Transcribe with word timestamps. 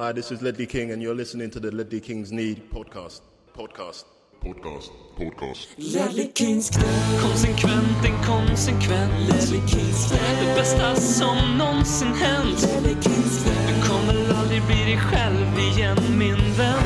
Hi, 0.00 0.12
this 0.12 0.32
is 0.32 0.40
Ledley 0.40 0.64
King, 0.64 0.92
and 0.92 1.02
you're 1.02 1.14
listening 1.14 1.50
to 1.50 1.60
the 1.60 1.70
Ledley 1.70 2.00
Kings 2.00 2.32
Need 2.32 2.70
podcast. 2.70 3.20
Podcast. 3.54 4.04
Podcast. 4.42 4.90
Podcast. 5.14 5.66
Ledley 5.76 6.28
Kings 6.28 6.70
knä. 6.70 6.84
Konsekvent, 7.22 8.04
inkonsekvent. 8.04 9.12
Ledley 9.28 9.60
Kings 9.66 10.08
knä. 10.08 10.18
Det 10.40 10.54
bästa 10.54 10.94
som 10.96 11.58
någonsin 11.58 12.14
hänt. 12.14 12.62
Ledley 12.62 12.94
Kings 13.02 13.44
knä. 13.44 13.52
Du 13.68 13.88
kommer 13.88 14.34
aldrig 14.40 14.62
bli 14.66 14.84
dig 14.84 14.98
själv 14.98 15.58
igen, 15.58 16.18
min 16.18 16.56
vän. 16.56 16.82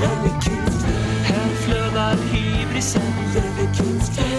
Ledley 0.00 0.34
Kings 0.44 0.84
knä. 0.84 0.98
Här 1.22 1.48
flödar 1.54 2.16
hybrisen. 2.16 3.02
Ledley 3.34 3.68
Kings 3.76 4.08
knä. 4.16 4.33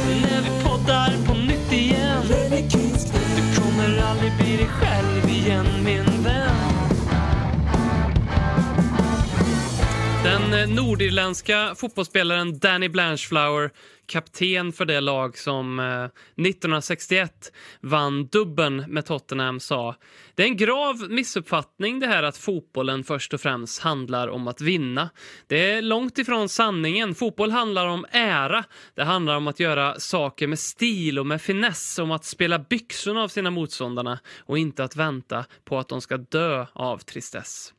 Nordirländska 10.68 11.76
fotbollsspelaren 11.76 12.60
Danny 12.60 12.90
Blanchflower, 12.90 13.72
kapten 14.06 14.74
för 14.74 14.86
det 14.86 15.02
lag 15.02 15.38
som 15.38 15.80
eh, 15.80 16.04
1961 16.06 17.52
vann 17.82 18.28
dubben 18.28 18.86
med 18.88 19.06
Tottenham, 19.06 19.60
sa 19.60 19.96
Det 20.36 20.44
är 20.44 20.48
en 20.48 20.58
grav 20.58 21.10
missuppfattning 21.10 22.00
det 22.00 22.08
här 22.08 22.24
att 22.24 22.38
fotbollen 22.38 23.04
först 23.04 23.34
och 23.34 23.42
främst 23.42 23.82
handlar 23.82 24.28
om 24.28 24.48
att 24.48 24.62
vinna. 24.62 25.10
Det 25.48 25.72
är 25.72 25.82
långt 25.82 26.18
ifrån 26.18 26.50
sanningen. 26.50 27.16
Fotboll 27.16 27.52
handlar 27.52 27.88
om 27.88 28.06
ära. 28.12 28.64
Det 28.96 29.04
handlar 29.04 29.36
om 29.36 29.48
att 29.48 29.60
göra 29.60 30.00
saker 30.00 30.48
med 30.48 30.60
stil 30.60 31.20
och 31.20 31.28
med 31.28 31.42
finess, 31.42 32.00
om 32.00 32.12
att 32.12 32.26
spela 32.26 32.60
byxorna 32.60 33.24
av 33.24 33.28
sina 33.28 33.52
motståndarna 33.52 34.20
och 34.40 34.58
inte 34.58 34.84
att 34.84 34.96
vänta 34.96 35.46
på 35.66 35.80
att 35.80 35.90
de 35.90 36.02
ska 36.02 36.18
dö 36.18 36.66
av 36.74 36.98
tristess. 36.98 37.72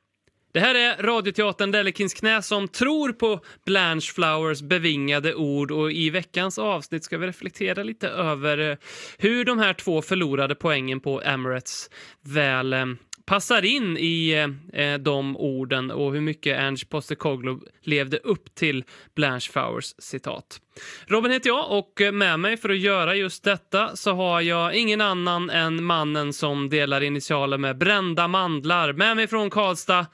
Det 0.57 0.61
här 0.61 0.75
är 0.75 1.03
radioteatern 1.03 1.71
Delekins 1.71 2.15
knä 2.15 2.43
som 2.43 2.69
tror 2.69 3.13
på 3.13 3.41
Blanche 3.67 4.13
Flowers 4.15 4.63
bevingade 4.63 5.35
ord 5.35 5.71
och 5.71 5.93
i 5.93 6.11
veckans 6.11 6.59
avsnitt 6.59 7.05
ska 7.05 7.19
vi 7.19 7.27
reflektera 7.27 7.83
lite 7.83 8.09
över 8.09 8.71
eh, 8.71 8.77
hur 9.19 9.45
de 9.45 9.59
här 9.59 9.73
två 9.73 10.03
förlorade 10.03 10.55
poängen 10.55 11.01
på 11.01 11.23
Emirates 11.23 11.91
väl 12.23 12.73
eh, 12.73 12.87
passar 13.27 13.65
in 13.65 13.97
i 13.97 14.31
eh, 14.73 14.83
eh, 14.83 14.99
de 14.99 15.37
orden 15.37 15.91
och 15.91 16.13
hur 16.13 16.21
mycket 16.21 16.59
Ange 16.59 16.85
Postecoglou 16.91 17.61
levde 17.83 18.17
upp 18.17 18.55
till 18.55 18.85
Blanche 19.15 19.53
Flowers 19.53 19.95
citat. 19.99 20.61
Robin 21.07 21.33
heter 21.33 21.49
jag 21.49 21.73
och 21.79 22.15
med 22.15 22.41
mig 22.41 22.57
för 22.57 22.69
att 22.69 22.79
göra 22.79 23.15
just 23.15 23.45
detta 23.45 23.97
så 23.97 24.13
har 24.13 24.41
jag 24.41 24.75
ingen 24.75 25.01
annan 25.01 25.51
än 25.51 25.85
mannen 25.85 26.33
som 26.33 26.69
delar 26.69 27.01
initialer 27.01 27.59
med 27.59 27.79
brända 27.79 28.29
mandlar. 28.29 28.93
Med 28.93 29.17
mig 29.17 29.27
från 29.27 29.51
Karlstad, 29.51 30.07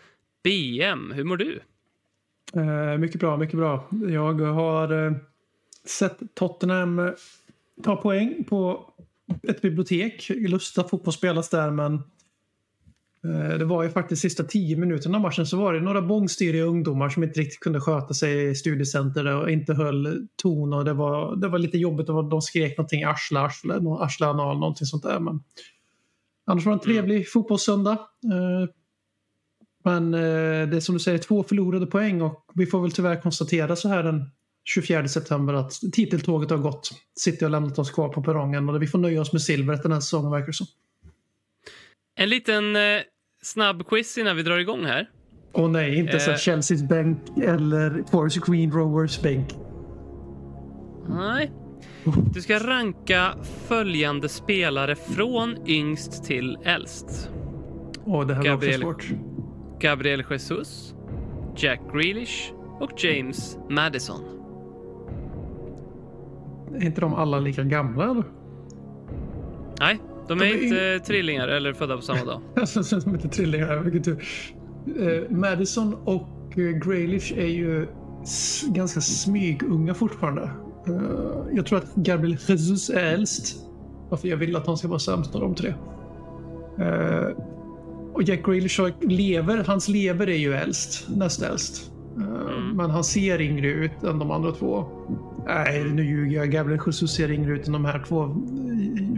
BM, 0.45 1.12
hur 1.12 1.25
mår 1.25 1.37
du? 1.37 1.61
Eh, 2.55 2.98
mycket 2.98 3.21
bra, 3.21 3.37
mycket 3.37 3.57
bra. 3.57 3.89
Jag 4.09 4.41
har 4.41 5.07
eh, 5.07 5.12
sett 5.85 6.19
Tottenham 6.35 6.98
eh, 6.98 7.11
ta 7.83 7.97
poäng 7.97 8.45
på 8.48 8.91
ett 9.48 9.63
bibliotek. 9.63 10.31
Lusta 10.31 10.85
fotboll 10.85 11.15
spelas 11.15 11.48
där 11.51 11.70
men 11.70 11.95
eh, 13.25 13.59
det 13.59 13.65
var 13.65 13.83
ju 13.83 13.91
faktiskt 13.91 14.23
sista 14.23 14.45
tio 14.45 14.77
minuterna 14.77 15.17
av 15.19 15.23
matchen 15.23 15.47
så 15.47 15.57
var 15.57 15.73
det 15.75 15.81
några 15.81 16.03
bångstyriga 16.03 16.65
ungdomar 16.65 17.09
som 17.09 17.23
inte 17.23 17.41
riktigt 17.41 17.61
kunde 17.61 17.81
sköta 17.81 18.15
sig 18.15 18.51
i 18.51 18.55
studiecenter 18.55 19.27
och 19.27 19.51
inte 19.51 19.75
höll 19.75 20.29
ton 20.43 20.73
och 20.73 20.85
det 20.85 20.93
var, 20.93 21.37
det 21.37 21.48
var 21.48 21.59
lite 21.59 21.79
jobbigt. 21.79 22.09
Var, 22.09 22.31
de 22.31 22.43
skrek 22.43 22.79
någonting 22.79 23.05
arsle, 23.05 23.81
nå- 23.81 23.98
arsle 23.98 24.27
anal, 24.27 24.59
någonting 24.59 24.87
sånt 24.87 25.03
där. 25.03 25.20
Men 25.20 25.43
annars 26.47 26.65
var 26.65 26.73
det 26.73 26.77
en 26.77 26.81
trevlig 26.81 27.31
fotbollssöndag. 27.31 27.98
Men 29.83 30.15
eh, 30.15 30.21
det 30.69 30.77
är 30.77 30.81
som 30.81 30.95
du 30.95 30.99
säger 30.99 31.19
två 31.19 31.43
förlorade 31.43 31.87
poäng 31.87 32.23
och 32.23 32.45
vi 32.55 32.67
får 32.67 32.83
väl 32.83 32.93
tyvärr 32.93 33.21
konstatera 33.21 33.77
så 33.77 33.89
här 33.89 34.03
den 34.03 34.31
24 34.65 35.09
september 35.09 35.55
att 35.55 35.73
titeltåget 35.93 36.51
har 36.51 36.59
gått. 36.59 36.91
City 37.19 37.45
har 37.45 37.51
lämnat 37.51 37.79
oss 37.79 37.91
kvar 37.91 38.09
på 38.09 38.23
perrongen 38.23 38.69
och 38.69 38.83
vi 38.83 38.87
får 38.87 38.98
nöja 38.98 39.21
oss 39.21 39.33
med 39.33 39.42
silvret 39.42 39.83
den 39.83 39.92
här 39.92 40.01
säsongen 40.01 40.31
verkar 40.31 40.47
det 40.47 40.53
som. 40.53 40.67
En 42.15 42.29
liten 42.29 42.77
eh, 42.77 42.83
snabb 43.42 43.87
quiz 43.87 44.19
innan 44.19 44.37
vi 44.37 44.42
drar 44.42 44.59
igång 44.59 44.85
här. 44.85 45.11
Och 45.53 45.71
nej, 45.71 45.98
inte 45.98 46.21
så 46.21 46.31
Eh. 46.31 46.37
Chelseas 46.37 46.83
bänk 46.83 47.19
eller 47.42 48.05
Forest 48.11 48.47
Green 48.47 48.73
Rovers 48.73 49.21
bänk. 49.21 49.48
Nej. 51.09 51.53
Du 52.35 52.41
ska 52.42 52.59
ranka 52.59 53.35
följande 53.67 54.29
spelare 54.29 54.97
från 54.97 55.57
yngst 55.67 56.25
till 56.25 56.59
äldst. 56.65 57.31
Åh, 58.05 58.27
det 58.27 58.35
här 58.35 58.42
var 58.42 58.48
Gabriel. 58.48 58.81
för 58.81 58.81
svårt. 58.81 59.09
Gabriel 59.83 60.25
Jesus, 60.31 60.95
Jack 61.57 61.81
Grealish 61.93 62.53
och 62.81 63.05
James 63.05 63.59
Madison. 63.70 64.20
Är 66.75 66.85
inte 66.85 67.01
de 67.01 67.15
alla 67.15 67.41
lika 67.41 67.63
gamla 67.63 68.05
eller? 68.05 68.25
Nej, 69.81 69.98
de 70.29 70.41
är 70.41 70.45
De 70.45 70.51
är 70.51 70.65
inte 70.65 71.07
trillingar 71.07 71.48
eller 71.48 71.73
födda 71.73 71.97
på 71.97 72.03
samma 72.03 72.25
dag. 72.25 72.41
Alltså, 72.57 72.83
som 72.83 73.15
inte 73.15 73.29
trillingar. 73.29 73.77
Vilken 73.77 74.03
tur. 74.03 74.25
Eh, 75.01 75.31
Madison 75.31 75.95
och 75.95 76.59
eh, 76.59 76.63
Grealish 76.63 77.33
är 77.39 77.47
ju 77.47 77.87
ganska 78.67 79.01
smygunga 79.01 79.95
fortfarande. 79.95 80.51
Eh, 80.87 81.57
jag 81.57 81.67
tror 81.67 81.79
att 81.79 81.95
Gabriel 81.95 82.39
Jesus 82.48 82.91
är 82.91 83.05
äldst. 83.05 83.57
Varför 84.09 84.29
jag 84.29 84.37
vill 84.37 84.57
att 84.57 84.67
han 84.67 84.77
ska 84.77 84.89
vara 84.89 84.98
sämst 84.98 85.35
av 85.35 85.41
de 85.41 85.55
tre. 85.55 85.75
Och 88.12 88.23
Jack 88.23 88.46
Grealish 88.46 88.80
lever, 89.00 89.64
hans 89.67 89.89
lever 89.89 90.28
är 90.28 90.36
ju 90.36 90.52
äldst, 90.55 91.08
näst 91.17 91.42
äldst. 91.42 91.92
Eh, 92.18 92.74
Men 92.74 92.90
han 92.90 93.05
ser 93.05 93.40
yngre 93.40 93.67
ut 93.67 94.02
än 94.02 94.18
de 94.18 94.30
andra 94.30 94.52
två. 94.52 94.84
Nej, 95.46 95.84
nu 95.84 96.05
ljuger 96.05 96.36
jag. 96.36 96.50
Gabriel 96.50 96.80
Jesus 96.86 97.14
ser 97.14 97.30
yngre 97.30 97.52
ut 97.52 97.67
än 97.67 97.73
de 97.73 97.84
här 97.84 98.05
två 98.08 98.23
eh, 98.23 98.28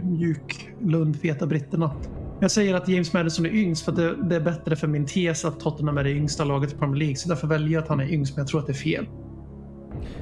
mjuk, 0.03 0.69
lundfeta 0.81 1.45
britterna. 1.47 1.91
Jag 2.39 2.51
säger 2.51 2.73
att 2.73 2.87
James 2.87 3.13
Madison 3.13 3.45
är 3.45 3.49
yngst 3.49 3.85
för 3.85 3.91
att 3.91 3.97
det, 3.97 4.15
det 4.29 4.35
är 4.35 4.39
bättre 4.39 4.75
för 4.75 4.87
min 4.87 5.05
tes 5.05 5.45
att 5.45 5.59
Tottenham 5.59 5.97
är 5.97 6.03
det 6.03 6.11
yngsta 6.11 6.43
laget 6.43 6.73
i 6.73 6.75
Premier 6.75 6.95
League. 6.99 7.15
Så 7.15 7.29
därför 7.29 7.47
väljer 7.47 7.69
jag 7.73 7.81
att 7.83 7.89
han 7.89 7.99
är 7.99 8.13
yngst, 8.13 8.35
men 8.35 8.41
jag 8.41 8.47
tror 8.47 8.59
att 8.59 8.67
det 8.67 8.71
är 8.73 8.73
fel. 8.73 9.05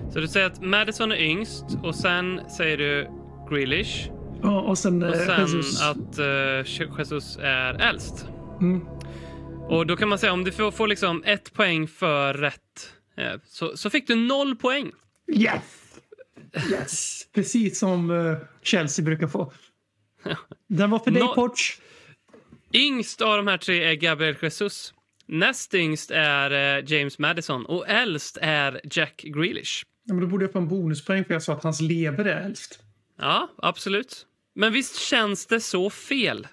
Så 0.09 0.19
du 0.19 0.27
säger 0.27 0.47
att 0.47 0.61
Madison 0.61 1.11
är 1.11 1.21
yngst 1.21 1.65
och 1.83 1.95
sen 1.95 2.39
säger 2.57 2.77
du 2.77 3.07
Grealish 3.49 4.09
Ja, 4.41 4.61
och 4.61 4.77
sen, 4.77 5.03
och 5.03 5.15
eh, 5.15 5.21
sen 5.25 5.41
Jesus. 5.41 5.81
att 5.81 6.19
eh, 6.19 6.97
Jesus 6.97 7.37
är 7.41 7.89
äldst. 7.89 8.27
Mm. 8.63 8.81
Och 9.67 9.87
då 9.87 9.95
kan 9.95 10.09
man 10.09 10.19
säga 10.19 10.33
om 10.33 10.43
du 10.43 10.51
får, 10.51 10.71
får 10.71 10.87
liksom 10.87 11.23
ett 11.23 11.53
poäng 11.53 11.87
för 11.87 12.33
rätt 12.33 12.93
eh, 13.17 13.33
så, 13.45 13.77
så 13.77 13.89
fick 13.89 14.07
du 14.07 14.15
noll 14.15 14.55
poäng. 14.55 14.91
Yes! 15.33 15.61
Yes! 16.71 17.27
Precis 17.33 17.79
som 17.79 18.11
eh, 18.11 18.37
Chelsea 18.61 19.05
brukar 19.05 19.27
få. 19.27 19.53
Den 20.67 20.89
var 20.89 20.99
för 20.99 21.11
dig, 21.11 21.23
Nå- 21.23 21.35
Porch. 21.35 21.79
Yngst 22.73 23.21
av 23.21 23.37
de 23.37 23.47
här 23.47 23.57
tre 23.57 23.83
är 23.83 23.93
Gabriel 23.93 24.35
Jesus. 24.41 24.93
Näst 25.25 25.73
yngst 25.73 26.11
är 26.11 26.77
eh, 26.77 26.83
James 26.93 27.19
Madison 27.19 27.65
och 27.65 27.87
äldst 27.87 28.37
är 28.41 28.81
Jack 28.91 29.21
Grealish. 29.23 29.83
Ja, 30.05 30.13
men 30.13 30.21
då 30.23 30.27
borde 30.27 30.45
jag 30.45 30.51
få 30.51 30.59
en 30.59 30.67
bonuspoäng 30.67 31.25
för 31.25 31.33
jag 31.33 31.43
sa 31.43 31.53
att 31.53 31.63
hans 31.63 31.81
lever 31.81 32.25
är 32.25 32.45
äldst. 32.45 32.79
Ja, 33.19 33.49
absolut. 33.57 34.25
Men 34.55 34.73
visst 34.73 34.95
känns 34.95 35.45
det 35.45 35.59
så 35.59 35.89
fel? 35.89 36.47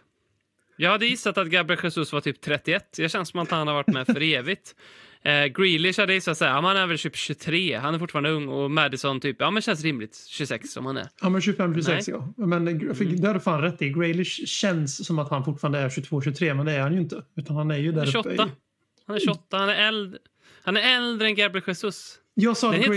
Jag 0.81 0.91
hade 0.91 1.07
gissat 1.07 1.39
att 1.39 1.49
Gabriel 1.49 1.81
Jesus 1.83 2.13
var 2.13 2.21
typ 2.21 2.41
31. 2.41 2.85
Det 2.97 3.09
känns 3.09 3.29
som 3.29 3.41
att 3.41 3.51
han 3.51 3.67
har 3.67 3.75
varit 3.75 3.87
med 3.87 4.07
för 4.07 4.23
evigt. 4.23 4.75
Eh, 5.23 5.47
Grealish 5.47 6.01
hade 6.01 6.15
gissat 6.15 6.41
ja, 6.41 6.55
men 6.55 6.65
han 6.65 6.77
är 6.77 6.87
väl 6.87 6.99
typ 6.99 7.17
23. 7.17 7.77
Han 7.77 7.95
är 7.95 7.99
fortfarande 7.99 8.31
ung. 8.31 8.49
Och 8.49 8.71
Madison 8.71 9.21
typ, 9.21 9.37
ja 9.39 9.51
men 9.51 9.63
känns 9.63 9.83
rimligt. 9.83 10.27
26 10.29 10.71
som 10.71 10.87
han 10.87 10.97
är. 10.97 11.09
Ja, 11.21 11.29
men 11.29 11.41
25, 11.41 11.75
26 11.75 12.09
Nej. 12.09 12.17
ja. 12.37 12.47
Men 12.47 12.65
det 12.65 13.27
har 13.27 13.35
du 13.35 13.41
fan 13.41 13.63
rätt 13.63 13.83
i. 13.83 13.91
Grealish 13.91 14.47
känns 14.47 15.07
som 15.07 15.19
att 15.19 15.31
han 15.31 15.45
fortfarande 15.45 15.79
är 15.79 15.91
22, 15.91 16.23
23, 16.23 16.55
men 16.55 16.67
det 16.67 16.73
är 16.73 16.81
han 16.81 16.95
ju 16.95 17.01
inte. 17.01 17.23
Utan 17.37 17.57
han 17.57 17.71
är 17.71 17.77
ju 17.77 17.93
där 17.93 17.99
Han 17.99 18.09
är 18.09 18.19
uppe 18.19 18.29
28. 18.37 18.45
i... 18.45 18.51
Han 19.07 19.17
är 19.17 19.21
28. 19.21 19.59
Han 19.59 19.69
är, 19.69 19.89
eld... 19.89 20.17
han 20.63 20.77
är 20.77 20.97
äldre 20.97 21.29
än 21.29 21.35
Gabriel 21.35 21.65
Jesus. 21.67 22.15
Jag 22.35 22.57
sa 22.57 22.75
att 22.75 22.89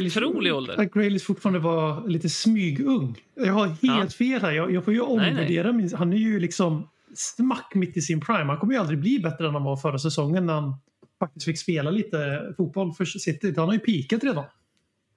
ålder. 0.51 0.81
att 0.81 0.94
Grealish 0.94 1.25
fortfarande 1.25 1.59
var 1.59 2.07
lite 2.07 2.29
smygung. 2.29 3.18
Jag 3.36 3.53
har 3.53 3.68
helt 3.68 3.81
Ja. 3.81 4.07
fel 4.09 4.41
här. 4.41 4.51
Jag, 4.51 4.71
jag 4.71 4.86
får 4.86 4.94
ju 4.94 5.00
Nej, 5.00 5.15
nej. 5.18 5.29
omvärdera 5.29 5.71
min... 5.71 5.94
Han 5.95 6.13
är 6.13 6.18
ju 6.18 6.39
liksom 6.39 6.88
smack 7.15 7.71
mitt 7.75 7.98
i 7.98 8.01
sin 8.01 8.21
prime. 8.21 8.44
Han 8.44 8.57
kommer 8.57 8.74
ju 8.74 8.80
aldrig 8.80 9.00
bli 9.00 9.19
bättre 9.19 9.48
än 9.48 9.54
han 9.54 9.63
var 9.63 9.77
förra 9.77 10.00
säsongen 10.00 10.45
när 10.45 10.54
han 10.54 10.75
faktiskt 11.19 11.45
fick 11.45 11.60
spela 11.60 11.92
lite 11.92 12.54
fotboll 12.57 12.94
för 12.94 13.06
City. 13.06 13.54
Han 13.57 13.65
har 13.65 13.74
ju 13.74 13.80
peakat 13.80 14.24
redan. 14.24 14.45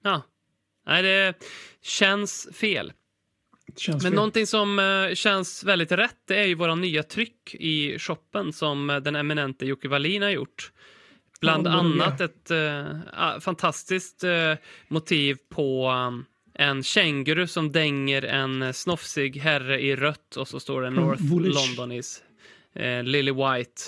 Ja. 0.03 0.21
Nej, 0.85 1.03
det 1.03 1.33
känns 1.81 2.47
fel. 2.53 2.93
Det 3.67 3.79
känns 3.79 4.03
Men 4.03 4.11
fel. 4.11 4.15
någonting 4.15 4.47
som 4.47 4.79
eh, 4.79 5.13
känns 5.15 5.63
väldigt 5.63 5.91
rätt 5.91 6.17
det 6.27 6.35
är 6.35 6.45
ju 6.45 6.55
våra 6.55 6.75
nya 6.75 7.03
tryck 7.03 7.55
i 7.55 7.99
shoppen 7.99 8.53
som 8.53 8.89
eh, 8.89 8.97
den 8.97 9.15
eminente 9.15 9.65
Jocke 9.65 9.87
Wallin 9.87 10.21
har 10.21 10.29
gjort. 10.29 10.71
Bland 11.41 11.67
Ja, 11.67 11.71
annat 11.71 12.21
ett 12.21 12.51
ah, 13.13 13.39
fantastiskt 13.39 14.23
eh, 14.23 14.53
motiv 14.87 15.37
på 15.49 15.91
um, 15.91 16.25
en 16.57 16.83
känguru 16.83 17.47
som 17.47 17.71
dänger 17.71 18.25
en 18.25 18.61
eh, 18.61 18.71
snofsig 18.71 19.37
herre 19.37 19.81
i 19.81 19.95
rött 19.95 20.35
och 20.35 20.47
så 20.47 20.59
står 20.59 20.81
det 20.81 20.89
North 20.89 21.23
Woolwich. 21.23 21.55
London 21.55 21.91
is 21.91 22.23
eh, 22.75 23.03
Lily 23.03 23.31
White. 23.31 23.81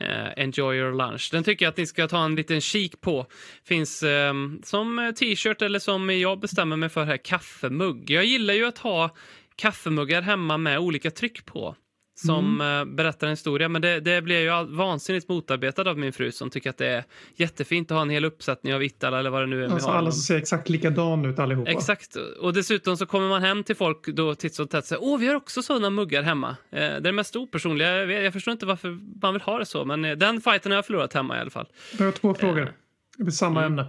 Eh, 0.00 0.44
enjoy 0.44 0.76
your 0.76 0.92
lunch. 0.92 1.28
Den 1.32 1.44
tycker 1.44 1.64
jag 1.64 1.70
att 1.70 1.76
ni 1.76 1.86
ska 1.86 2.08
ta 2.08 2.24
en 2.24 2.34
liten 2.34 2.60
kik 2.60 3.00
på. 3.00 3.26
Finns 3.64 4.02
eh, 4.02 4.32
som 4.62 5.12
t-shirt 5.18 5.62
eller 5.62 5.78
som 5.78 6.10
jag 6.10 6.40
bestämmer 6.40 6.76
mig 6.76 6.88
för 6.88 7.04
här, 7.04 7.16
kaffemugg. 7.16 8.10
Jag 8.10 8.24
gillar 8.24 8.54
ju 8.54 8.64
att 8.64 8.78
ha 8.78 9.14
kaffemuggar 9.56 10.22
hemma 10.22 10.58
med 10.58 10.78
olika 10.78 11.10
tryck 11.10 11.44
på 11.44 11.76
som 12.18 12.60
Mm. 12.60 12.88
eh, 12.88 12.94
berättar 12.94 13.26
en 13.26 13.30
historia. 13.32 13.68
Men 13.68 13.82
det, 13.82 14.00
det 14.00 14.22
blir 14.22 14.40
ju 14.40 14.76
vansinnigt 14.76 15.28
motarbetad 15.28 15.90
av 15.90 15.98
min 15.98 16.12
fru 16.12 16.32
som 16.32 16.50
tycker 16.50 16.70
att 16.70 16.78
det 16.78 16.86
är 16.86 17.04
jättefint 17.36 17.90
att 17.90 17.94
ha 17.94 18.02
en 18.02 18.10
hel 18.10 18.24
uppsättning 18.24 18.74
av 18.74 18.82
Ittala 18.82 19.18
eller 19.18 19.30
vad 19.30 19.42
det 19.42 19.46
nu 19.46 19.64
är 19.64 19.68
Alltså 19.68 19.88
alla 19.88 20.12
ser 20.12 20.36
exakt 20.36 20.68
likadana 20.68 21.28
ut 21.28 21.38
allihopa. 21.38 21.70
Exakt. 21.70 22.16
Och 22.40 22.52
dessutom 22.52 22.96
så 22.96 23.06
kommer 23.06 23.28
man 23.28 23.42
hem 23.42 23.64
till 23.64 23.76
folk 23.76 24.06
då 24.06 24.34
titt 24.34 24.58
och 24.58 24.70
tätt 24.70 24.78
och 24.78 24.84
säger 24.88 25.02
åh, 25.04 25.18
vi 25.18 25.26
har 25.26 25.34
också 25.34 25.62
sådana 25.62 25.90
muggar 25.90 26.22
hemma. 26.22 26.48
Eh, 26.48 26.78
det 26.78 26.84
är 26.84 27.00
det 27.00 27.12
mest 27.12 27.36
opersonliga. 27.36 27.96
Jag, 27.96 28.06
vet, 28.06 28.24
jag 28.24 28.32
förstår 28.32 28.52
inte 28.52 28.66
varför 28.66 28.98
man 29.22 29.32
vill 29.32 29.42
ha 29.42 29.58
det 29.58 29.66
så, 29.66 29.84
men 29.84 30.04
eh, 30.04 30.16
den 30.16 30.40
fighten 30.40 30.72
har 30.72 30.76
jag 30.76 30.86
förlorat 30.86 31.12
hemma 31.12 31.36
i 31.36 31.40
alla 31.40 31.50
fall. 31.50 31.66
Jag 31.98 32.04
har 32.04 32.12
två 32.12 32.34
frågor. 32.34 32.72
i 33.28 33.30
samma 33.30 33.60
mm. 33.64 33.72
ämne. 33.72 33.86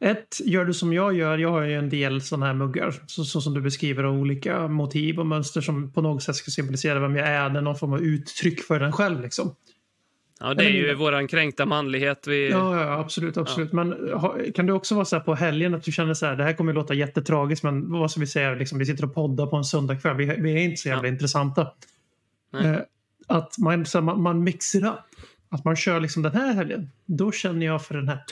Ett, 0.00 0.40
gör 0.44 0.64
du 0.64 0.74
som 0.74 0.92
jag 0.92 1.14
gör. 1.14 1.38
Jag 1.38 1.50
har 1.50 1.62
ju 1.62 1.74
en 1.74 1.88
del 1.88 2.22
sådana 2.22 2.46
här 2.46 2.54
muggar. 2.54 2.94
Så, 3.06 3.24
så 3.24 3.40
som 3.40 3.54
du 3.54 3.60
beskriver 3.60 4.04
av 4.04 4.14
olika 4.14 4.68
motiv 4.68 5.18
och 5.18 5.26
mönster 5.26 5.60
som 5.60 5.92
på 5.92 6.02
något 6.02 6.22
sätt 6.22 6.36
ska 6.36 6.50
symbolisera 6.50 7.00
vem 7.00 7.16
jag 7.16 7.28
är. 7.28 7.50
Det 7.50 7.58
är 7.58 7.62
någon 7.62 7.76
form 7.76 7.92
av 7.92 8.00
uttryck 8.00 8.60
för 8.60 8.80
den 8.80 8.92
själv 8.92 9.20
liksom. 9.20 9.54
Ja, 10.40 10.54
det 10.54 10.64
är 10.64 10.70
ju 10.70 10.94
våran 10.94 11.28
kränkta 11.28 11.66
manlighet. 11.66 12.26
Vi... 12.26 12.50
Ja, 12.50 12.80
ja 12.80 12.98
absolut. 12.98 13.36
absolut. 13.36 13.72
Men 13.72 13.92
ha, 14.12 14.36
kan 14.54 14.66
det 14.66 14.72
också 14.72 14.94
vara 14.94 15.04
så 15.04 15.16
här 15.16 15.22
på 15.22 15.34
helgen 15.34 15.74
att 15.74 15.82
du 15.82 15.92
känner 15.92 16.14
så 16.14 16.26
här, 16.26 16.36
det 16.36 16.44
här 16.44 16.52
kommer 16.52 16.72
att 16.72 16.76
låta 16.76 16.94
jättetragiskt 16.94 17.64
men 17.64 17.92
vad 17.92 18.10
ska 18.10 18.20
vi 18.20 18.26
säga, 18.26 18.54
liksom, 18.54 18.78
vi 18.78 18.86
sitter 18.86 19.04
och 19.04 19.14
poddar 19.14 19.46
på 19.46 19.56
en 19.56 19.64
söndagkväll, 19.64 20.16
vi, 20.16 20.24
vi 20.26 20.52
är 20.52 20.56
inte 20.58 20.76
så 20.76 20.88
jävla 20.88 21.08
Ja. 21.08 21.12
intressanta. 21.12 21.72
Eh, 22.62 22.76
att 23.26 23.58
man, 23.58 23.86
så 23.86 23.98
här, 23.98 24.02
man, 24.02 24.22
man 24.22 24.44
mixar 24.44 24.86
upp. 24.86 25.00
Att 25.48 25.64
man 25.64 25.76
kör 25.76 26.00
liksom 26.00 26.22
den 26.22 26.32
här 26.32 26.52
helgen, 26.52 26.90
då 27.06 27.32
känner 27.32 27.66
jag 27.66 27.84
för 27.84 27.94
den 27.94 28.08
här 28.08 28.24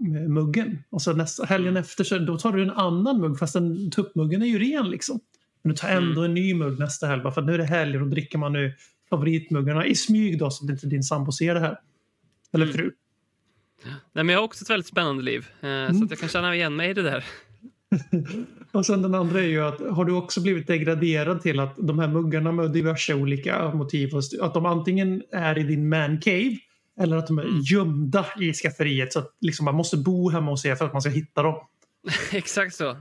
tuppmuggen. 0.00 0.78
Och 0.90 1.02
så 1.02 1.12
nästa 1.12 1.44
helgen 1.44 1.68
Mm. 1.72 1.80
efter 1.80 2.04
så 2.04 2.18
då 2.18 2.38
tar 2.38 2.52
du 2.52 2.62
en 2.62 2.70
annan 2.70 3.20
mugg 3.20 3.38
fast 3.38 3.52
den 3.52 3.90
tuppmuggen 3.90 4.42
är 4.42 4.46
ju 4.46 4.58
ren 4.58 4.90
liksom. 4.90 5.20
Men 5.62 5.70
du 5.70 5.76
tar 5.76 5.88
Mm. 5.88 6.08
ändå 6.08 6.22
en 6.24 6.34
ny 6.34 6.54
mugg 6.54 6.78
nästa 6.78 7.06
helg 7.06 7.22
bara 7.22 7.32
för 7.34 7.40
att 7.40 7.46
nu 7.46 7.54
är 7.54 7.58
det 7.58 7.64
helg 7.64 7.96
och 7.98 8.02
då 8.04 8.10
dricker 8.10 8.38
man 8.38 8.52
nu 8.52 8.72
favoritmuggarna 9.10 9.86
i 9.86 9.94
smyg 9.94 10.38
då 10.38 10.50
så 10.50 10.64
att 10.64 10.70
inte 10.70 10.86
din 10.86 11.02
sambo 11.02 11.32
ser 11.32 11.54
det 11.54 11.60
här. 11.60 11.78
Eller 12.52 12.64
Mm. 12.66 12.76
fru. 12.76 12.90
Nej, 14.12 14.24
men 14.24 14.28
jag 14.28 14.38
har 14.38 14.44
också 14.44 14.64
ett 14.64 14.70
väldigt 14.70 14.86
spännande 14.86 15.22
liv, 15.22 15.46
eh, 15.60 15.68
Mm. 15.68 15.94
så 15.98 16.04
att 16.04 16.10
jag 16.10 16.18
kan 16.18 16.28
känna 16.28 16.54
igen 16.54 16.76
mig 16.76 16.90
i 16.90 16.94
det 16.94 17.02
där. 17.02 17.24
Och 18.72 18.86
sen 18.86 19.02
den 19.02 19.14
andra 19.14 19.40
är 19.40 19.46
ju 19.46 19.60
att 19.64 19.80
har 19.80 20.04
du 20.04 20.12
också 20.12 20.40
blivit 20.42 20.66
degraderad 20.66 21.42
till 21.42 21.60
att 21.60 21.74
de 21.76 21.98
här 21.98 22.08
muggarna 22.08 22.52
med 22.52 22.70
diverse 22.72 23.14
olika 23.14 23.74
motiv, 23.74 24.10
att 24.40 24.54
de 24.54 24.66
antingen 24.66 25.22
är 25.32 25.58
i 25.58 25.62
din 25.62 25.88
man 25.88 26.20
cave 26.20 26.56
eller 27.00 27.16
att 27.16 27.26
de 27.26 27.38
är 27.38 27.72
gömda 27.72 28.26
i 28.40 28.52
skafferiet 28.52 29.12
så 29.12 29.18
att 29.18 29.36
liksom 29.40 29.64
man 29.64 29.74
måste 29.74 29.96
bo 29.96 30.30
hemma 30.30 30.50
hos 30.50 30.64
er 30.64 30.74
för 30.74 30.84
att 30.84 30.92
man 30.92 31.02
ska 31.02 31.10
hitta 31.10 31.42
dem. 31.42 31.54
Exakt 32.32 32.74
så. 32.74 32.96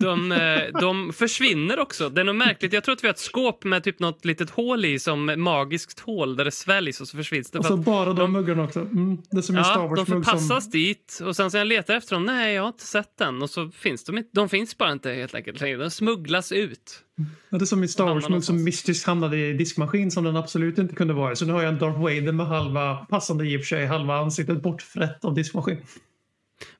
De, 0.00 0.32
eh, 0.32 0.80
de 0.80 1.12
försvinner 1.12 1.78
också. 1.78 2.08
Det 2.08 2.20
är 2.20 2.24
något 2.24 2.36
märkligt. 2.36 2.72
Jag 2.72 2.84
tror 2.84 2.92
att 2.92 3.04
vi 3.04 3.08
har 3.08 3.14
ett 3.14 3.18
skåp 3.18 3.64
med 3.64 3.84
typ 3.84 3.98
något 3.98 4.24
litet 4.24 4.50
hål 4.50 4.84
i 4.84 4.98
som 4.98 5.34
magiskt 5.36 6.00
hål 6.00 6.36
där 6.36 6.44
det 6.44 6.50
sväljs 6.50 7.00
och 7.00 7.08
så 7.08 7.16
försvinns 7.16 7.50
det. 7.50 7.58
Och 7.58 7.64
så 7.64 7.76
bara 7.76 8.12
de, 8.12 8.32
muggarna 8.32 8.64
också. 8.64 8.80
Mm, 8.80 9.18
det 9.30 9.38
är 9.38 9.42
som 9.42 9.56
Ja, 9.56 9.92
de 9.96 10.06
förpassas 10.06 10.64
som... 10.64 10.70
dit 10.70 11.20
och 11.24 11.36
sen 11.36 11.50
så 11.50 11.56
jag 11.56 11.66
letar 11.66 11.94
efter 11.94 12.16
dem. 12.16 12.24
Nej, 12.24 12.54
jag 12.54 12.62
har 12.62 12.68
inte 12.68 12.86
sett 12.86 13.18
den. 13.18 13.42
Och 13.42 13.50
så 13.50 13.70
finns 13.70 14.04
de 14.04 14.18
inte. 14.18 14.30
De 14.32 14.48
finns 14.48 14.78
bara 14.78 14.92
inte 14.92 15.10
helt 15.10 15.34
enkelt 15.34 15.60
längre. 15.60 15.76
De 15.76 15.90
smugglas 15.90 16.52
ut. 16.52 17.04
Ja, 17.48 17.58
det 17.58 17.64
är 17.64 17.66
som 17.66 17.82
en 17.82 17.88
Star 17.88 18.04
Wars-mugg 18.04 18.44
som 18.44 18.64
mystiskt 18.64 19.06
hamnade 19.06 19.38
i 19.38 19.52
diskmaskin 19.52 20.10
som 20.10 20.24
den 20.24 20.36
absolut 20.36 20.78
inte 20.78 20.94
kunde 20.94 21.14
vara. 21.14 21.36
Så 21.36 21.44
nu 21.44 21.52
har 21.52 21.62
jag 21.62 21.72
en 21.72 21.78
Darth 21.78 22.00
Vader 22.00 22.32
med 22.32 22.46
halva, 22.46 22.96
passande 22.96 23.46
i 23.46 23.56
och 23.56 23.60
för 23.60 23.66
sig, 23.66 23.86
halva 23.86 24.16
ansiktet 24.16 24.62
bortfrätt 24.62 25.24
av 25.24 25.34
diskmaskin. 25.34 25.78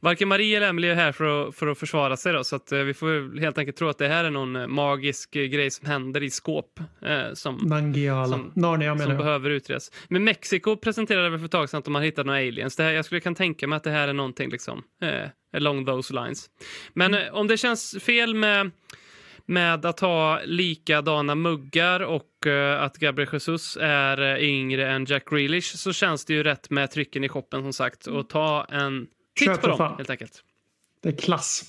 Varken 0.00 0.28
Marie 0.28 0.56
eller 0.56 0.68
Emily 0.68 0.88
är 0.88 0.94
här 0.94 1.12
för 1.12 1.48
att, 1.48 1.54
för 1.56 1.66
att 1.66 1.78
försvara 1.78 2.16
sig 2.16 2.32
då, 2.32 2.44
så 2.44 2.56
att, 2.56 2.72
eh, 2.72 2.78
vi 2.78 2.94
får 2.94 3.40
helt 3.40 3.58
enkelt 3.58 3.76
tro 3.76 3.88
att 3.88 3.98
det 3.98 4.08
här 4.08 4.24
är 4.24 4.30
någon 4.30 4.56
eh, 4.56 4.66
magisk 4.66 5.36
eh, 5.36 5.42
grej 5.44 5.70
som 5.70 5.86
händer 5.88 6.22
i 6.22 6.30
skåp 6.30 6.80
eh, 7.02 7.32
som, 7.34 7.56
Nangiala. 7.56 8.26
Som- 8.28 8.52
Narnia 8.54 8.94
menar 8.94 9.04
som 9.06 9.14
jag. 9.14 9.24
behöver 9.24 9.50
utredas. 9.50 9.90
Men 10.08 10.24
Mexiko 10.24 10.76
presenterade 10.76 11.30
väl 11.30 11.38
för 11.38 11.46
ett 11.46 11.52
tag 11.52 11.68
sedan 11.70 11.78
att 11.78 11.84
de 11.84 11.94
har 11.94 12.02
hittat 12.02 12.26
några 12.26 12.38
aliens. 12.38 12.76
Det 12.76 12.82
här, 12.82 12.90
jag 12.92 13.04
skulle 13.04 13.20
kan 13.20 13.34
tänka 13.34 13.66
mig 13.66 13.76
att 13.76 13.84
det 13.84 13.90
här 13.90 14.08
är 14.08 14.12
någonting 14.12 14.50
liksom 14.50 14.82
eh, 15.02 15.28
along 15.56 15.86
those 15.86 16.14
lines. 16.14 16.50
Men 16.92 17.14
Mm. 17.14 17.34
om 17.34 17.46
det 17.46 17.56
känns 17.56 17.96
fel 18.00 18.34
med 18.34 18.70
med 19.46 19.86
att 19.86 20.00
ha 20.00 20.40
likadana 20.44 21.34
muggar 21.34 22.00
och 22.00 22.46
eh, 22.46 22.82
att 22.82 22.96
Gabriel 22.96 23.28
Jesus 23.32 23.78
är 23.80 24.38
yngre 24.38 24.90
än 24.90 25.04
Jack 25.04 25.24
Grealish 25.30 25.76
så 25.76 25.92
känns 25.92 26.24
det 26.24 26.34
ju 26.34 26.42
rätt 26.42 26.70
med 26.70 26.90
trycken 26.90 27.24
i 27.24 27.28
shoppen 27.28 27.62
som 27.62 27.72
sagt 27.72 28.06
och 28.06 28.28
ta 28.28 28.64
en 28.70 29.06
titt 29.40 29.48
Köp 29.48 29.60
på 29.60 29.66
dem 29.66 29.78
fan. 29.78 29.96
helt 29.96 30.10
enkelt. 30.10 30.44
Det 31.02 31.08
är 31.08 31.16
klass. 31.16 31.64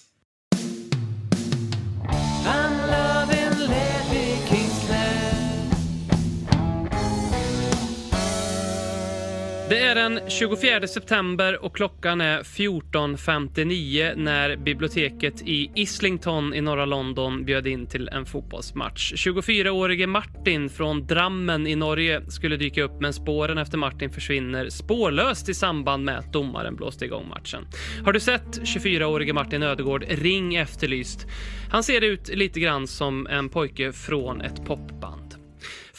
Är 9.91 9.95
den 9.95 10.19
24 10.29 10.87
september 10.87 11.65
och 11.65 11.75
klockan 11.75 12.21
är 12.21 12.43
14.59 12.43 14.15
när 14.15 14.55
biblioteket 14.55 15.41
i 15.41 15.71
Islington 15.75 16.53
i 16.53 16.61
norra 16.61 16.85
London 16.85 17.45
bjöd 17.45 17.67
in 17.67 17.87
till 17.87 18.07
en 18.07 18.25
fotbollsmatch. 18.25 19.13
24-årige 19.13 20.07
Martin 20.07 20.69
från 20.69 21.07
Drammen 21.07 21.67
i 21.67 21.75
Norge 21.75 22.31
skulle 22.31 22.57
dyka 22.57 22.83
upp 22.83 23.01
men 23.01 23.13
spåren 23.13 23.57
efter 23.57 23.77
Martin 23.77 24.09
försvinner 24.09 24.69
spårlöst 24.69 25.49
i 25.49 25.53
samband 25.53 26.03
med 26.03 26.17
att 26.17 26.33
domaren 26.33 26.75
blåste 26.75 27.05
igång 27.05 27.27
matchen. 27.29 27.67
Har 28.05 28.13
du 28.13 28.19
sett 28.19 28.61
24-årige 28.61 29.33
Martin 29.33 29.63
Ödegård? 29.63 30.05
Ring 30.09 30.55
Efterlyst. 30.55 31.27
Han 31.69 31.83
ser 31.83 32.01
ut 32.01 32.27
lite 32.27 32.59
grann 32.59 32.87
som 32.87 33.27
en 33.27 33.49
pojke 33.49 33.91
från 33.91 34.41
ett 34.41 34.65
popband. 34.65 35.30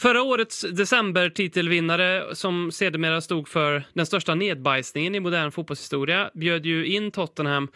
Förra 0.03 0.21
årets 0.21 0.65
decembertitelvinnare, 0.71 2.35
som 2.35 2.71
sedermera 2.71 3.21
stod 3.21 3.47
för 3.47 3.83
den 3.93 4.05
största 4.05 4.35
nedbajsningen 4.35 5.15
i 5.15 5.19
modern 5.19 5.51
fotbollshistoria, 5.51 6.31
bjöd 6.33 6.65
ju 6.65 6.85
in 6.85 7.11
Tottenham 7.11 7.67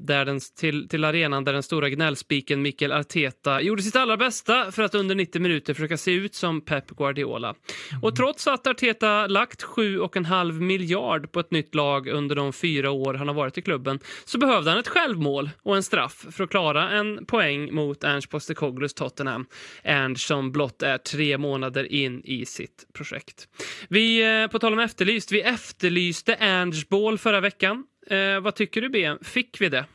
där 0.00 0.24
den, 0.24 0.40
till, 0.58 0.88
till 0.88 1.04
arenan 1.04 1.44
där 1.44 1.52
den 1.52 1.62
stora 1.62 1.88
gnällspiken 1.88 2.62
Mikael 2.62 2.92
Arteta 2.92 3.60
gjorde 3.60 3.82
sitt 3.82 3.96
allra 3.96 4.16
bästa 4.16 4.72
för 4.72 4.82
att 4.82 4.94
under 4.94 5.14
90 5.14 5.40
minuter 5.40 5.74
försöka 5.74 5.96
se 5.96 6.12
ut 6.12 6.34
som 6.34 6.60
Pep 6.60 6.90
Guardiola. 6.90 7.54
Och 8.02 8.16
trots 8.16 8.46
att 8.46 8.66
Arteta 8.66 9.26
lagt 9.26 9.64
7,5 9.64 10.60
miljard 10.60 11.32
på 11.32 11.40
ett 11.40 11.50
nytt 11.50 11.74
lag 11.74 12.08
under 12.08 12.36
de 12.36 12.52
fyra 12.52 12.90
år 12.90 13.14
han 13.14 13.28
har 13.28 13.34
varit 13.34 13.58
i 13.58 13.62
klubben 13.62 13.98
så 14.24 14.38
behövde 14.38 14.70
han 14.70 14.78
ett 14.78 14.88
självmål 14.88 15.50
och 15.62 15.76
en 15.76 15.82
straff 15.82 16.26
för 16.30 16.44
att 16.44 16.50
klara 16.50 16.90
en 16.90 17.26
poäng 17.26 17.74
mot 17.74 18.04
Ernst 18.04 18.30
Postecoglou's 18.30 18.96
Tottenham. 18.96 19.46
Ernst 19.82 20.26
som 20.26 20.52
blott 20.52 20.82
är 20.82 20.98
tre 20.98 21.38
månader 21.38 21.92
in 21.92 22.22
i 22.24 22.46
sitt 22.46 22.86
projekt. 22.92 23.48
Vi, 23.88 24.22
eh, 24.42 24.50
på 24.50 24.58
tal 24.58 24.72
om 24.72 24.78
efterlyst, 24.78 25.32
vi 25.32 25.40
efterlyste 25.40 26.34
Ernst 26.34 26.88
Ball 26.88 27.18
förra 27.18 27.40
veckan. 27.40 27.84
Eh, 28.10 28.40
vad 28.40 28.54
tycker 28.54 28.80
du, 28.80 28.88
B? 28.88 29.14
Fick 29.22 29.60
vi 29.60 29.68
det? 29.68 29.86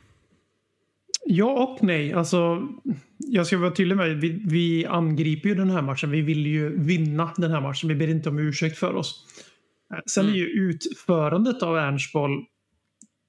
Ja 1.26 1.62
och 1.62 1.82
nej. 1.84 2.12
Alltså, 2.12 2.68
jag 3.18 3.46
ska 3.46 3.58
vara 3.58 3.70
tydlig 3.70 3.96
med 3.96 4.16
vi, 4.16 4.42
vi 4.46 4.86
angriper 4.86 5.48
ju 5.48 5.54
den 5.54 5.70
här 5.70 5.82
matchen. 5.82 6.10
Vi 6.10 6.20
vill 6.20 6.46
ju 6.46 6.78
vinna 6.82 7.30
den 7.36 7.50
här 7.50 7.60
matchen. 7.60 7.88
Vi 7.88 7.94
ber 7.94 8.08
inte 8.08 8.28
om 8.28 8.38
ursäkt 8.38 8.78
för 8.78 8.94
oss. 8.94 9.24
Eh, 9.94 9.98
Sen 10.06 10.24
Mm. 10.24 10.34
är 10.34 10.38
ju 10.38 10.46
utförandet 10.46 11.62
av 11.62 11.76
Ernst 11.76 12.12
Boll 12.12 12.44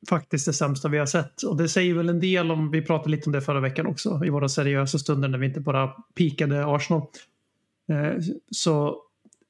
faktiskt 0.09 0.45
det 0.45 0.53
sämsta 0.53 0.87
vi 0.89 0.97
har 0.97 1.05
sett. 1.05 1.41
Och 1.43 1.57
det 1.57 1.69
säger 1.69 1.93
väl 1.93 2.09
en 2.09 2.19
del 2.19 2.51
om, 2.51 2.71
vi 2.71 2.81
pratade 2.81 3.09
lite 3.11 3.25
om 3.25 3.31
det 3.31 3.41
förra 3.41 3.59
veckan 3.59 3.85
också, 3.87 4.21
i 4.25 4.29
våra 4.29 4.49
seriösa 4.49 4.97
stunder 4.99 5.27
när 5.27 5.37
vi 5.37 5.45
inte 5.45 5.59
bara 5.59 5.87
pikade 6.15 6.65
Arsenal. 6.65 7.01
Eh, 7.91 8.21
Så 8.51 9.01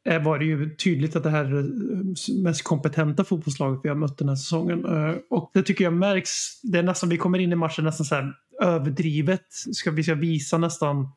Eh, 0.07 0.23
var 0.23 0.39
det 0.39 0.45
ju 0.45 0.75
tydligt 0.75 1.15
att 1.15 1.23
det 1.23 1.29
här 1.29 1.45
är 1.45 1.63
det 1.63 2.43
mest 2.43 2.63
kompetenta 2.63 3.23
fotbollslaget 3.23 3.79
vi 3.83 3.89
har 3.89 3.95
mött 3.95 4.17
den 4.17 4.29
här 4.29 4.35
säsongen. 4.35 4.85
Eh, 4.85 5.15
och 5.29 5.51
det 5.53 5.63
tycker 5.63 5.83
jag 5.83 5.93
märks, 5.93 6.61
det 6.63 6.79
är 6.79 6.83
nästan, 6.83 7.09
vi 7.09 7.17
kommer 7.17 7.39
in 7.39 7.51
i 7.51 7.55
matchen 7.55 7.85
nästan 7.85 8.05
så 8.05 8.15
här 8.15 8.33
överdrivet. 8.61 9.45
Ska, 9.51 9.91
vi 9.91 10.03
ska 10.03 10.15
visa 10.15 10.57
nästan 10.57 11.09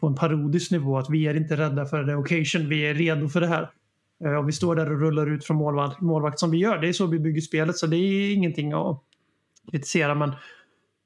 på 0.00 0.06
en 0.06 0.14
parodisk 0.14 0.70
nivå 0.70 0.98
att 0.98 1.10
vi 1.10 1.26
är 1.26 1.34
inte 1.34 1.56
rädda 1.56 1.86
för 1.86 2.04
the 2.04 2.14
occasion, 2.14 2.68
vi 2.68 2.80
är 2.80 2.94
redo 2.94 3.28
för 3.28 3.40
det 3.40 3.46
här. 3.46 3.70
Och 4.38 4.48
vi 4.48 4.52
står 4.52 4.76
där 4.76 4.92
och 4.92 5.00
rullar 5.00 5.30
ut 5.30 5.44
från 5.44 5.56
målvakt, 5.56 6.00
målvakt 6.00 6.38
som 6.38 6.50
vi 6.50 6.58
gör. 6.58 6.78
Det 6.78 6.88
är 6.88 6.92
så 6.92 7.06
vi 7.06 7.18
bygger 7.18 7.40
spelet 7.40 7.76
så 7.76 7.86
det 7.86 7.96
är 7.96 8.34
ingenting 8.34 8.72
att 8.72 9.02
kritisera 9.70 10.14
men 10.14 10.32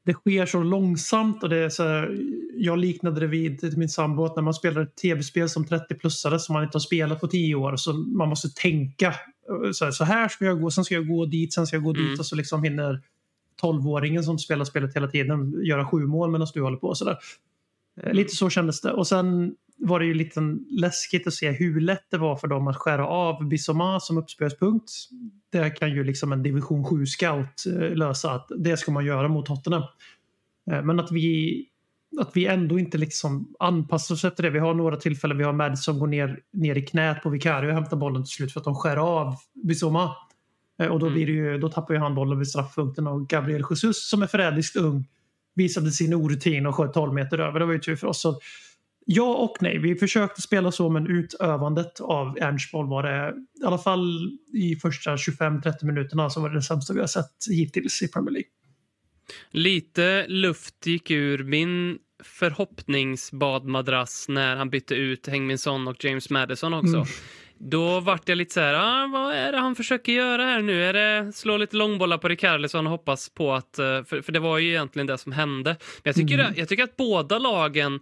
det 0.04 0.12
sker 0.14 0.46
så 0.46 0.62
långsamt 0.62 1.42
och 1.42 1.48
det 1.48 1.56
är 1.56 1.68
så 1.68 1.82
här, 1.82 2.18
jag 2.56 2.78
liknade 2.78 3.20
det 3.20 3.26
vid 3.26 3.78
min 3.78 3.88
sambo 3.88 4.24
att 4.24 4.36
när 4.36 4.42
man 4.42 4.54
spelar 4.54 4.82
ett 4.82 4.96
tv-spel 4.96 5.48
som 5.48 5.64
30-plussare 5.64 6.38
som 6.38 6.52
man 6.52 6.64
inte 6.64 6.76
har 6.76 6.80
spelat 6.80 7.20
på 7.20 7.26
10 7.28 7.54
år 7.54 7.76
så 7.76 7.92
man 7.92 8.28
måste 8.28 8.48
tänka 8.54 9.06
eh, 9.06 9.70
så 9.72 9.84
här, 9.84 9.92
så 9.92 10.04
här 10.04 10.28
ska 10.28 10.44
jag 10.44 10.60
gå, 10.60 10.70
sen 10.70 10.84
ska 10.84 10.94
jag 10.94 11.08
gå 11.08 11.26
dit, 11.26 11.52
sen 11.52 11.66
ska 11.66 11.76
jag 11.76 11.84
gå 11.84 11.90
Mm. 11.94 12.10
dit 12.10 12.18
och 12.18 12.26
så 12.26 12.36
liksom 12.36 12.62
hinner 12.62 13.02
12-åringen 13.62 14.22
som 14.22 14.38
spelar 14.38 14.64
spelet 14.64 14.96
hela 14.96 15.08
tiden 15.08 15.64
göra 15.64 15.86
sju 15.86 16.06
mål 16.06 16.30
medan 16.30 16.46
du 16.54 16.62
håller 16.62 16.76
på 16.76 16.86
och 16.86 16.98
sådär. 16.98 17.16
Eh, 18.02 18.12
Lite 18.12 18.36
så 18.36 18.50
kändes 18.50 18.80
det. 18.80 18.92
Och 18.92 19.06
sen 19.06 19.54
var 19.86 20.00
det 20.00 20.06
ju 20.06 20.14
lite 20.14 20.40
läskigt 20.70 21.26
att 21.26 21.34
se 21.34 21.50
hur 21.50 21.80
lätt 21.80 22.10
det 22.10 22.18
var 22.18 22.36
för 22.36 22.48
dem 22.48 22.68
att 22.68 22.76
skära 22.76 23.06
av 23.06 23.48
Bissoma 23.48 24.00
som 24.00 24.18
uppspelspunkt. 24.18 24.90
Det 25.52 25.70
kan 25.70 25.90
ju 25.90 26.04
liksom 26.04 26.32
en 26.32 26.42
division 26.42 26.84
7 26.84 27.06
scout 27.06 27.64
eh, 27.66 27.96
lösa. 27.96 28.30
att 28.32 28.46
Det 28.58 28.76
ska 28.76 28.92
man 28.92 29.04
göra 29.06 29.28
mot 29.28 29.46
Tottenham. 29.46 29.82
Eh, 30.70 30.82
Men 30.82 31.00
att 31.00 31.12
vi, 31.12 31.66
att 32.20 32.30
vi 32.34 32.46
ändå 32.46 32.78
inte 32.78 32.98
liksom 32.98 33.54
anpassar 33.58 34.14
oss 34.14 34.24
efter 34.24 34.42
det. 34.42 34.50
Vi 34.50 34.58
har 34.58 34.74
några 34.74 34.96
tillfällen, 34.96 35.38
vi 35.38 35.44
har 35.44 35.52
Mads 35.52 35.84
som 35.84 35.98
går 35.98 36.06
ner, 36.06 36.40
ner 36.52 36.76
i 36.78 36.82
knät 36.82 37.22
på 37.22 37.30
Vicario 37.30 37.68
och 37.68 37.74
hämtar 37.74 37.96
bollen 37.96 38.22
till 38.22 38.32
slut 38.32 38.52
för 38.52 38.60
att 38.60 38.64
de 38.64 38.74
skär 38.74 38.96
av 38.96 39.34
Bissoma. 39.64 40.16
Eh, 40.78 40.86
Och 40.88 40.98
då, 40.98 41.10
blir 41.10 41.26
det 41.26 41.32
ju, 41.32 41.58
då 41.58 41.68
tappar 41.68 41.94
ju 41.94 42.00
han 42.00 42.14
bollen 42.14 42.38
vid 42.38 42.48
straffpunkten 42.48 43.06
och 43.06 43.28
Gabriel 43.28 43.64
Jesus 43.70 44.10
som 44.10 44.22
är 44.22 44.26
förrädiskt 44.26 44.76
ung 44.76 45.06
visade 45.56 45.90
sin 45.90 46.14
orutin 46.14 46.66
och 46.66 46.74
sköt 46.74 46.92
12 46.94 47.14
meter 47.14 47.38
över. 47.38 47.60
Det 47.60 47.66
var 47.66 47.72
ju 47.72 47.78
tur 47.78 47.96
för 47.96 48.06
oss. 48.06 48.20
Så 48.20 48.38
ja 49.04 49.34
och 49.34 49.56
nej. 49.60 49.78
Vi 49.78 49.94
försökte 49.94 50.42
spela 50.42 50.72
så 50.72 50.90
men 50.90 51.06
utövandet 51.06 52.00
av 52.00 52.38
Ernst 52.40 52.72
boll 52.72 52.88
var 52.88 53.02
det 53.02 53.34
i 53.62 53.66
alla 53.66 53.78
fall 53.78 54.30
i 54.54 54.76
första 54.76 55.16
25-30 55.16 55.84
minuterna 55.84 56.30
så 56.30 56.40
var 56.40 56.48
det 56.50 56.56
det 56.56 56.62
sämsta 56.62 56.94
vi 56.94 57.00
har 57.00 57.06
sett 57.06 57.30
hittills 57.50 58.02
i 58.02 58.08
Premier 58.08 58.32
League. 58.32 58.48
Lite 59.50 60.26
luft 60.28 60.86
gick 60.86 61.10
ur 61.10 61.44
min 61.44 61.98
förhoppningsbadmadrass 62.24 64.26
när 64.28 64.56
han 64.56 64.70
bytte 64.70 64.94
ut 64.94 65.26
Hengmin 65.26 65.58
Son 65.58 65.88
och 65.88 66.04
James 66.04 66.30
Madison 66.30 66.74
också. 66.74 66.96
Mm. 66.96 67.06
Då 67.58 68.00
vart 68.00 68.28
jag 68.28 68.38
lite 68.38 68.54
så 68.54 68.60
här, 68.60 68.74
ah, 68.74 69.06
vad 69.12 69.34
är 69.34 69.52
det 69.52 69.58
han 69.58 69.74
försöker 69.74 70.12
göra 70.12 70.42
här 70.44 70.62
nu? 70.62 70.84
Är 70.84 70.92
det 70.92 71.32
slå 71.32 71.56
lite 71.56 71.76
långbollar 71.76 72.18
på 72.18 72.28
Rikarlison 72.28 72.86
och 72.86 72.90
hoppas 72.92 73.28
på 73.28 73.52
att, 73.52 73.78
eh, 73.78 74.04
för, 74.04 74.22
för 74.22 74.32
det 74.32 74.40
var 74.40 74.58
ju 74.58 74.68
egentligen 74.68 75.06
det 75.06 75.18
som 75.18 75.32
hände. 75.32 75.70
Men 75.70 75.78
jag 76.02 76.14
tycker, 76.14 76.38
Mm. 76.38 76.52
jag 76.56 76.68
tycker 76.68 76.84
att 76.84 76.96
båda 76.96 77.38
lagen, 77.38 78.00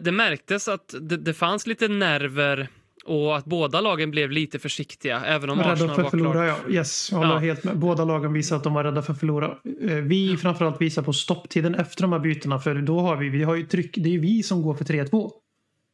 det 0.00 0.12
märktes 0.12 0.68
att 0.68 0.94
det, 1.00 1.16
det 1.16 1.34
fanns 1.34 1.66
lite 1.66 1.88
nerver 1.88 2.68
och 3.04 3.36
att 3.36 3.44
båda 3.44 3.80
lagen 3.80 4.10
blev 4.10 4.30
lite 4.30 4.58
försiktiga, 4.58 5.20
även 5.24 5.50
om 5.50 5.58
Rädda 5.58 5.72
Arsenal 5.72 5.94
för 5.96 6.02
var 6.02 6.10
förlora, 6.10 6.32
klart. 6.32 6.58
ja. 6.68 6.72
Yes, 6.74 7.08
jag 7.10 7.18
håller 7.18 7.32
Ja. 7.32 7.38
helt 7.38 7.64
med. 7.64 7.78
Båda 7.78 8.04
lagen 8.04 8.32
visar 8.32 8.56
att 8.56 8.64
de 8.64 8.74
var 8.74 8.84
rädda 8.84 9.02
för 9.02 9.12
att 9.12 9.20
förlora. 9.20 9.58
Eh, 9.82 9.94
Vi 9.96 10.36
framförallt 10.36 10.80
visar 10.80 11.02
på 11.02 11.12
stopptiden 11.12 11.74
efter 11.74 12.02
de 12.02 12.12
här 12.12 12.18
bytena. 12.18 12.58
För 12.58 12.74
då 12.74 13.00
har 13.00 13.16
vi, 13.16 13.28
vi 13.28 13.42
har 13.42 13.54
ju 13.56 13.66
tryck, 13.66 13.94
det 13.96 14.08
är 14.08 14.12
ju 14.12 14.20
vi 14.20 14.42
som 14.42 14.62
går 14.62 14.74
för 14.74 14.84
3-2. 14.84 15.30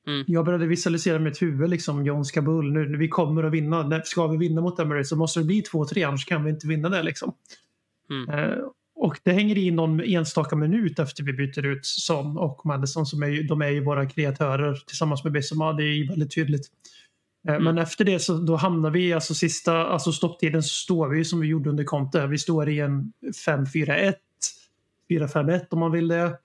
Mm. 0.06 0.24
Jag 0.26 0.44
började 0.44 0.66
visualisera 0.66 1.18
med 1.18 1.32
ett 1.32 1.42
huvud, 1.42 1.70
liksom 1.70 2.04
John 2.06 2.24
Skabull. 2.24 2.72
Nu, 2.72 2.96
vi 2.96 3.08
kommer 3.08 3.42
att 3.44 3.52
vinna. 3.52 4.00
Ska 4.04 4.26
vi 4.26 4.36
vinna 4.36 4.60
mot 4.60 4.78
Emirates 4.78 5.08
så 5.08 5.16
måste 5.16 5.40
det 5.40 5.44
bli 5.46 5.62
2-3, 5.72 6.04
annars 6.08 6.24
kan 6.24 6.44
vi 6.44 6.50
inte 6.50 6.66
vinna 6.66 6.88
det. 6.88 7.02
Liksom. 7.02 7.32
Mm. 8.10 8.38
Eh, 8.38 8.56
och 8.96 9.18
det 9.22 9.32
hänger 9.32 9.58
i 9.58 9.70
någon 9.70 10.00
enstaka 10.00 10.56
minut 10.56 10.98
efter 10.98 11.22
vi 11.22 11.32
byter 11.32 11.66
ut 11.66 11.86
Son 11.86 12.38
och 12.38 12.66
Madison. 12.66 13.06
Som 13.06 13.22
är 13.22 13.26
ju, 13.26 13.42
de 13.42 13.62
är 13.62 13.68
ju 13.68 13.84
våra 13.84 14.06
kreatörer 14.06 14.74
tillsammans 14.86 15.24
med 15.24 15.32
Bissoma. 15.32 15.72
Det 15.72 15.82
är 15.84 15.94
ju 15.94 16.06
väldigt 16.06 16.34
tydligt. 16.34 16.66
Eh, 17.48 17.54
Mm. 17.54 17.64
Men 17.64 17.78
efter 17.78 18.04
det 18.04 18.18
så 18.18 18.34
då 18.34 18.56
hamnar 18.56 18.90
vi, 18.90 19.12
alltså 19.12 19.34
sista, 19.34 19.86
alltså 19.86 20.12
stopptiden 20.12 20.62
så 20.62 20.68
står 20.68 21.08
vi 21.08 21.24
som 21.24 21.40
vi 21.40 21.46
gjorde 21.46 21.70
under 21.70 21.84
Conte. 21.84 22.26
Vi 22.26 22.38
står 22.38 22.68
i 22.68 22.80
en 22.80 23.12
5-4-1, 23.46 24.14
4-5-1 25.10 25.66
om 25.70 25.78
man 25.80 25.92
vill 25.92 26.08
det. 26.08 26.38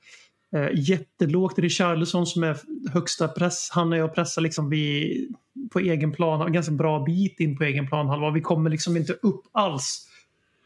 Eh, 0.56 0.70
jättelågt 0.74 1.60
Richarlison 1.60 2.26
som 2.26 2.44
är 2.44 2.58
högsta 2.94 3.28
press. 3.28 3.70
Han 3.72 3.94
är 3.94 3.98
jag 3.98 4.16
pressar 4.16 4.42
liksom 4.42 4.70
vi, 4.70 5.28
på 5.72 5.80
egen 5.80 6.12
plan, 6.12 6.42
en 6.42 6.54
ganska 6.54 6.72
bra 6.72 7.04
bit 7.04 7.40
in 7.40 7.58
på 7.58 7.64
egen 7.64 7.88
plan. 7.88 8.08
halva. 8.08 8.32
Vi 8.32 8.42
kommer 8.42 8.70
liksom 8.70 8.98
inte 8.98 9.14
upp 9.14 9.42
alls. 9.52 10.08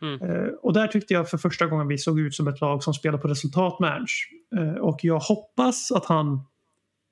Mm. 0.02 0.22
Eh, 0.22 0.48
och 0.48 0.74
där 0.74 0.88
tyckte 0.88 1.14
jag 1.14 1.30
för 1.30 1.38
första 1.38 1.66
gången 1.66 1.88
vi 1.88 1.98
såg 1.98 2.20
ut 2.20 2.36
som 2.36 2.48
ett 2.48 2.62
lag 2.62 2.84
som 2.84 2.94
spelar 2.94 3.18
på 3.18 3.28
resultat 3.28 3.82
Ernst. 3.82 4.14
Eh, 4.56 4.82
och 4.82 5.00
jag 5.04 5.20
hoppas 5.20 5.92
att 5.92 6.06
han 6.06 6.42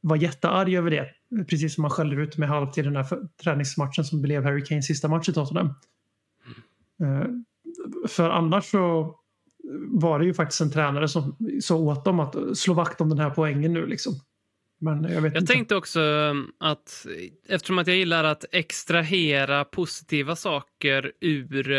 var 0.02 0.16
jättearg 0.16 0.74
över 0.74 0.92
det. 0.92 1.08
Precis 1.46 1.75
som 1.75 1.84
han 1.84 1.92
skällde 1.92 2.16
ut 2.16 2.38
med 2.38 2.50
halvtid 2.50 2.86
i 2.86 2.88
den 2.88 2.96
här 2.96 3.08
träningsmatchen 3.44 4.04
som 4.04 4.22
blev 4.22 4.44
Harry 4.44 4.66
Kanes 4.66 4.86
sista 4.86 5.08
match 5.08 5.30
i 5.30 5.34
Tottenham. 5.34 5.68
Eh, 7.02 7.28
för 8.08 8.30
annars 8.30 8.66
så 8.66 9.16
var 9.88 10.20
det 10.20 10.25
ju 10.25 10.34
faktiskt 10.34 10.62
en 10.62 10.72
tränare 10.72 11.08
som 11.08 11.36
sa 11.62 11.75
åt 11.75 12.06
dem 12.06 12.20
att 12.20 12.58
slå 12.58 12.74
vakt 12.74 13.02
om 13.02 13.10
den 13.10 13.20
här 13.20 13.30
poängen 13.30 13.74
nu 13.74 13.86
liksom. 13.86 14.13
Men 14.80 15.04
jag 15.04 15.22
vet 15.22 15.34
Jag 15.34 15.48
tänkte 15.48 15.75
också 15.75 16.00
um, 16.00 16.52
att 16.60 17.06
eftersom 17.48 17.78
att 17.78 17.88
jag 17.88 17.98
gillar 17.98 18.24
att 18.24 18.46
extrahera 18.52 19.66
positiva 19.66 20.36
saker 20.36 21.12
ur 21.20 21.72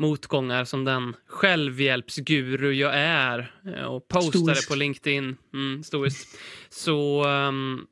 motgångar 0.00 0.64
som 0.64 0.84
den 0.84 1.16
självhjälpsguru 1.26 2.72
jag 2.72 2.92
är 2.94 3.52
eh, 3.66 3.84
och 3.84 4.08
postade 4.08 4.60
på 4.68 4.74
LinkedIn, 4.74 5.36
mm, 5.54 5.82
stoiskt, 5.82 6.38
så 6.68 7.24
um, 7.28 7.86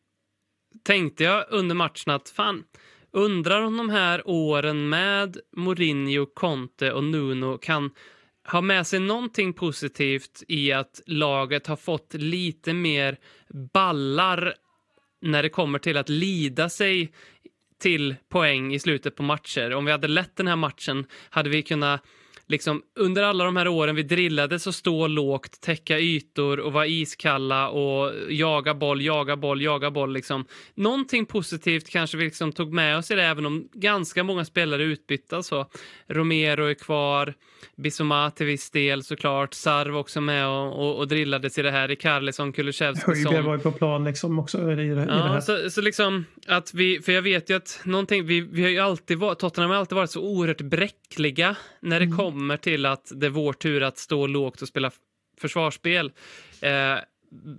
tänkte 0.83 1.25
jag 1.25 1.45
under 1.51 1.75
matchen 1.75 2.13
att 2.13 2.29
fan, 2.29 2.65
undrar 3.13 3.63
om 3.63 3.77
de 3.77 3.91
här 3.91 4.23
åren 4.29 4.89
med 4.89 5.37
Mourinho, 5.57 6.27
Conte 6.27 6.93
och 6.93 7.05
Nuno 7.05 7.59
kan 7.59 7.91
ha 8.45 8.61
med 8.61 8.87
sig 8.87 9.01
någonting 9.01 9.53
positivt 9.53 10.43
i 10.49 10.73
att 10.73 11.03
laget 11.07 11.67
har 11.67 11.77
fått 11.77 12.15
lite 12.15 12.73
mer 12.73 13.17
ballar 13.73 14.55
när 15.21 15.43
det 15.43 15.49
kommer 15.49 15.79
till 15.79 15.97
att 15.97 16.09
lida 16.09 16.69
sig 16.69 17.13
till 17.79 18.17
poäng 18.29 18.75
i 18.75 18.79
slutet 18.79 19.17
på 19.17 19.23
matcher. 19.23 19.75
Om 19.75 19.85
vi 19.85 19.93
hade 19.93 20.09
lett 20.09 20.37
den 20.37 20.47
här 20.47 20.57
matchen 20.57 21.07
hade 21.31 21.51
vi 21.51 21.63
kunnat 21.63 22.05
liksom 22.49 22.83
under 22.95 23.23
alla 23.23 23.45
de 23.45 23.57
här 23.57 23.69
åren 23.69 23.97
vi 23.97 24.03
drillades 24.03 24.67
och 24.67 24.75
stå 24.75 25.07
lågt, 25.07 25.61
täcka 25.61 25.99
ytor 25.99 26.61
och 26.61 26.73
vara 26.73 26.87
iskalla 26.87 27.69
och 27.69 28.13
jaga 28.29 28.75
boll, 28.75 29.03
jaga 29.03 29.37
boll, 29.37 29.63
jaga 29.63 29.91
boll 29.91 30.13
liksom. 30.13 30.45
Någonting 30.75 31.27
positivt 31.27 31.89
kanske 31.89 32.17
vi 32.17 32.25
liksom 32.25 32.53
tog 32.53 32.73
med 32.73 32.99
oss 32.99 33.11
i 33.11 33.15
det 33.15 33.25
även 33.25 33.47
om 33.47 33.69
ganska 33.73 34.25
många 34.25 34.45
spelare 34.45 34.83
är 34.83 34.87
utbytta 34.87 35.43
så. 35.43 35.67
Romero 36.07 36.65
är 36.65 36.75
kvar, 36.75 37.35
Bissoma 37.77 38.31
till 38.31 38.47
viss 38.47 38.71
del 38.71 39.03
såklart, 39.03 39.55
Sarv 39.55 39.97
också 39.97 40.21
med 40.21 40.47
och, 40.47 40.73
och, 40.73 40.99
och 40.99 41.09
drillades 41.09 41.59
i 41.59 41.63
det 41.63 41.71
här, 41.71 41.89
Rikarlison, 41.89 42.53
Kulusevski, 42.53 43.11
Höjbjerg 43.11 43.43
var 43.43 43.57
ju 43.57 43.63
på 43.63 43.73
plan 43.73 44.05
liksom 44.05 44.39
också 44.39 44.73
i 44.73 44.75
det, 44.75 44.85
i 44.85 44.89
det 44.89 45.01
här. 45.01 45.41
så, 45.41 45.71
så 45.71 45.81
liksom 45.81 46.25
att 46.47 46.75
vi, 46.75 47.01
för 47.03 47.13
jag 47.13 47.23
vet 47.23 47.51
ju 47.51 47.57
att 47.57 47.81
någonting, 47.85 48.27
vi, 48.27 48.41
vi 48.41 48.63
har 48.63 48.71
ju 48.71 48.79
alltid 48.79 49.19
varit, 49.19 49.39
Tottenham 49.39 49.71
har 49.71 49.77
alltid 49.77 49.97
varit 49.97 50.11
så 50.11 50.23
oerhört 50.23 50.61
bräckliga 50.61 51.57
när 51.81 52.01
det 52.01 52.07
kommer 52.07 52.38
kommer 52.39 52.57
till 52.57 52.87
att 52.87 53.13
det 53.15 53.27
är 53.27 53.31
vår 53.31 53.53
tur 53.53 53.83
att 53.83 53.99
stå 53.99 54.27
lågt 54.27 54.63
och 54.63 54.69
spela 54.69 54.91
försvarsspel. 55.41 56.13
Eh, 56.61 56.97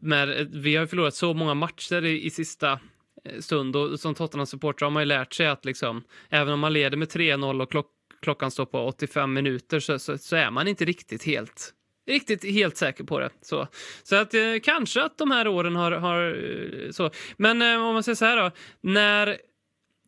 med, 0.02 0.40
eh, 0.40 0.48
vi 0.52 0.76
har 0.76 0.86
förlorat 0.86 1.16
så 1.16 1.34
många 1.34 1.54
matcher 1.54 2.06
i, 2.06 2.26
i 2.26 2.30
sista 2.30 2.80
eh, 3.26 3.40
stund 3.40 3.76
och 3.76 4.00
som 4.00 4.16
Tottenham-supporter 4.16 4.86
har 4.86 4.92
man 4.92 5.02
ju 5.02 5.06
lärt 5.06 5.34
sig 5.34 5.48
att 5.48 5.66
liksom, 5.66 6.04
även 6.30 6.54
om 6.54 6.60
man 6.60 6.74
leder 6.74 6.98
med 6.98 7.08
3-0 7.08 7.62
och 7.62 7.72
klock, 7.72 7.88
klockan 8.22 8.52
står 8.52 8.66
på 8.66 8.88
85 8.88 9.34
minuter 9.34 9.80
så, 9.80 10.00
så, 10.00 10.18
så 10.18 10.36
är 10.36 10.52
man 10.52 10.68
inte 10.68 10.86
riktigt 10.86 11.24
helt 11.24 11.74
riktigt 12.08 12.44
helt 12.44 12.78
säker 12.78 13.04
på 13.04 13.20
det. 13.20 13.30
Så, 13.42 13.68
så 14.04 14.16
att 14.16 14.34
eh, 14.34 14.42
kanske 14.64 15.04
att 15.04 15.18
de 15.18 15.32
här 15.32 15.48
åren 15.48 15.76
har, 15.76 15.92
har 15.92 16.22
eh, 16.22 16.92
så. 16.92 17.12
Men 17.38 17.62
eh, 17.62 17.88
om 17.88 17.94
man 17.94 18.04
säger 18.04 18.16
så 18.16 18.26
här 18.26 18.38
då, 18.38 18.52
när 18.82 19.38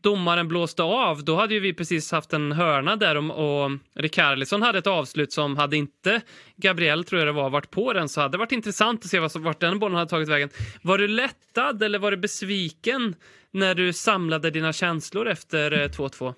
domaren 0.01 0.48
blåste 0.48 0.84
av, 0.84 1.24
då 1.24 1.36
hade 1.36 1.53
ju 1.53 1.60
vi 1.60 1.74
precis 1.74 2.12
haft 2.12 2.34
en 2.34 2.51
hörna 2.51 2.96
där 2.96 3.17
och, 3.17 3.63
och 3.63 3.72
Rikarlison 3.96 4.62
hade 4.62 4.79
ett 4.79 4.88
avslut 4.88 5.34
som 5.34 5.58
hade 5.58 5.77
inte 5.77 6.22
Gabriel, 6.58 7.03
tror 7.03 7.20
jag 7.20 7.27
det 7.27 7.31
var, 7.31 7.50
varit 7.50 7.72
på 7.72 7.93
den 7.93 8.10
så 8.10 8.22
hade 8.22 8.31
det 8.31 8.38
varit 8.38 8.51
intressant 8.51 9.03
att 9.03 9.10
se 9.10 9.20
vad 9.20 9.31
som, 9.31 9.43
vart 9.43 9.60
den 9.60 9.79
bollen 9.79 9.98
hade 9.98 10.10
tagit 10.10 10.29
vägen. 10.29 10.50
Var 10.81 10.98
du 10.98 11.08
lättad 11.08 11.84
eller 11.84 12.00
var 12.00 12.12
du 12.12 12.17
besviken 12.17 13.15
när 13.51 13.75
du 13.75 13.93
samlade 13.93 14.51
dina 14.51 14.74
känslor 14.74 15.27
efter 15.27 15.72
eh, 15.72 15.89
2-2? 15.89 16.34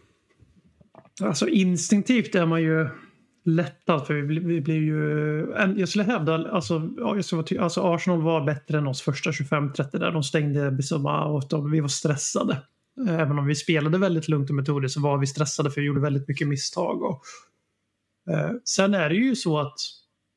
Alltså 1.21 1.47
instinktivt 1.47 2.35
är 2.35 2.45
man 2.45 2.61
ju 2.61 2.89
lättad 3.45 4.07
för 4.07 4.13
vi 4.13 4.39
vi 4.39 4.61
blev 4.61 4.83
ju... 4.83 5.53
Jag 5.77 5.89
skulle 5.89 6.03
hävda, 6.03 6.33
alltså, 6.51 6.89
ja, 6.97 7.15
jag 7.15 7.25
skulle 7.25 7.61
alltså 7.61 7.81
Arsenal 7.81 8.21
var 8.21 8.45
bättre 8.45 8.77
än 8.77 8.87
oss 8.87 9.01
första 9.01 9.29
25-30 9.29 9.99
där. 9.99 10.11
De 10.11 10.23
stängde 10.23 10.71
Bissoma 10.71 11.25
och 11.25 11.43
de, 11.49 11.71
vi 11.71 11.79
var 11.79 11.87
stressade. 11.87 12.57
Även 13.07 13.39
om 13.39 13.45
vi 13.45 13.55
spelade 13.55 13.97
väldigt 13.97 14.27
lugnt 14.27 14.49
och 14.49 14.55
metodiskt 14.55 14.93
så 14.93 15.01
var 15.01 15.17
vi 15.17 15.27
stressade 15.27 15.71
för 15.71 15.81
vi 15.81 15.87
gjorde 15.87 16.01
väldigt 16.01 16.27
mycket 16.27 16.47
misstag. 16.47 17.03
Och, 17.03 17.21
eh, 18.29 18.51
sen 18.63 18.93
är 18.93 19.09
det 19.09 19.15
ju 19.15 19.35
så 19.35 19.59
att 19.59 19.77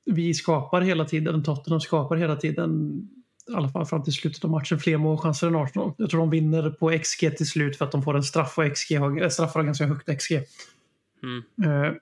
vi 0.04 0.34
skapar 0.34 0.80
hela 0.80 1.04
tiden, 1.04 1.42
Tottenham 1.42 1.80
skapar 1.80 2.16
hela 2.16 2.36
tiden 2.36 3.02
i 3.50 3.54
alla 3.54 3.68
fall 3.68 3.86
fram 3.86 4.02
till 4.02 4.12
slutet 4.12 4.44
av 4.44 4.50
matchen 4.50 4.78
fler 4.78 4.96
målchanser 4.96 5.46
än 5.46 5.56
Arsenal. 5.56 5.92
Jag 5.96 6.10
tror 6.10 6.20
de 6.20 6.30
vinner 6.30 6.70
på 6.70 6.98
XG 6.98 7.36
till 7.36 7.48
slut 7.48 7.76
för 7.76 7.84
att 7.84 7.92
de 7.92 8.02
får 8.02 8.16
en 8.16 8.22
straff 8.22 8.58
och 8.58 8.76
XG 8.76 8.96
har, 8.96 9.22
äh, 9.22 9.28
straffar 9.28 9.62
ganska 9.62 9.86
högt 9.86 10.18
XG. 10.18 10.32
Mm. 11.22 11.42
Eh, 11.64 11.92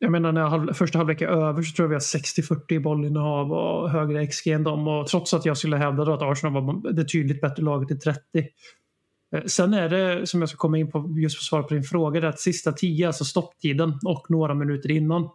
jag 0.00 0.12
menar 0.12 0.32
när 0.32 0.42
halv, 0.42 0.72
första 0.72 0.98
halvlek 0.98 1.20
är 1.20 1.26
över 1.26 1.62
så 1.62 1.76
tror 1.76 1.84
jag 1.84 1.88
vi 1.88 1.94
har 1.94 2.00
60-40 2.00 2.74
i 2.74 2.80
bollinnehav 2.80 3.52
och 3.52 3.90
högre 3.90 4.26
XG 4.26 4.46
än 4.52 4.64
dem. 4.64 4.88
Och 4.88 5.06
trots 5.06 5.34
att 5.34 5.44
jag 5.44 5.56
skulle 5.56 5.76
hävda 5.76 6.04
då 6.04 6.12
att 6.12 6.22
Arsenal 6.22 6.64
var 6.64 6.92
det 6.92 7.04
tydligt 7.04 7.40
bättre 7.40 7.62
laget 7.62 7.90
i 7.90 7.96
30. 7.96 8.48
Eh, 9.32 9.44
Sen 9.44 9.74
är 9.74 9.88
det, 9.88 10.26
som 10.26 10.40
jag 10.40 10.48
ska 10.48 10.56
komma 10.58 10.78
in 10.78 10.90
på 10.90 11.14
just 11.18 11.36
för 11.36 11.40
att 11.40 11.44
svara 11.44 11.62
på 11.62 11.74
din 11.74 11.82
fråga, 11.82 12.20
det 12.20 12.26
är 12.26 12.28
att 12.28 12.40
sista 12.40 12.72
10, 12.72 13.06
alltså 13.06 13.24
stopptiden 13.24 13.98
och 14.04 14.30
några 14.30 14.54
minuter 14.54 14.90
innan. 14.90 15.28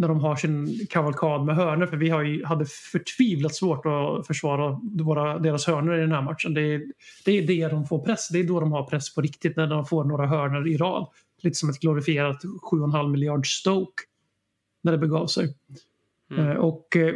när 0.00 0.08
de 0.08 0.20
har 0.20 0.36
sin 0.36 0.86
kavalkad 0.90 1.44
med 1.44 1.56
hörnor. 1.56 1.86
För 1.86 1.96
vi 1.96 2.10
har 2.10 2.22
ju, 2.22 2.44
hade 2.44 2.66
förtvivlat 2.92 3.54
svårt 3.54 3.86
att 3.86 4.26
försvara 4.26 4.80
våra, 5.00 5.38
deras 5.38 5.66
hörnor 5.66 5.96
i 5.96 6.00
den 6.00 6.12
här 6.12 6.22
matchen. 6.22 6.54
Det 6.54 6.60
är, 6.62 6.82
det 7.24 7.38
är 7.38 7.46
det 7.46 7.68
de 7.68 7.86
får 7.86 8.04
press. 8.04 8.28
Det 8.28 8.38
är 8.38 8.44
då 8.44 8.60
de 8.60 8.72
har 8.72 8.82
press 8.82 9.14
på 9.14 9.20
riktigt, 9.20 9.56
när 9.56 9.66
de 9.66 9.84
får 9.86 10.04
några 10.04 10.26
hörnor 10.26 10.68
i 10.68 10.76
rad. 10.76 11.06
Lite 11.42 11.54
som 11.54 11.70
ett 11.70 11.80
glorifierat 11.80 12.44
7,5 12.44 13.08
miljard 13.08 13.46
Stoke 13.46 14.02
när 14.82 14.92
det 14.92 14.98
begav 14.98 15.26
sig. 15.26 15.54
Eh, 16.38 16.50
och 16.50 16.96
eh, 16.96 17.14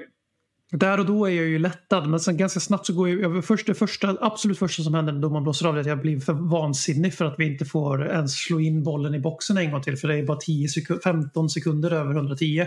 där 0.79 1.00
och 1.00 1.07
då 1.07 1.26
är 1.26 1.31
jag 1.31 1.47
ju 1.47 1.59
lättad, 1.59 2.09
men 2.09 2.21
sen 2.21 2.37
ganska 2.37 2.61
snabbt 2.61 2.87
så 2.87 2.95
går 2.95 3.09
jag... 3.09 3.37
jag 3.37 3.45
först, 3.45 3.67
det 3.67 3.75
första, 3.75 4.17
absolut 4.21 4.59
första 4.59 4.83
som 4.83 4.95
händer 4.95 5.12
när 5.12 5.21
domaren 5.21 5.43
blåser 5.43 5.67
av 5.67 5.75
det 5.75 5.79
är 5.79 5.81
att 5.81 5.87
jag 5.87 6.00
blir 6.00 6.21
för 6.21 6.33
vansinnig 6.33 7.14
för 7.14 7.25
att 7.25 7.35
vi 7.38 7.52
inte 7.52 7.64
får 7.64 8.07
ens 8.07 8.38
slå 8.38 8.61
in 8.61 8.83
bollen 8.83 9.14
i 9.14 9.19
boxen 9.21 9.57
en 9.57 9.71
gång 9.71 9.83
till. 9.83 9.97
För 9.97 10.09
det 10.09 10.14
är 10.14 10.26
bara 10.26 10.38
10 10.38 10.69
sekund, 10.69 11.02
15 11.02 11.50
sekunder 11.50 11.91
över 11.91 12.14
110. 12.14 12.67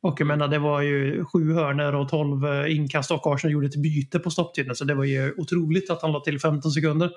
Och 0.00 0.20
jag 0.20 0.26
menar, 0.26 0.48
det 0.48 0.58
var 0.58 0.82
ju 0.82 1.24
sju 1.24 1.52
hörnor 1.52 1.94
och 1.94 2.08
12 2.08 2.46
eh, 2.46 2.76
inkast 2.76 3.10
och 3.10 3.34
Arsenal 3.34 3.52
gjorde 3.52 3.66
ett 3.66 3.82
byte 3.82 4.18
på 4.18 4.30
stopptiden. 4.30 4.76
Så 4.76 4.84
det 4.84 4.94
var 4.94 5.04
ju 5.04 5.34
otroligt 5.36 5.90
att 5.90 6.02
han 6.02 6.12
la 6.12 6.20
till 6.20 6.40
15 6.40 6.70
sekunder. 6.70 7.10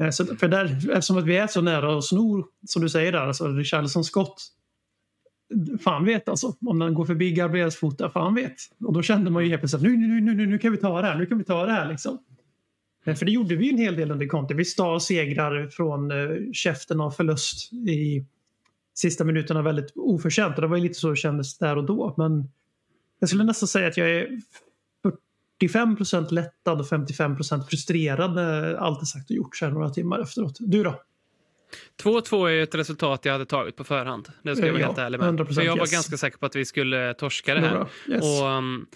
Eh, 0.00 0.10
Så, 0.10 0.24
för 0.24 0.48
där, 0.48 0.64
eftersom 0.64 1.18
att 1.18 1.24
vi 1.24 1.36
är 1.36 1.46
så 1.46 1.60
nära 1.60 1.96
och 1.96 2.04
snor, 2.04 2.44
som 2.66 2.82
du 2.82 2.88
säger 2.88 3.12
där, 3.12 3.26
alltså 3.26 3.48
Richarlisons 3.48 4.06
skott. 4.06 4.50
Fan 5.80 6.04
vet 6.04 6.28
alltså. 6.28 6.56
Om 6.66 6.78
den 6.78 6.94
går 6.94 7.04
förbi 7.04 7.32
Gabriels 7.32 7.76
fot, 7.76 8.00
fan 8.12 8.34
vet. 8.34 8.56
Och 8.80 8.92
då 8.92 9.02
kände 9.02 9.30
man 9.30 9.42
ju 9.42 9.48
helt 9.48 9.60
plötsligt 9.60 9.82
att 9.82 9.88
nu, 9.88 9.96
nu, 9.96 10.20
nu, 10.20 10.34
nu, 10.34 10.46
nu 10.46 10.58
kan 10.58 10.72
vi 10.72 10.78
ta 10.78 11.00
det 11.00 11.06
här, 11.06 11.18
nu 11.18 11.26
kan 11.26 11.38
vi 11.38 11.44
ta 11.44 11.66
det 11.66 11.72
här 11.72 11.88
liksom. 11.88 12.18
Eh, 13.04 13.14
för 13.14 13.26
det 13.26 13.32
gjorde 13.32 13.56
vi 13.56 13.64
ju 13.64 13.70
en 13.70 13.78
hel 13.78 13.96
del 13.96 14.10
under 14.10 14.26
Conte. 14.26 14.54
Vi 14.54 14.64
stal 14.64 15.00
segrar 15.00 15.68
från 15.68 16.10
eh, 16.10 16.52
käften 16.52 17.00
av 17.00 17.10
förlust 17.10 17.72
i 17.72 18.26
sista 18.94 19.24
minuterna 19.24 19.62
väldigt 19.62 19.92
oförtjänt. 19.94 20.56
Och 20.56 20.62
det 20.62 20.68
var 20.68 20.76
ju 20.76 20.82
lite 20.82 20.94
så 20.94 21.10
det 21.10 21.16
kändes 21.16 21.58
där 21.58 21.76
och 21.76 21.84
då. 21.84 22.14
Men 22.16 22.48
jag 23.18 23.28
skulle 23.28 23.44
nästan 23.44 23.68
säga 23.68 23.88
att 23.88 23.96
jag 23.96 24.10
är 24.10 24.40
45 25.60 25.96
procent 25.96 26.32
lättad 26.32 26.80
och 26.80 26.88
55 26.88 27.36
frustrerad 27.68 28.34
när 28.34 28.74
allt 28.74 29.02
är 29.02 29.06
sagt 29.06 29.30
och 29.30 29.36
gjort 29.36 29.56
så 29.56 29.64
här 29.64 29.72
några 29.72 29.90
timmar 29.90 30.20
efteråt. 30.20 30.56
Du 30.60 30.82
då? 30.82 31.00
2-2 32.02 32.48
är 32.50 32.62
ett 32.62 32.74
resultat 32.74 33.24
jag 33.24 33.32
hade 33.32 33.46
tagit 33.46 33.76
på 33.76 33.84
förhand. 33.84 34.28
Det 34.42 34.56
ska 34.56 34.66
jag 34.66 34.72
vara 34.72 34.82
Ja, 34.82 34.86
helt 34.86 34.98
ärlig 34.98 35.18
med. 35.20 35.40
100% 35.40 35.54
För 35.54 35.62
jag 35.62 35.76
var 35.76 35.82
yes. 35.82 35.92
ganska 35.92 36.16
säker 36.16 36.38
på 36.38 36.46
att 36.46 36.56
vi 36.56 36.64
skulle 36.64 37.14
torska 37.14 37.54
det 37.54 37.60
här. 37.60 37.86
Yes. 38.08 38.22
Och 38.22 38.46
um, 38.48 38.86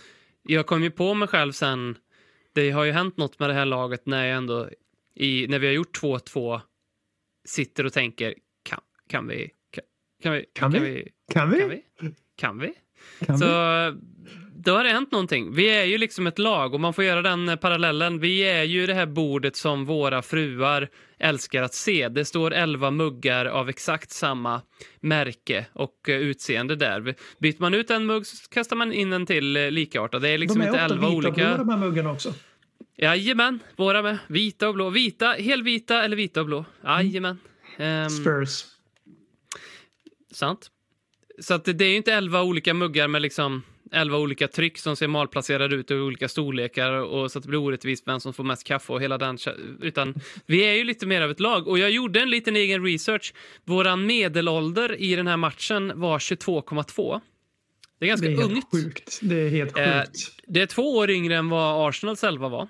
jag 0.42 0.66
kom 0.66 0.82
ju 0.82 0.90
på 0.90 1.14
mig 1.14 1.28
själv 1.28 1.52
sen. 1.52 1.96
Det 2.54 2.70
har 2.70 2.84
ju 2.84 2.92
hänt 2.92 3.16
något 3.16 3.38
med 3.38 3.50
det 3.50 3.54
här 3.54 3.64
laget 3.64 4.06
när 4.06 4.26
jag 4.26 4.36
ändå 4.36 4.68
i, 5.14 5.46
när 5.48 5.58
vi 5.58 5.66
har 5.66 5.74
gjort 5.74 6.02
2-2 6.02 6.60
sitter 7.44 7.86
och 7.86 7.92
tänker 7.92 8.34
kan, 8.62 8.80
kan 9.08 9.26
vi 9.28 9.50
kan, 9.70 9.84
kan 10.22 10.32
vi 10.32 10.44
Kan 10.54 10.72
vi? 10.72 11.12
Kan 11.32 11.50
vi? 11.50 11.60
kan 11.60 11.68
vi 11.68 11.82
kan 12.36 12.58
vi 12.58 12.74
Kan 13.26 13.38
så 13.38 13.46
vi? 13.46 13.98
Då 14.64 14.72
har 14.72 14.84
det 14.84 14.90
hänt 14.90 15.12
någonting. 15.12 15.54
Vi 15.54 15.70
är 15.70 15.84
ju 15.84 15.98
liksom 15.98 16.26
ett 16.26 16.38
lag 16.38 16.74
och 16.74 16.80
man 16.80 16.94
får 16.94 17.04
göra 17.04 17.22
den 17.22 17.48
eh, 17.48 17.56
parallellen. 17.56 18.20
Vi 18.20 18.40
är 18.40 18.62
ju 18.62 18.86
det 18.86 18.94
här 18.94 19.06
bordet 19.06 19.56
som 19.56 19.84
våra 19.84 20.22
fruar 20.22 20.88
älskar 21.18 21.62
att 21.62 21.74
se. 21.74 22.08
Det 22.08 22.24
står 22.24 22.54
elva 22.54 22.90
muggar 22.90 23.46
av 23.46 23.68
exakt 23.68 24.10
samma 24.10 24.62
märke 25.00 25.66
och 25.72 26.08
eh, 26.08 26.16
utseende 26.16 26.76
där. 26.76 27.14
Byter 27.38 27.60
man 27.60 27.74
ut 27.74 27.90
en 27.90 28.06
mugg 28.06 28.26
så 28.26 28.48
kastar 28.48 28.76
man 28.76 28.92
in 28.92 29.12
en 29.12 29.26
till 29.26 29.56
eh, 29.56 29.70
likartad. 29.70 30.22
Det 30.22 30.28
är 30.28 30.38
liksom 30.38 30.58
de 30.58 30.64
är 30.64 30.68
inte 30.68 30.82
ofta 30.82 30.94
elva 30.94 31.08
olika. 31.08 31.28
och 31.28 31.34
blå 31.34 31.56
de 31.56 31.68
här 31.68 31.76
muggarna 31.76 32.12
också. 32.12 32.34
Jajamän, 32.96 33.60
våra 33.76 34.02
med. 34.02 34.18
Vita 34.26 34.68
och 34.68 34.74
blå. 34.74 34.90
Vita, 34.90 35.26
helvita 35.26 36.04
eller 36.04 36.16
vita 36.16 36.40
och 36.40 36.46
blå. 36.46 36.64
Jajamän. 36.84 37.38
Ehm, 37.76 38.10
Spurs. 38.10 38.64
Sant. 40.32 40.70
Så 41.40 41.54
att 41.54 41.64
det, 41.64 41.72
det 41.72 41.84
är 41.84 41.90
ju 41.90 41.96
inte 41.96 42.12
elva 42.12 42.42
olika 42.42 42.74
muggar 42.74 43.08
med 43.08 43.22
liksom 43.22 43.62
elva 43.92 44.18
olika 44.18 44.48
tryck 44.48 44.78
som 44.78 44.96
ser 44.96 45.08
malplacerade 45.08 45.74
ut 45.76 45.90
i 45.90 45.94
olika 45.94 46.28
storlekar 46.28 46.92
och 46.92 47.30
så 47.32 47.38
att 47.38 47.42
det 47.42 47.48
blir 47.48 47.58
orättvist 47.60 48.08
vem 48.08 48.20
som 48.20 48.32
får 48.34 48.44
mest 48.44 48.64
kaffe 48.64 48.92
och 48.92 49.02
hela 49.02 49.18
den 49.18 49.38
utan 49.80 50.14
vi 50.46 50.60
är 50.64 50.72
ju 50.74 50.84
lite 50.84 51.06
mer 51.06 51.22
av 51.22 51.30
ett 51.30 51.40
lag 51.40 51.68
och 51.68 51.78
jag 51.78 51.90
gjorde 51.90 52.20
en 52.20 52.30
liten 52.30 52.56
egen 52.56 52.84
research. 52.84 53.34
Våran 53.64 54.06
medelålder 54.06 55.00
i 55.00 55.14
den 55.16 55.26
här 55.26 55.36
matchen 55.36 55.92
var 56.00 56.18
22,2. 56.18 57.20
Det 57.98 58.04
är 58.06 58.08
ganska 58.08 58.28
Det 58.28 58.34
är 58.34 58.42
ungt. 58.44 58.64
sjukt. 58.72 59.18
Det 59.22 59.34
är 59.40 59.48
helt 59.50 59.78
Eh, 59.78 59.98
sjukt. 60.04 60.18
det 60.46 60.60
är 60.62 60.66
två 60.66 60.96
år 60.96 61.10
yngre 61.10 61.36
än 61.36 61.48
vad 61.48 61.88
Arsenals 61.88 62.24
elva 62.24 62.48
var. 62.48 62.68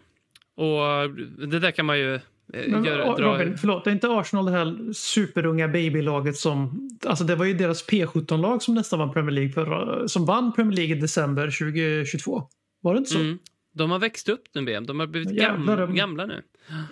Och 0.57 1.11
det 1.49 1.59
där 1.59 1.71
kan 1.71 1.87
man 1.87 1.99
ju 1.99 2.21
eh, 2.55 2.69
Men, 2.69 2.87
Robin, 2.87 3.25
dra... 3.25 3.57
förlåt, 3.57 3.85
det 3.85 3.91
är 3.91 3.93
inte 3.93 4.09
Arsenal 4.11 4.47
det 4.47 4.53
här 4.53 4.93
superunga 4.93 5.69
babylaget 5.69 6.37
som... 6.37 6.89
Alltså 7.07 7.25
det 7.25 7.35
var 7.35 7.45
ju 7.45 7.55
deras 7.55 7.89
P17-lag 7.89 8.63
som 8.63 8.75
nästan 8.75 8.99
vann 8.99 9.13
Premier 9.13 9.31
League 9.35 9.53
förra, 9.53 10.09
som 10.09 10.27
vann 10.27 10.53
Premier 10.53 10.77
League 10.77 10.97
i 10.97 11.01
december 11.01 11.45
2022. 11.45 12.43
Var 12.83 12.95
det 12.95 12.99
inte 12.99 13.11
så? 13.11 13.19
Mm. 13.19 13.39
De 13.75 13.91
har 13.91 13.99
växt 13.99 14.29
upp 14.29 14.43
nu, 14.55 14.63
BM. 14.63 14.87
De 14.87 15.01
har 15.01 15.07
blivit 15.07 15.31
Jävlar, 15.31 15.77
de- 15.77 15.95
gamla 15.95 16.27
nu. 16.27 16.43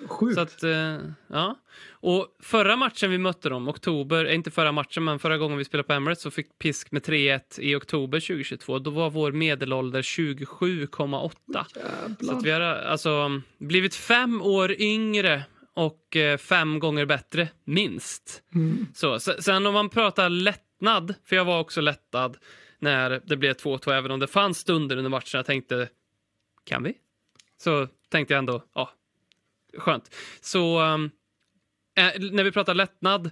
Sjukt. 0.08 0.34
Så 0.34 0.40
att, 0.40 0.62
eh, 0.62 0.98
ja. 1.26 1.58
Och 1.90 2.36
förra 2.42 2.76
matchen 2.76 3.10
vi 3.10 3.18
mötte 3.18 3.48
dem, 3.48 3.68
oktober, 3.68 4.24
eh, 4.24 4.34
inte 4.34 4.50
förra 4.50 4.72
matchen, 4.72 5.04
men 5.04 5.18
förra 5.18 5.38
gången 5.38 5.58
vi 5.58 5.64
spelade 5.64 5.86
på 5.86 5.92
Emirates 5.92 6.22
så 6.22 6.30
fick 6.30 6.58
pisk 6.58 6.92
med 6.92 7.02
3-1 7.02 7.58
i 7.58 7.74
oktober 7.74 8.20
2022. 8.20 8.78
Då 8.78 8.90
var 8.90 9.10
vår 9.10 9.32
medelålder 9.32 10.02
27,8. 10.02 11.66
Så 12.20 12.40
vi 12.40 12.50
har 12.50 12.60
alltså 12.60 13.40
blivit 13.58 13.94
fem 13.94 14.42
år 14.42 14.72
yngre 14.80 15.44
och 15.74 16.16
eh, 16.16 16.38
fem 16.38 16.78
gånger 16.78 17.06
bättre, 17.06 17.48
minst. 17.64 18.42
Mm. 18.54 18.86
Så, 18.94 19.20
se- 19.20 19.42
sen 19.42 19.66
om 19.66 19.74
man 19.74 19.88
pratar 19.88 20.28
lättnad, 20.28 21.14
för 21.24 21.36
jag 21.36 21.44
var 21.44 21.60
också 21.60 21.80
lättad 21.80 22.36
när 22.78 23.20
det 23.24 23.36
blev 23.36 23.52
2-2, 23.54 23.92
även 23.92 24.10
om 24.10 24.20
det 24.20 24.26
fanns 24.26 24.58
stunder 24.58 24.96
under 24.96 25.10
matchen 25.10 25.38
jag 25.38 25.46
tänkte, 25.46 25.88
kan 26.64 26.82
vi? 26.82 26.94
Så 27.62 27.88
tänkte 28.10 28.34
jag 28.34 28.38
ändå, 28.38 28.62
ja, 28.74 28.90
skönt. 29.78 30.14
Så 30.40 30.80
eh, 30.80 32.10
när 32.30 32.44
vi 32.44 32.52
pratar 32.52 32.74
lättnad, 32.74 33.30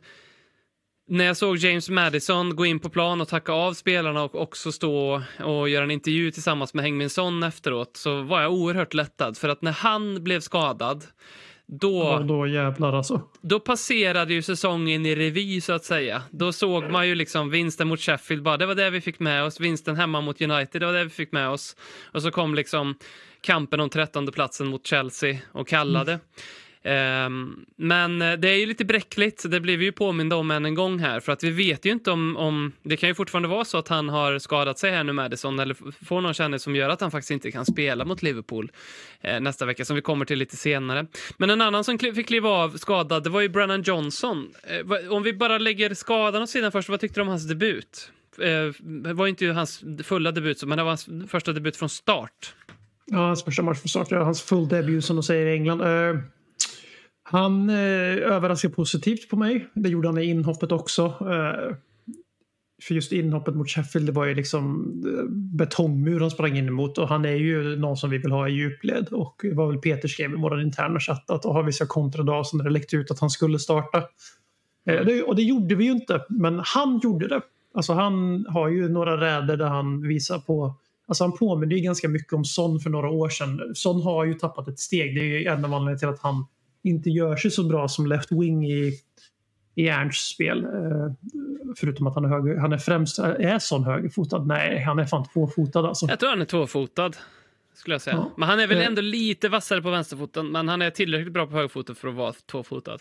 när 1.08 1.24
jag 1.24 1.36
såg 1.36 1.56
James 1.56 1.88
Madison 1.88 2.56
gå 2.56 2.66
in 2.66 2.78
på 2.80 2.88
plan 2.90 3.20
och 3.20 3.28
tacka 3.28 3.52
av 3.52 3.72
spelarna 3.74 4.22
och 4.22 4.34
också 4.34 4.72
stå 4.72 5.22
och 5.44 5.68
göra 5.68 5.84
en 5.84 5.90
intervju 5.90 6.30
tillsammans 6.30 6.74
med 6.74 6.84
Hengmin 6.84 7.10
Son 7.10 7.42
efteråt 7.42 7.96
så 7.96 8.22
var 8.22 8.42
jag 8.42 8.52
oerhört 8.52 8.94
lättad 8.94 9.36
för 9.38 9.48
att 9.48 9.62
när 9.62 9.72
han 9.72 10.24
blev 10.24 10.40
skadad 10.40 11.04
då, 11.66 11.98
Ja, 11.98 12.18
då 12.18 12.46
jävlar 12.46 12.92
alltså. 12.92 13.20
då 13.40 13.60
passerade 13.60 14.34
ju 14.34 14.42
säsongen 14.42 15.06
i 15.06 15.14
revy 15.14 15.60
så 15.60 15.72
att 15.72 15.84
säga. 15.84 16.22
Då 16.30 16.52
såg 16.52 16.90
man 16.90 17.08
ju 17.08 17.14
liksom 17.14 17.50
vinsten 17.50 17.88
mot 17.88 18.00
Sheffield, 18.00 18.42
bara 18.42 18.56
det 18.56 18.66
var 18.66 18.74
det 18.74 18.90
vi 18.90 19.00
fick 19.00 19.20
med 19.20 19.44
oss. 19.44 19.60
Vinsten 19.60 19.96
hemma 19.96 20.20
mot 20.20 20.40
United, 20.40 20.82
det 20.82 20.86
var 20.86 20.92
det 20.92 21.04
vi 21.04 21.10
fick 21.10 21.32
med 21.32 21.48
oss. 21.48 21.76
Och 22.12 22.22
så 22.22 22.30
kom 22.30 22.54
liksom 22.54 22.94
kampen 23.44 23.80
om 23.80 23.90
trettonde 23.90 24.32
platsen 24.32 24.66
mot 24.66 24.86
Chelsea 24.86 25.36
och 25.52 25.68
kallade. 25.68 26.18
Ehm, 26.86 27.64
men 27.76 28.22
eh, 28.22 28.32
det 28.32 28.48
är 28.48 28.54
ju 28.56 28.66
lite 28.66 28.84
bräckligt, 28.84 29.44
det 29.50 29.60
blir 29.60 29.76
vi 29.76 29.84
ju 29.84 29.92
påminda 29.92 30.36
om 30.36 30.50
än 30.50 30.64
en 30.64 30.74
gång 30.74 30.98
här, 30.98 31.20
för 31.20 31.32
att 31.32 31.42
vi 31.42 31.50
vet 31.50 31.84
ju 31.84 31.90
inte 31.90 32.10
om, 32.10 32.36
om... 32.36 32.72
Det 32.82 32.96
kan 32.96 33.08
ju 33.08 33.14
fortfarande 33.14 33.48
vara 33.48 33.64
så 33.64 33.78
att 33.78 33.88
han 33.88 34.08
har 34.08 34.38
skadat 34.38 34.78
sig 34.78 34.90
här 34.90 35.04
nu, 35.04 35.12
Madison, 35.12 35.58
eller 35.58 36.04
får 36.04 36.20
någon 36.20 36.34
känning 36.34 36.58
som 36.58 36.76
gör 36.76 36.88
att 36.88 37.00
han 37.00 37.10
faktiskt 37.10 37.30
inte 37.30 37.50
kan 37.50 37.66
spela 37.66 38.04
mot 38.04 38.22
Liverpool 38.22 38.72
eh, 39.20 39.40
nästa 39.40 39.66
vecka, 39.66 39.84
som 39.84 39.96
vi 39.96 40.02
kommer 40.02 40.24
till 40.24 40.38
lite 40.38 40.56
senare. 40.56 41.06
Men 41.36 41.50
en 41.50 41.60
annan 41.60 41.84
som 41.84 41.98
kli- 41.98 42.14
fick 42.14 42.26
kliva 42.26 42.48
av 42.48 42.76
skadad, 42.76 43.24
det 43.24 43.30
var 43.30 43.40
ju 43.40 43.48
Brennan 43.48 43.82
Johnson. 43.82 44.50
Eh, 44.62 45.12
om 45.12 45.22
vi 45.22 45.32
bara 45.32 45.58
lägger 45.58 45.94
skadan 45.94 46.42
åt 46.42 46.50
sidan 46.50 46.72
först, 46.72 46.88
vad 46.88 47.00
tyckte 47.00 47.20
du 47.20 47.22
om 47.22 47.28
hans 47.28 47.48
debut? 47.48 48.10
Eh, 48.38 48.84
det 49.02 49.12
var 49.12 49.26
inte 49.26 49.46
hans 49.46 49.84
fulla 50.04 50.32
debut, 50.32 50.62
men 50.64 50.78
det 50.78 50.84
var 50.84 50.90
hans 50.90 51.08
första 51.28 51.52
debut 51.52 51.76
från 51.76 51.88
start. 51.88 52.54
Ja, 53.06 53.18
hans 53.18 53.44
första 53.44 53.62
match 53.62 53.78
för 53.78 53.88
start. 53.88 54.10
Hans 54.10 54.42
full 54.42 54.68
debut 54.68 55.04
som 55.04 55.16
de 55.16 55.22
säger 55.22 55.46
i 55.46 55.54
England. 55.54 55.80
Uh, 55.80 56.20
han 57.22 57.70
eh, 57.70 57.76
uh, 57.76 58.32
överraskade 58.32 58.74
positivt 58.74 59.28
på 59.28 59.36
mig. 59.36 59.68
Det 59.74 59.88
gjorde 59.88 60.08
han 60.08 60.18
i 60.18 60.24
inhoppet 60.24 60.72
också. 60.72 61.06
Uh, 61.06 61.76
för 62.82 62.94
just 62.94 63.12
inhoppet 63.12 63.54
mot 63.54 63.70
Sheffield 63.70 64.06
det 64.06 64.12
var 64.12 64.24
ju 64.24 64.34
liksom 64.34 64.92
betongmur 65.56 66.20
han 66.20 66.30
sprang 66.30 66.58
in 66.58 66.68
emot 66.68 66.98
och 66.98 67.08
han 67.08 67.24
är 67.24 67.34
ju 67.34 67.76
någon 67.76 67.96
som 67.96 68.10
vi 68.10 68.18
vill 68.18 68.32
ha 68.32 68.48
i 68.48 68.52
djupled 68.52 69.08
och 69.08 69.40
det 69.42 69.54
var 69.54 69.66
väl 69.66 69.78
Peter 69.78 70.08
skrev 70.08 70.32
i 70.32 70.36
vår 70.36 70.62
interna 70.62 71.00
chatt 71.00 71.30
att 71.30 71.44
har 71.44 71.62
vi 71.62 71.72
ska 71.72 71.86
kontra 71.86 72.22
idag 72.22 72.46
det 72.64 72.70
läckte 72.70 72.96
ut 72.96 73.10
att 73.10 73.20
han 73.20 73.30
skulle 73.30 73.58
starta. 73.58 73.98
Eh, 74.86 75.04
det, 75.04 75.22
och 75.22 75.36
det 75.36 75.42
gjorde 75.42 75.74
vi 75.74 75.84
ju 75.84 75.92
inte, 75.92 76.24
men 76.28 76.60
han 76.64 77.00
gjorde 77.02 77.28
det. 77.28 77.40
Alltså 77.74 77.92
han 77.92 78.46
har 78.48 78.68
ju 78.68 78.88
några 78.88 79.20
räder 79.20 79.56
där 79.56 79.68
han 79.68 80.08
visar 80.08 80.38
på 80.38 80.74
Alltså 81.06 81.24
han 81.24 81.32
påminner 81.36 81.76
ju 81.76 81.82
ganska 81.82 82.08
mycket 82.08 82.32
om 82.32 82.44
Son 82.44 82.80
för 82.80 82.90
några 82.90 83.08
år 83.10 83.28
sedan. 83.28 83.60
Son 83.74 84.02
har 84.02 84.24
ju 84.24 84.34
tappat 84.34 84.68
ett 84.68 84.78
steg. 84.78 85.14
Det 85.14 85.20
är 85.20 85.24
ju 85.24 85.44
en 85.46 85.64
av 85.64 85.74
anledningarna 85.74 85.98
till 85.98 86.08
att 86.08 86.20
han 86.20 86.46
inte 86.82 87.10
gör 87.10 87.36
sig 87.36 87.50
så 87.50 87.64
bra 87.64 87.88
som 87.88 88.06
left 88.06 88.32
wing 88.32 88.66
i, 88.70 88.92
i 89.74 89.88
Ernsts 89.88 90.28
spel. 90.28 90.64
Eh, 90.64 90.70
förutom 91.76 92.06
att 92.06 92.14
han 92.14 92.24
är, 92.24 92.28
höger, 92.28 92.56
han 92.56 92.72
är 92.72 92.78
främst... 92.78 93.18
Är 93.18 93.58
Son 93.58 93.84
högerfotad? 93.84 94.44
Nej, 94.44 94.82
han 94.82 94.98
är 94.98 95.04
fan 95.04 95.24
tvåfotad 95.34 95.80
alltså. 95.88 96.06
Jag 96.08 96.20
tror 96.20 96.30
han 96.30 96.40
är 96.40 96.44
tvåfotad. 96.44 97.10
Skulle 97.74 97.94
jag 97.94 98.02
säga. 98.02 98.16
Ja. 98.16 98.30
Men 98.36 98.48
han 98.48 98.60
är 98.60 98.66
väl 98.66 98.78
Eh. 98.78 98.86
ändå 98.86 99.02
lite 99.02 99.48
vassare 99.48 99.82
på 99.82 99.90
vänsterfoten, 99.90 100.52
men 100.52 100.68
han 100.68 100.82
är 100.82 100.90
tillräckligt 100.90 101.32
bra 101.32 101.46
på 101.46 101.52
högerfoten 101.52 101.94
för 101.94 102.08
att 102.08 102.14
vara 102.14 102.32
tvåfotad. 102.32 102.98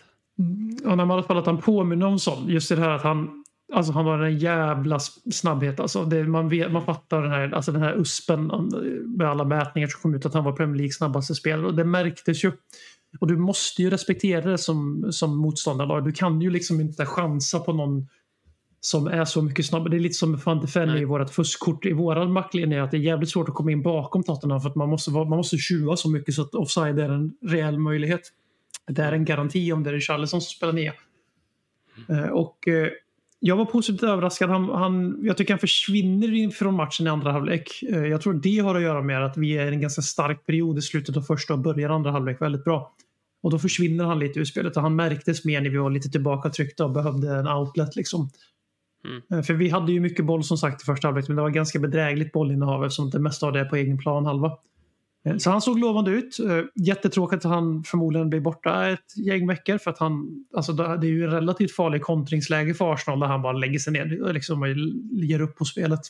Ja, 0.84 0.94
när 0.94 1.04
man 1.04 1.24
fall 1.24 1.38
att 1.38 1.46
han 1.46 1.58
påminner 1.58 2.06
om 2.06 2.18
Son. 2.18 2.48
Just 2.48 2.68
det 2.68 2.76
här 2.76 2.90
att 2.90 3.02
han, 3.02 3.43
Alltså 3.72 3.92
han 3.92 4.06
har 4.06 4.18
en 4.18 4.38
jävla 4.38 4.98
snabbhet. 5.32 5.80
Alltså 5.80 6.04
det, 6.04 6.24
man, 6.24 6.48
vet, 6.48 6.72
man 6.72 6.84
fattar 6.84 7.22
den 7.22 7.30
här, 7.30 7.54
alltså 7.54 7.72
den 7.72 7.82
här 7.82 7.94
uspen 7.94 8.46
med 9.16 9.28
alla 9.28 9.44
mätningar 9.44 9.88
som 9.88 10.00
kom 10.00 10.14
ut 10.14 10.26
att 10.26 10.34
han 10.34 10.44
var 10.44 10.52
Premier 10.52 10.76
League 10.76 10.92
snabbaste 10.92 11.34
spelare. 11.34 11.66
Och 11.66 11.74
det 11.74 11.84
märktes 11.84 12.44
ju. 12.44 12.52
Och 13.20 13.26
du 13.26 13.36
måste 13.36 13.82
ju 13.82 13.90
respektera 13.90 14.50
det 14.50 14.58
som, 14.58 15.08
som 15.12 15.36
motståndarlag. 15.36 16.04
Du 16.04 16.12
kan 16.12 16.40
ju 16.40 16.50
liksom 16.50 16.80
inte 16.80 17.06
chansa 17.06 17.60
på 17.60 17.72
någon 17.72 18.08
som 18.80 19.06
är 19.06 19.24
så 19.24 19.42
mycket 19.42 19.66
snabbare. 19.66 19.90
Det 19.90 19.96
är 19.96 20.00
lite 20.00 20.14
som 20.14 20.36
Van 20.36 20.60
de 20.60 20.66
Ven 20.74 20.96
i 20.96 21.04
vårt 21.04 21.30
fuskkort 21.30 21.86
i 21.86 21.92
våran 21.92 22.34
backlinje. 22.34 22.82
Att 22.82 22.90
det 22.90 22.96
är 22.96 23.00
jävligt 23.00 23.30
svårt 23.30 23.48
att 23.48 23.54
komma 23.54 23.70
in 23.70 23.82
bakom 23.82 24.22
Tottenham 24.22 24.60
för 24.60 24.68
att 24.68 24.74
man 24.74 24.88
måste, 24.88 25.10
man 25.10 25.28
måste 25.28 25.56
tjuva 25.56 25.96
så 25.96 26.10
mycket 26.10 26.34
så 26.34 26.42
att 26.42 26.54
offside 26.54 26.98
är 26.98 27.08
en 27.08 27.32
reell 27.42 27.78
möjlighet. 27.78 28.20
Det 28.86 29.02
är 29.02 29.12
en 29.12 29.24
garanti 29.24 29.72
om 29.72 29.82
det 29.82 29.90
är 29.90 30.00
Charleston 30.00 30.40
som 30.40 30.56
spelar 30.56 30.72
ner. 30.72 30.92
Eh, 32.08 32.28
Och 32.28 32.68
eh, 32.68 32.88
jag 33.46 33.56
var 33.56 33.64
positivt 33.64 34.02
överraskad. 34.02 34.50
Han, 34.50 34.68
han, 34.68 35.18
jag 35.22 35.36
tycker 35.36 35.52
han 35.52 35.58
försvinner 35.58 36.34
in 36.34 36.50
från 36.50 36.74
matchen 36.74 37.06
i 37.06 37.10
andra 37.10 37.32
halvlek. 37.32 37.82
Eh, 37.88 38.04
Jag 38.04 38.20
tror 38.20 38.34
det 38.34 38.58
har 38.58 38.74
att 38.74 38.82
göra 38.82 39.02
med 39.02 39.24
att 39.24 39.36
vi 39.36 39.58
är 39.58 39.66
i 39.66 39.74
en 39.74 39.80
ganska 39.80 40.02
stark 40.02 40.46
period 40.46 40.78
i 40.78 40.82
slutet 40.82 41.16
av 41.16 41.20
första 41.22 41.52
och 41.54 41.58
börjar 41.58 41.90
andra 41.90 42.10
halvlek 42.10 42.42
väldigt 42.42 42.64
bra. 42.64 42.94
Och 43.42 43.50
då 43.50 43.58
försvinner 43.58 44.04
han 44.04 44.18
lite 44.18 44.40
ur 44.40 44.44
spelet 44.44 44.76
och 44.76 44.82
han 44.82 44.96
märktes 44.96 45.44
mer 45.44 45.60
när 45.60 45.70
vi 45.70 45.76
var 45.76 45.90
lite 45.90 46.10
tillbaka 46.10 46.50
tryckta 46.50 46.84
och 46.84 46.90
behövde 46.90 47.34
en 47.34 47.48
outlet. 47.48 47.96
Liksom. 47.96 48.30
Mm. 49.08 49.22
Eh, 49.32 49.42
För 49.42 49.54
vi 49.54 49.68
hade 49.68 49.92
ju 49.92 50.00
mycket 50.00 50.24
boll 50.24 50.44
som 50.44 50.56
sagt 50.58 50.82
i 50.82 50.84
första 50.84 51.08
halvlek 51.08 51.28
men 51.28 51.36
det 51.36 51.42
var 51.42 51.50
ganska 51.50 51.78
bedrägligt 51.78 52.32
bollinnehav 52.32 52.84
eftersom 52.84 53.10
det 53.10 53.18
mesta 53.18 53.46
av 53.46 53.52
det 53.52 53.60
är 53.60 53.64
på 53.64 53.76
egen 53.76 53.98
plan 53.98 54.26
halva. 54.26 54.52
Eh, 55.24 55.36
Så 55.36 55.50
han 55.50 55.60
såg 55.60 55.78
lovande 55.78 56.10
ut. 56.10 56.38
Eh, 56.38 56.60
Jättetråkigt 56.74 57.44
att 57.44 57.50
han 57.52 57.84
förmodligen 57.84 58.30
blir 58.30 58.40
borta 58.40 58.88
ett 58.88 59.16
gäng 59.16 59.46
veckor 59.46 59.78
för 59.78 59.90
att 59.90 59.98
han, 59.98 60.44
alltså 60.56 60.72
det 60.72 60.84
är 61.06 61.10
ju 61.10 61.24
en 61.24 61.30
relativt 61.30 61.72
farlig 61.76 62.02
kontringsläge 62.02 62.74
för 62.74 62.92
Arsenal 62.92 63.20
där 63.20 63.26
han 63.26 63.42
bara 63.42 63.52
lägger 63.52 63.78
sig 63.78 63.92
ner 63.92 64.22
och 64.22 64.34
liksom 64.34 64.62
och 64.62 64.68
ger 65.12 65.40
upp 65.40 65.56
på 65.56 65.64
spelet. 65.64 66.00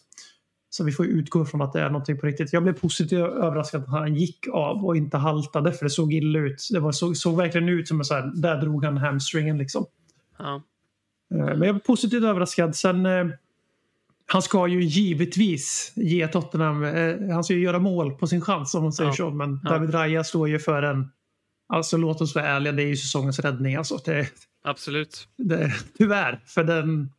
Så 0.70 0.84
vi 0.84 0.92
får 0.92 1.06
utgå 1.06 1.44
från 1.44 1.62
att 1.62 1.72
det 1.72 1.80
är 1.80 1.90
någonting 1.90 2.18
på 2.18 2.26
riktigt. 2.26 2.52
Jag 2.52 2.62
blev 2.62 2.72
positivt 2.72 3.18
överraskad 3.18 3.82
att 3.82 3.88
han 3.88 4.14
gick 4.14 4.48
av 4.52 4.84
och 4.84 4.96
inte 4.96 5.16
haltade 5.16 5.72
för 5.72 5.84
det 5.84 5.90
såg 5.90 6.12
illa 6.12 6.38
ut. 6.38 6.68
Det 6.72 6.80
var, 6.80 6.92
såg, 6.92 7.16
såg 7.16 7.36
verkligen 7.36 7.68
ut 7.68 7.88
som 7.88 7.98
en 7.98 8.04
så 8.04 8.14
här, 8.14 8.32
där 8.34 8.60
drog 8.60 8.84
han 8.84 8.96
hamstringen 8.96 9.58
liksom. 9.58 9.86
Ja. 10.38 10.62
Eh, 11.34 11.38
Men 11.38 11.62
jag 11.62 11.72
var 11.72 11.80
positivt 11.80 12.24
överraskad. 12.24 12.76
Sen, 12.76 13.06
han 14.26 14.42
ska 14.42 14.66
ju 14.68 14.82
givetvis 14.82 15.92
ge 15.96 16.28
Tottenham, 16.28 16.84
eh, 16.84 17.32
han 17.34 17.44
ska 17.44 17.54
ju 17.54 17.60
göra 17.60 17.78
mål 17.78 18.12
på 18.12 18.26
sin 18.26 18.40
chans 18.40 18.74
om 18.74 18.82
man 18.82 18.92
säger 18.92 19.10
Ja. 19.10 19.14
så. 19.14 19.30
Men 19.30 19.60
Ja. 19.64 19.70
David 19.70 19.94
Raya 19.94 20.24
står 20.24 20.48
ju 20.48 20.58
för 20.58 20.82
en, 20.82 21.08
alltså 21.68 21.96
låt 21.96 22.20
oss 22.20 22.34
vara 22.34 22.46
ärliga, 22.46 22.72
det 22.72 22.82
är 22.82 22.86
ju 22.86 22.96
säsongens 22.96 23.38
räddning. 23.38 23.74
Alltså. 23.74 23.98
Det, 24.04 24.28
Absolut. 24.64 25.28
det, 25.36 25.72
tyvärr, 25.98 26.40
för 26.46 26.64
den, 26.64 27.10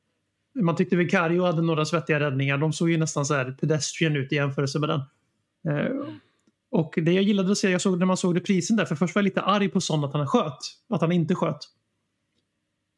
man 0.60 0.76
tyckte 0.76 0.96
Vicario 0.96 1.46
hade 1.46 1.62
några 1.62 1.86
svettiga 1.86 2.20
räddningar. 2.20 2.58
De 2.58 2.74
såg 2.74 2.90
ju 2.90 2.98
nästan 2.98 3.26
så 3.26 3.34
här 3.34 3.52
pedestrian 3.52 4.16
ut 4.16 4.32
i 4.32 4.36
jämförelse 4.36 4.80
med 4.80 4.90
den. 4.90 5.02
Eh, 5.70 5.92
och 6.72 6.94
det 7.02 7.12
jag 7.12 7.24
gillade 7.24 7.52
att 7.52 7.58
se, 7.58 7.70
jag 7.70 7.82
såg 7.82 8.00
när 8.00 8.06
man 8.06 8.18
såg 8.18 8.36
reprisen 8.36 8.78
där, 8.78 8.86
för 8.86 8.96
först 8.96 9.16
var 9.16 9.20
jag 9.20 9.24
lite 9.24 9.42
arg 9.42 9.70
på 9.70 9.82
Son 9.82 10.04
att 10.04 10.14
han 10.14 10.28
sköt. 10.28 10.58
Att 10.90 11.02
han 11.02 11.12
inte 11.12 11.36
sköt. 11.36 11.58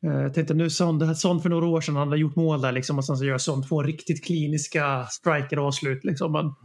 Eh, 0.05 0.11
Jag 0.21 0.33
tänkte 0.33 0.53
nu 0.53 0.69
Son, 0.69 1.15
Son 1.15 1.41
för 1.41 1.49
några 1.49 1.65
år 1.65 1.81
sedan, 1.81 1.95
han 1.95 2.07
hade 2.07 2.19
gjort 2.21 2.35
mål 2.35 2.61
där 2.61 2.71
liksom 2.71 2.97
och 2.97 3.05
sen 3.05 3.17
så 3.17 3.25
gör 3.25 3.37
Son 3.37 3.63
två 3.67 3.83
riktigt 3.83 4.25
kliniska 4.25 5.05
striker 5.09 5.57
avslut. 5.57 6.03
Liksom. 6.03 6.55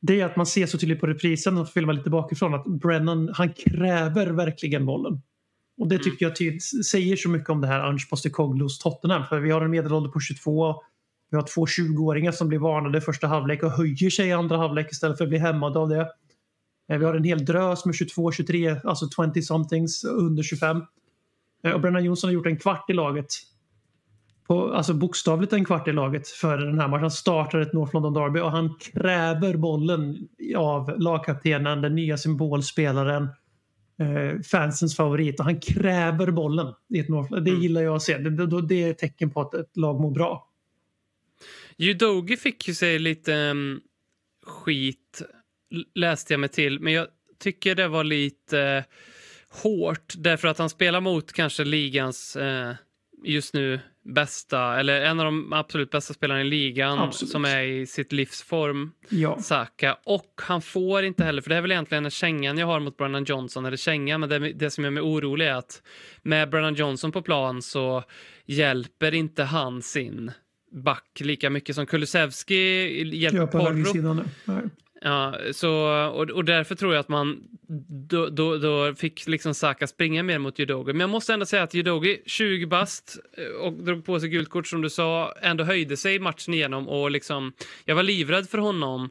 Det 0.00 0.20
är 0.20 0.24
att 0.26 0.36
man 0.36 0.46
ser 0.46 0.66
så 0.66 0.78
tydligt 0.78 1.00
på 1.00 1.06
reprisen 1.06 1.58
och 1.58 1.68
filmar 1.68 1.92
lite 1.92 2.10
bakifrån 2.10 2.54
att 2.54 2.64
Brennan, 2.66 3.30
han 3.34 3.52
kräver 3.52 4.26
verkligen 4.26 4.86
bollen. 4.86 5.22
Och 5.80 5.88
det 5.88 5.98
tycker 5.98 6.26
jag 6.26 6.36
tyd- 6.36 6.62
säger 6.86 7.16
så 7.16 7.28
mycket 7.28 7.48
om 7.50 7.60
det 7.60 7.66
här 7.66 7.80
Ange 7.80 8.04
Postecoglou's 8.10 8.82
Tottenham. 8.82 9.24
För 9.26 9.40
vi 9.40 9.50
har 9.50 9.60
en 9.60 9.70
medelålder 9.70 10.10
på 10.10 10.20
22. 10.20 10.74
Vi 11.30 11.36
har 11.36 11.44
två 11.54 11.66
20-åringar 11.66 12.32
som 12.32 12.48
blir 12.48 12.58
varnade 12.58 13.00
första 13.00 13.26
halvlek 13.26 13.62
och 13.62 13.70
höjer 13.70 14.10
sig 14.10 14.28
i 14.28 14.32
andra 14.32 14.56
halvlek 14.56 14.92
istället 14.92 15.18
för 15.18 15.24
att 15.24 15.28
bli 15.30 15.38
hämmade 15.38 15.78
av 15.78 15.88
det. 15.88 16.00
Eh, 16.88 16.98
Vi 16.98 17.04
har 17.04 17.14
en 17.14 17.24
hel 17.24 17.44
drös 17.44 17.84
med 17.86 17.94
22, 17.94 18.32
23, 18.32 18.76
alltså 18.84 19.06
20-somethings 19.06 20.06
under 20.06 20.42
25. 20.42 20.82
Eh, 21.64 21.72
Och 21.72 21.80
Brennan 21.80 22.04
Johnson 22.04 22.28
har 22.28 22.32
gjort 22.34 22.46
en 22.46 22.56
kvart 22.58 22.90
i 22.90 22.92
laget. 22.92 23.26
På, 24.46 24.72
alltså 24.72 24.94
bokstavligt 24.94 25.52
en 25.52 25.64
kvart 25.64 25.88
i 25.88 25.92
laget 25.92 26.28
för 26.28 26.58
den 26.58 26.78
här 26.80 26.88
matchen. 26.88 27.00
Han 27.02 27.10
startar 27.10 27.60
ett 27.60 27.72
North 27.72 27.94
London 27.94 28.14
Derby 28.14 28.40
och 28.40 28.50
han 28.50 28.74
kräver 28.78 29.56
bollen 29.56 30.28
av 30.56 31.00
lagkaptenen, 31.00 31.82
den 31.82 31.94
nya 31.94 32.16
symbolspelaren 32.18 33.22
eh, 34.00 34.40
fansens 34.40 34.96
favorit 34.96 35.38
och 35.40 35.44
han 35.44 35.60
kräver 35.60 36.30
bollen. 36.30 36.74
I 36.94 36.98
ett 36.98 37.08
North, 37.08 37.30
det 37.32 37.50
Mm. 37.50 37.62
gillar 37.62 37.80
jag 37.82 37.96
att 37.96 38.02
se. 38.02 38.18
Det, 38.18 38.46
det, 38.46 38.62
det 38.62 38.82
är 38.82 38.90
ett 38.90 38.98
tecken 38.98 39.30
på 39.30 39.40
att 39.40 39.54
ett 39.54 39.76
lag 39.76 40.00
mår 40.00 40.10
bra. 40.10 40.48
Udogi 41.78 42.36
fick 42.36 42.68
ju 42.68 42.74
sig 42.74 42.98
lite 42.98 43.32
um, 43.34 43.80
skit, 44.46 45.22
läste 45.94 46.32
jag 46.32 46.40
mig 46.40 46.48
till, 46.48 46.80
men 46.80 46.92
jag 46.92 47.06
tycker 47.38 47.74
det 47.74 47.88
var 47.88 48.04
lite 48.04 48.60
eh, 48.60 48.84
hårt 49.50 50.14
därför 50.16 50.48
att 50.48 50.58
han 50.58 50.70
spelar 50.70 51.00
mot 51.00 51.32
kanske 51.32 51.64
ligans 51.64 52.36
eh, 52.36 52.74
just 53.24 53.54
nu 53.54 53.80
bästa, 54.14 54.80
eller 54.80 55.00
en 55.00 55.20
av 55.20 55.24
de 55.24 55.52
absolut 55.52 55.90
bästa 55.90 56.14
spelarna 56.14 56.40
i 56.40 56.44
ligan 56.44 56.98
Absolut. 56.98 57.32
som 57.32 57.44
är 57.44 57.62
i 57.62 57.86
sitt 57.86 58.12
livsform, 58.12 58.92
Ja. 59.08 59.38
Saka. 59.40 59.96
Och 60.04 60.32
han 60.42 60.62
får 60.62 61.02
inte 61.02 61.24
heller, 61.24 61.42
för 61.42 61.50
det 61.50 61.56
är 61.56 61.60
väl 61.60 61.72
egentligen 61.72 62.04
en 62.04 62.10
kängan 62.10 62.58
jag 62.58 62.66
har 62.66 62.80
mot 62.80 62.96
Brennan 62.96 63.24
Johnson, 63.24 63.64
eller 63.66 63.76
känga, 63.76 64.18
men 64.18 64.28
det, 64.28 64.38
det 64.38 64.70
som 64.70 64.84
gör 64.84 64.90
mig 64.90 65.02
orolig 65.02 65.46
är 65.46 65.54
att 65.54 65.82
med 66.22 66.50
Brennan 66.50 66.74
Johnson 66.74 67.12
på 67.12 67.22
plan 67.22 67.62
hjälper 68.46 69.14
inte 69.14 69.44
han 69.44 69.82
sin 69.82 70.30
back 70.72 71.20
lika 71.20 71.50
mycket 71.50 71.74
som 71.74 71.86
Kulusevski 71.86 73.16
hjälper 73.16 73.46
Porro. 73.46 73.64
Ja, 75.00 75.34
så, 75.52 75.70
och, 76.08 76.30
och 76.30 76.44
därför 76.44 76.74
tror 76.74 76.94
jag 76.94 77.00
att 77.00 77.08
man 77.08 77.42
då, 78.08 78.26
då, 78.26 78.56
då 78.56 78.94
fick 78.94 79.26
liksom 79.26 79.54
Saka 79.54 79.86
springa 79.86 80.22
mer 80.22 80.38
mot 80.38 80.58
Judogi. 80.58 80.92
Men 80.92 81.00
jag 81.00 81.10
måste 81.10 81.32
ändå 81.32 81.46
säga 81.46 81.62
att 81.62 81.74
Judogi, 81.74 82.22
20 82.26 82.66
bast 82.66 83.18
eh, 83.36 83.66
och 83.66 83.72
drog 83.72 84.04
på 84.04 84.20
sig 84.20 84.28
gult 84.28 84.48
kort 84.48 84.66
som 84.66 84.82
du 84.82 84.90
sa, 84.90 85.34
ändå 85.42 85.64
höjde 85.64 85.96
sig 85.96 86.18
matchen 86.18 86.54
igenom 86.54 86.88
och 86.88 87.10
liksom, 87.10 87.52
jag 87.84 87.94
var 87.94 88.02
livrädd 88.02 88.48
för 88.48 88.58
honom. 88.58 89.10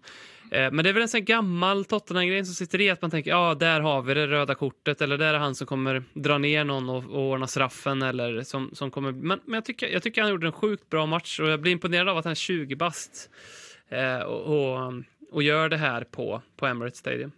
Eh, 0.52 0.72
men 0.72 0.84
det 0.84 0.90
är 0.90 0.94
väl 0.94 1.02
en 1.02 1.10
sån 1.10 1.26
gammal 1.26 1.86
Tottenham-grej 1.86 2.46
som 2.46 2.56
sitter 2.56 2.82
i 2.82 2.90
att 2.90 3.02
man 3.02 3.12
tänker 3.12 3.32
ja, 3.32 3.56
där 3.60 3.80
har 3.80 4.02
vi 4.02 4.14
det 4.14 4.28
röda 4.28 4.56
kortet 4.56 5.02
eller 5.02 5.18
där 5.18 5.34
är 5.34 5.40
han 5.40 5.56
som 5.56 5.68
kommer 5.68 6.04
dra 6.14 6.38
ner 6.38 6.64
någon 6.64 6.90
och, 6.90 7.04
och 7.04 7.22
ordna 7.22 7.48
straffen 7.48 8.02
eller 8.02 8.44
som, 8.44 8.70
som 8.74 8.92
kommer... 8.92 9.12
Men, 9.12 9.40
men 9.46 9.54
jag, 9.54 9.66
tycker, 9.66 9.88
jag 9.88 10.04
tycker 10.04 10.22
han 10.22 10.32
gjorde 10.32 10.48
en 10.48 10.54
sjukt 10.54 10.90
bra 10.90 11.06
match 11.06 11.40
och 11.40 11.48
jag 11.48 11.62
blir 11.62 11.72
imponerad 11.72 12.10
av 12.10 12.18
att 12.18 12.26
han 12.26 12.32
är 12.32 12.36
20 12.36 12.76
bast 12.76 13.30
eh, 13.90 14.20
och, 14.20 14.76
och, 14.76 14.94
och 15.32 15.44
gör 15.44 15.70
det 15.70 15.78
här 15.78 16.04
på, 16.04 16.42
på 16.58 16.66
Emirates 16.66 17.00
Stadium. 17.00 17.32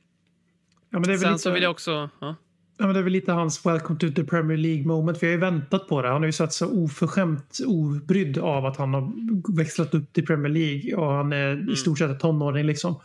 Ja, 0.89 1.03
Sen 1.03 1.13
lite... 1.13 1.37
så 1.37 1.51
vill 1.51 1.63
jag 1.63 1.71
också... 1.71 2.09
Ja. 2.21 2.35
Ja, 2.81 2.85
men 2.85 2.93
det 2.93 2.99
är 2.99 3.03
väl 3.03 3.13
lite 3.13 3.31
hans 3.31 3.65
welcome 3.65 3.99
to 3.99 4.07
the 4.15 4.23
Premier 4.23 4.57
League 4.57 4.85
moment. 4.85 5.23
Vi 5.23 5.27
har 5.27 5.31
ju 5.31 5.39
väntat 5.39 5.87
på 5.87 6.01
det. 6.01 6.07
Han 6.07 6.21
har 6.21 6.25
ju 6.25 6.31
sett 6.31 6.53
så 6.53 6.83
oförskämt 6.83 7.57
obrydd 7.65 8.37
av 8.37 8.65
att 8.65 8.77
han 8.77 8.93
har 8.93 9.11
växlat 9.57 9.93
upp 9.93 10.13
till 10.13 10.25
Premier 10.25 10.53
League 10.53 10.95
och 10.95 11.11
han 11.13 11.33
är 11.33 11.71
i 11.71 11.75
stort 11.75 11.97
sett 11.97 12.09
ett 12.09 12.19
tonåring. 12.19 12.65
Liksom. 12.65 12.95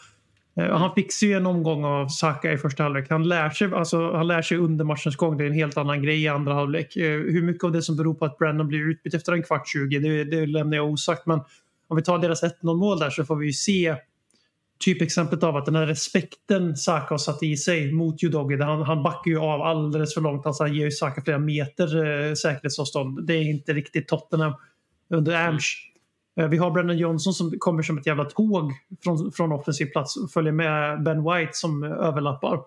Eh, 0.57 0.67
och 0.67 0.79
Han 0.79 0.95
fixar 0.95 1.27
ju 1.27 1.33
en 1.33 1.47
omgång 1.47 1.85
av 1.85 2.09
Saka 2.09 2.53
i 2.53 2.59
första 2.59 2.83
halvlek. 2.83 3.11
Han 3.11 3.29
lär 3.29 3.51
sig, 3.51 3.75
alltså, 3.75 4.13
han 4.13 4.27
lär 4.27 4.43
sig 4.43 4.59
under 4.59 4.85
matchens 4.85 5.17
gång. 5.17 5.37
Det 5.37 5.45
är 5.45 5.49
en 5.49 5.55
helt 5.55 5.77
annan 5.77 6.03
grej 6.03 6.23
i 6.23 6.29
andra 6.29 6.55
halvlek. 6.55 6.97
Eh, 6.97 7.19
Hur 7.19 7.43
mycket 7.43 7.65
av 7.65 7.73
det 7.73 7.83
som 7.83 7.97
beror 7.97 8.15
på 8.15 8.25
att 8.25 8.39
Brandon 8.39 8.69
blir 8.69 8.91
utbytt 8.91 9.15
efter 9.15 9.33
en 9.33 9.43
kvart 9.43 9.69
20, 9.69 9.99
det, 9.99 10.25
det 10.25 10.47
lämnar 10.47 10.77
jag 10.77 10.91
osagt. 10.91 11.27
Men 11.27 11.41
om 11.89 11.97
vi 11.97 12.03
tar 12.03 12.19
deras 12.19 12.43
1-0 12.43 12.77
mål 12.77 12.99
där 12.99 13.11
så 13.11 13.25
får 13.25 13.37
vi 13.37 13.47
ju 13.47 13.53
se 13.53 13.97
typexemplet 14.79 15.43
av 15.43 15.57
att 15.57 15.67
den 15.67 15.75
här 15.75 15.87
respekten 15.87 16.77
Saka 16.77 17.15
har 17.15 17.19
satt 17.19 17.43
i 17.43 17.57
sig 17.57 17.93
mot 17.93 18.25
Udogi, 18.25 18.63
han, 18.63 18.83
han 18.83 19.03
backar 19.03 19.31
ju 19.31 19.39
av 19.39 19.63
alldeles 19.63 20.15
för 20.15 20.21
långt. 20.21 20.47
Alltså 20.47 20.63
han 20.63 20.75
ger 20.75 20.85
ju 20.85 20.91
Saka 20.91 21.23
flera 21.23 21.39
meter 21.39 21.87
eh, 22.05 22.35
säkerhetsavstånd. 22.35 23.27
Det 23.27 23.35
är 23.35 23.51
inte 23.51 23.73
riktigt 23.73 24.09
Tottenham 24.09 24.53
under 25.09 25.49
Amsh. 25.49 25.75
Eh, 26.41 26.49
vi 26.49 26.57
har 26.57 26.71
Brennan 26.71 26.99
Johnson 26.99 27.35
som 27.35 27.53
kommer 27.59 27.83
som 27.83 27.99
ett 27.99 28.07
jävla 28.07 28.25
tåg 28.25 28.73
från, 29.05 29.33
från 29.33 29.53
offensiv 29.53 29.87
plats 29.87 30.17
och 30.17 30.31
följer 30.31 30.53
med 30.53 31.03
Ben 31.03 31.25
White 31.25 31.53
som 31.53 31.83
överlappar. 31.83 32.61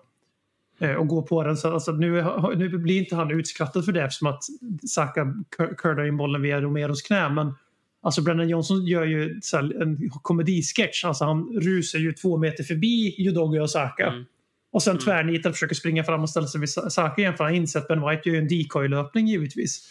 Eh, 0.78 0.94
och 0.94 1.08
går 1.08 1.22
på 1.22 1.42
den. 1.42 1.56
Så, 1.56 1.72
alltså, 1.72 1.92
nu, 1.92 2.24
nu 2.56 2.68
blir 2.68 2.98
inte 2.98 3.16
han 3.16 3.30
utskrattad 3.30 3.84
för 3.84 3.92
det 3.92 4.02
eftersom 4.02 4.28
att 4.28 4.42
Saka 4.88 5.24
cur- 5.56 5.74
curlar 5.74 6.06
in 6.06 6.16
bollen 6.16 6.42
via 6.42 6.60
Romeros 6.60 7.02
knä. 7.02 7.28
Men 7.28 7.54
Alltså 8.02 8.22
Brennan 8.22 8.48
Johnson 8.48 8.86
gör 8.86 9.04
ju 9.04 9.40
en 9.80 10.10
komedisketch. 10.10 11.04
Alltså 11.04 11.24
han 11.24 11.60
rusar 11.60 11.98
ju 11.98 12.12
två 12.12 12.36
meter 12.36 12.64
förbi 12.64 13.28
Udogi 13.28 13.58
och 13.58 13.70
Saka. 13.70 14.06
Mm. 14.06 14.24
Och 14.72 14.82
sen 14.82 14.98
tvärnitar 14.98 15.50
och 15.50 15.56
försöker 15.56 15.74
springa 15.74 16.04
fram 16.04 16.22
och 16.22 16.30
ställa 16.30 16.46
sig 16.46 16.60
vid 16.60 16.70
Saka 16.70 17.22
igen 17.22 17.36
för 17.36 17.44
han 17.44 17.52
har 17.52 17.60
insett 17.60 17.82
att 17.82 17.88
Ben 17.88 18.08
White 18.08 18.28
gör 18.28 18.34
ju 18.34 18.40
en 18.40 18.48
decoy-löpning 18.48 19.26
givetvis. 19.26 19.88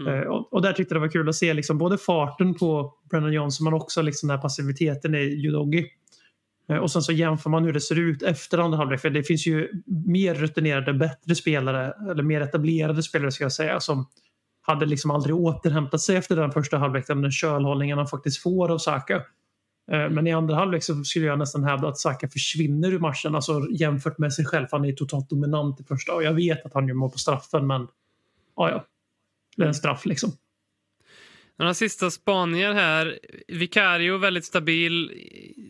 Mm. 0.00 0.14
Eh, 0.14 0.20
och, 0.20 0.52
och 0.52 0.62
där 0.62 0.72
tyckte 0.72 0.94
jag 0.94 1.02
det 1.02 1.06
var 1.06 1.12
kul 1.12 1.28
att 1.28 1.34
se 1.34 1.54
liksom 1.54 1.78
både 1.78 1.98
farten 1.98 2.54
på 2.54 2.94
Brennan 3.10 3.32
Johnson 3.32 3.64
men 3.64 3.74
också 3.74 4.02
liksom 4.02 4.28
den 4.28 4.36
här 4.36 4.42
passiviteten 4.42 5.14
i 5.14 5.46
Udogi. 5.46 5.86
Eh, 6.68 6.76
och 6.76 6.90
sen 6.90 7.02
så 7.02 7.12
jämför 7.12 7.50
man 7.50 7.64
hur 7.64 7.72
det 7.72 7.80
ser 7.80 7.98
ut 7.98 8.22
efter 8.22 8.58
andra 8.58 8.78
halvlek. 8.78 9.00
För 9.00 9.10
det 9.10 9.22
finns 9.22 9.46
ju 9.46 9.68
mer 10.06 10.34
rutinerade, 10.34 10.94
bättre 10.94 11.34
spelare, 11.34 11.94
eller 12.10 12.22
mer 12.22 12.40
etablerade 12.40 13.02
spelare 13.02 13.30
ska 13.30 13.44
jag 13.44 13.52
säga, 13.52 13.80
som 13.80 14.06
hade 14.66 14.86
liksom 14.86 15.10
aldrig 15.10 15.36
återhämtat 15.36 16.00
sig 16.00 16.16
efter 16.16 16.36
den 16.36 16.52
första 16.52 16.78
halvleken, 16.78 17.22
den 17.22 17.32
kölhållningen 17.32 17.98
han 17.98 18.06
faktiskt 18.06 18.42
får 18.42 18.70
av 18.70 18.78
Saka. 18.78 19.16
Eh, 19.92 20.08
men 20.10 20.26
i 20.26 20.32
andra 20.32 20.54
halvlek 20.54 20.84
så 20.84 21.04
skulle 21.04 21.26
jag 21.26 21.38
nästan 21.38 21.64
hävda 21.64 21.88
att 21.88 21.98
Saka 21.98 22.28
försvinner 22.28 22.92
ur 22.92 22.98
matchen, 22.98 23.34
alltså 23.34 23.68
jämfört 23.70 24.18
med 24.18 24.32
sig 24.32 24.44
själv. 24.44 24.66
Han 24.70 24.84
är 24.84 24.92
totalt 24.92 25.30
dominant 25.30 25.80
i 25.80 25.84
första. 25.84 26.12
Och 26.14 26.22
jag 26.22 26.34
vet 26.34 26.66
att 26.66 26.74
han 26.74 26.88
gör 26.88 26.94
mål 26.94 27.10
på 27.10 27.18
straffen, 27.18 27.66
men 27.66 27.88
ja, 28.56 28.70
ja. 28.70 28.84
Det 29.56 29.62
är 29.62 29.68
en 29.68 29.74
straff 29.74 30.06
liksom. 30.06 30.32
Några 31.56 31.74
sista 31.74 32.10
spaningar 32.10 32.72
här. 32.72 33.18
Vicario 33.48 34.18
väldigt 34.18 34.44
stabil. 34.44 35.10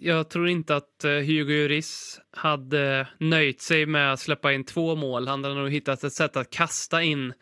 Jag 0.01 0.31
tror 0.31 0.49
inte 0.49 0.77
att 0.77 1.05
eh, 1.05 1.11
Hugo 1.11 1.53
Lloris 1.53 2.21
hade 2.31 3.09
nöjt 3.19 3.61
sig 3.61 3.87
med 3.87 4.13
att 4.13 4.21
släppa 4.21 4.53
in 4.53 4.65
två 4.65 4.95
mål. 4.95 5.29
Han 5.29 5.45
hade 5.45 5.57
nog 5.57 5.71
hittat 5.71 6.05
ett 6.05 6.13
sätt 6.13 6.37
att 6.37 6.51
kasta 6.51 7.03
in 7.03 7.33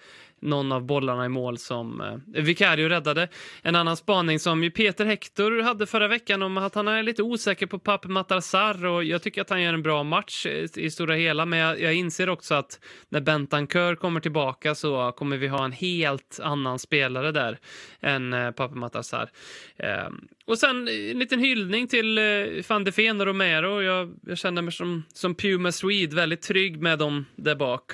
någon 0.43 0.73
av 0.73 0.87
bollarna 0.87 1.25
i 1.25 1.29
mål 1.29 1.59
som 1.59 2.01
eh, 2.01 2.43
Vicario 2.43 2.89
räddade. 2.89 3.29
En 3.63 3.77
annan 3.77 3.97
spaning 3.97 4.39
som 4.39 4.65
ju 4.65 4.71
Peter 4.71 5.05
Hector 5.05 5.63
hade 5.63 5.87
förra 5.87 6.09
veckan 6.09 6.43
om 6.43 6.57
att 6.57 6.75
han 6.75 6.89
är 6.89 7.03
lite 7.03 7.23
osäker 7.23 7.67
på 7.67 7.79
Pape 7.79 8.09
Matarsar 8.09 8.87
och 8.87 9.05
jag 9.05 9.23
tycker 9.23 9.41
att 9.41 9.51
han 9.51 9.63
gör 9.63 9.75
en 9.75 9.83
bra 9.83 10.03
match 10.03 10.47
i 10.47 10.69
i 10.77 10.91
stora 10.91 11.15
hela 11.15 11.47
men 11.47 11.59
jag, 11.59 11.81
jag 11.81 11.95
inser 11.95 12.29
också 12.29 12.55
att 12.55 12.81
när 13.09 13.21
Bentancur 13.21 13.95
kommer 13.95 14.21
tillbaka 14.21 14.75
så 14.75 15.13
kommer 15.13 15.37
vi 15.37 15.49
ha 15.49 15.65
en 15.65 15.73
helt 15.73 16.41
annan 16.43 16.79
spelare 16.79 17.33
där 17.33 17.59
än 18.01 18.33
eh, 18.33 18.51
Pape 18.51 18.75
Matarsar. 18.75 19.31
Eh, 19.77 20.09
och 20.45 20.59
sen 20.59 20.89
en 20.89 21.19
liten 21.19 21.41
hyllning 21.41 21.89
till 21.89 22.19
eh, 22.19 22.25
van 22.69 22.85
de 22.85 22.91
Ven 22.91 23.21
och 23.21 23.27
Romero. 23.27 23.83
Jag, 23.83 24.15
jag 24.27 24.39
känner 24.39 24.63
mig 24.63 24.73
som, 24.73 25.03
som 25.15 25.35
Puma 25.35 25.73
Swede, 25.73 26.17
väldigt 26.17 26.43
trygg 26.43 26.83
med 26.83 26.99
dem 26.99 27.25
där 27.37 27.55
bak. 27.55 27.93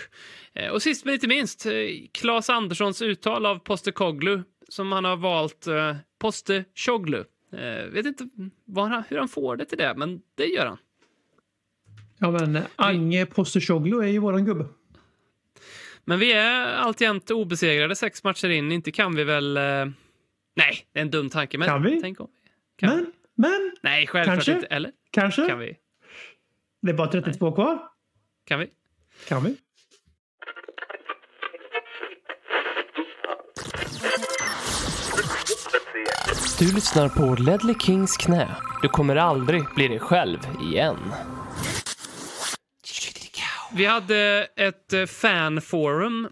Eh, 0.59 0.71
Och 0.71 0.83
sist 0.83 1.05
men 1.05 1.14
inte 1.14 1.29
minst, 1.29 1.66
eh, 1.66 1.73
Claes 2.12 2.51
Anderssons 2.51 3.03
uttal 3.03 3.47
av 3.47 3.59
Postekoglu 3.59 4.42
som 4.68 4.92
han 4.92 5.05
har 5.05 5.16
valt 5.16 5.66
eh, 5.66 5.97
Postechoglu. 6.18 7.25
Eh, 7.53 7.85
vet 7.92 8.07
inte 8.07 8.29
han, 8.77 9.03
hur 9.09 9.18
han 9.18 9.29
får 9.29 9.57
det 9.57 9.64
till 9.64 9.79
det, 9.79 9.94
men 9.97 10.21
det 10.35 10.47
gör 10.47 10.66
han. 10.66 10.79
Ja, 12.18 12.31
men 12.31 12.59
Ange 12.77 13.27
Postecoglu 13.27 13.99
är 14.03 14.07
ju 14.09 14.18
våran 14.18 14.44
gubbe. 14.44 14.66
Men 16.05 16.18
vi 16.18 16.33
är 16.33 16.66
alltjämt 16.66 17.31
obesegrade 17.31 17.97
sex 17.97 18.25
matcher 18.25 18.49
in. 18.49 18.73
Inte 18.73 18.90
kan 18.92 19.14
vi 19.14 19.25
väl... 19.25 19.57
Eh, 19.57 19.62
nej, 20.57 20.87
det 20.92 20.99
är 20.99 21.03
en 21.03 21.11
dum 21.11 21.31
tanke. 21.31 21.59
Men 21.59 21.68
Kan 21.68 21.83
vi? 21.83 22.01
Tänk 22.03 22.21
om. 22.21 22.29
Kan 22.77 22.88
Men, 22.97 23.12
men, 23.35 23.73
Nej, 23.83 24.07
självklart 24.07 24.37
Kanske? 24.37 24.53
inte. 24.53 24.66
Eller? 24.66 24.92
kanske. 25.11 25.47
Kan 25.49 25.59
vi? 25.59 25.77
Det 26.83 26.90
är 26.90 26.94
bara 26.94 27.09
32 27.09 27.53
kvar. 27.53 27.88
Kan 28.44 28.61
vi? 28.61 28.71
Kan 29.29 29.44
vi? 29.44 29.57
Du 36.59 36.75
lyssnar 36.75 37.09
på 37.09 37.42
Ledley 37.42 37.75
Kings 37.81 38.16
knä. 38.16 38.57
Du 38.83 38.88
kommer 38.88 39.16
aldrig 39.16 39.64
bli 39.75 39.88
dig 39.88 39.99
själv 39.99 40.38
igen. 40.73 40.97
Vi 43.73 43.85
hade 43.85 44.49
ett 44.57 44.92
eh, 44.92 45.07
fanforum 45.07 46.29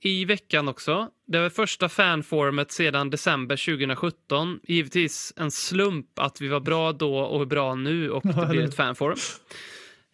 i 0.00 0.24
veckan 0.24 0.68
också. 0.68 1.08
Det 1.26 1.40
var 1.40 1.50
första 1.50 1.88
fanforumet 1.88 2.72
sedan 2.72 3.10
december 3.10 3.56
2017. 3.56 4.60
Givetvis 4.62 5.32
en 5.36 5.50
slump 5.50 6.18
att 6.18 6.40
vi 6.40 6.48
var 6.48 6.60
bra 6.60 6.92
då 6.92 7.18
och 7.18 7.42
är 7.42 7.46
bra 7.46 7.74
nu 7.74 8.10
och 8.10 8.22
det 8.22 8.46
blir 8.46 8.64
ett 8.64 8.76
fanforum. 8.76 9.18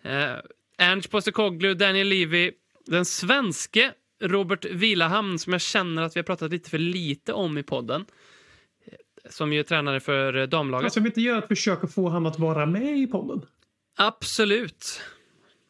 Eh, 0.03 0.37
Ernst 0.79 1.11
Postekoglu, 1.11 1.75
Daniel 1.75 2.09
Levy, 2.09 2.53
den 2.87 3.05
svenske 3.05 3.93
Robert 4.23 4.65
Vilahamn 4.65 5.39
som 5.39 5.53
jag 5.53 5.63
känner 5.63 6.03
att 6.03 6.17
vi 6.17 6.21
har 6.21 6.25
pratat 6.25 6.51
lite 6.51 6.71
för 6.71 6.79
lite 6.79 7.33
om 7.33 7.59
i 7.59 7.63
podden. 7.63 8.05
Som 9.31 9.53
ju 9.53 9.59
är 9.59 9.63
tränare 9.63 10.01
för 10.01 10.37
eh, 10.37 10.47
damlaget. 10.47 10.85
Alltså, 10.85 11.01
vi 11.01 11.07
inte 11.07 11.21
göra 11.21 11.39
ett 11.39 11.49
försök 11.49 11.85
att 11.85 11.95
få 11.95 12.09
han 12.09 12.27
att 12.27 12.39
vara 12.39 12.67
med 12.67 12.99
i 12.99 13.07
podden. 13.07 13.41
Absolut. 13.99 15.01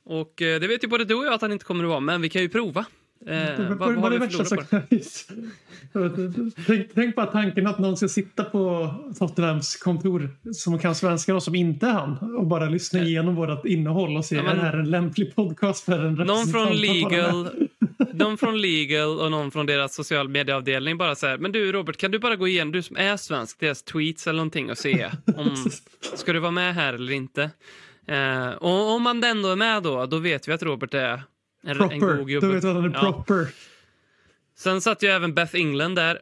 Och 0.05 0.42
eh, 0.42 0.61
det 0.61 0.66
vet 0.66 0.85
ju 0.85 0.88
både 0.88 1.05
du 1.05 1.14
och 1.14 1.25
jag 1.25 1.33
att 1.33 1.42
han 1.42 1.53
inte 1.53 1.64
kommer 1.64 1.85
att 1.85 1.90
vara, 1.90 2.01
men 2.01 2.23
vi 2.23 2.29
kan 2.29 2.42
ju 2.42 2.49
prova. 2.49 2.85
Eh, 3.27 3.68
vad, 3.68 3.79
vad 3.79 4.12
har 4.12 4.18
vi 4.18 4.29
förlorat 4.29 4.70
tänk, 6.66 6.88
tänk 6.94 7.16
bara 7.16 7.27
tanken 7.27 7.66
att 7.66 7.79
någon 7.79 7.96
ska 7.96 8.09
sitta 8.09 8.44
på 8.44 8.94
Tottenhams 9.18 9.77
kontor 9.77 10.29
som 10.53 10.79
kan 10.79 10.94
svenska 10.94 11.35
och 11.35 11.42
som 11.42 11.55
inte 11.55 11.87
är 11.87 11.92
han 11.92 12.37
och 12.37 12.46
bara 12.46 12.68
lyssna 12.68 13.01
igenom 13.01 13.35
vårt 13.35 13.64
innehåll 13.66 14.16
och 14.16 14.25
se 14.25 14.37
Ja, 14.37 14.42
men- 14.42 14.53
är 14.53 14.57
det 14.57 14.62
här 14.62 14.79
en 14.79 14.90
lämplig 14.90 15.35
podcast 15.35 15.85
för 15.85 16.05
en 16.05 16.14
Någon 16.14 16.46
från 16.46 16.73
legal, 16.73 17.49
någon 18.12 18.38
från 18.38 18.60
legal 18.60 19.20
och 19.20 19.30
någon 19.30 19.50
från 19.50 19.66
deras 19.66 19.94
social 19.94 20.28
medieavdelning 20.28 20.98
bara 20.98 21.14
så 21.14 21.26
här, 21.26 21.38
men 21.38 21.52
du 21.52 21.72
Robert, 21.72 21.96
kan 21.96 22.10
du 22.10 22.18
bara 22.18 22.36
gå 22.36 22.48
igenom, 22.48 22.72
du 22.72 22.82
som 22.82 22.96
är 22.96 23.16
svensk, 23.16 23.60
deras 23.60 23.82
tweets 23.82 24.26
eller 24.26 24.36
någonting 24.36 24.70
och 24.70 24.78
se 24.78 25.10
om, 25.36 25.56
ska 26.14 26.32
du 26.32 26.38
vara 26.38 26.50
med 26.50 26.74
här 26.74 26.94
eller 26.94 27.12
inte? 27.12 27.50
Eh, 28.06 28.48
och 28.50 28.90
om 28.90 29.02
man 29.02 29.24
ändå 29.24 29.48
är 29.48 29.56
med 29.56 29.82
då, 29.82 30.06
då 30.06 30.18
vet 30.18 30.48
vi 30.48 30.52
att 30.52 30.62
Robert 30.62 30.94
är 30.94 31.22
en, 31.62 31.80
en 31.80 32.00
god 32.00 32.00
Proper. 32.00 32.24
gubbe. 32.24 32.46
Då 32.46 32.52
vet 32.52 32.62
du 32.62 32.68
att 32.68 32.74
han 32.76 32.84
är 32.84 32.90
Ja. 32.94 33.00
proper. 33.26 33.48
Sen 34.58 34.80
satt 34.80 35.02
ju 35.02 35.08
även 35.08 35.34
Beth 35.34 35.56
England 35.56 35.94
där, 35.94 36.20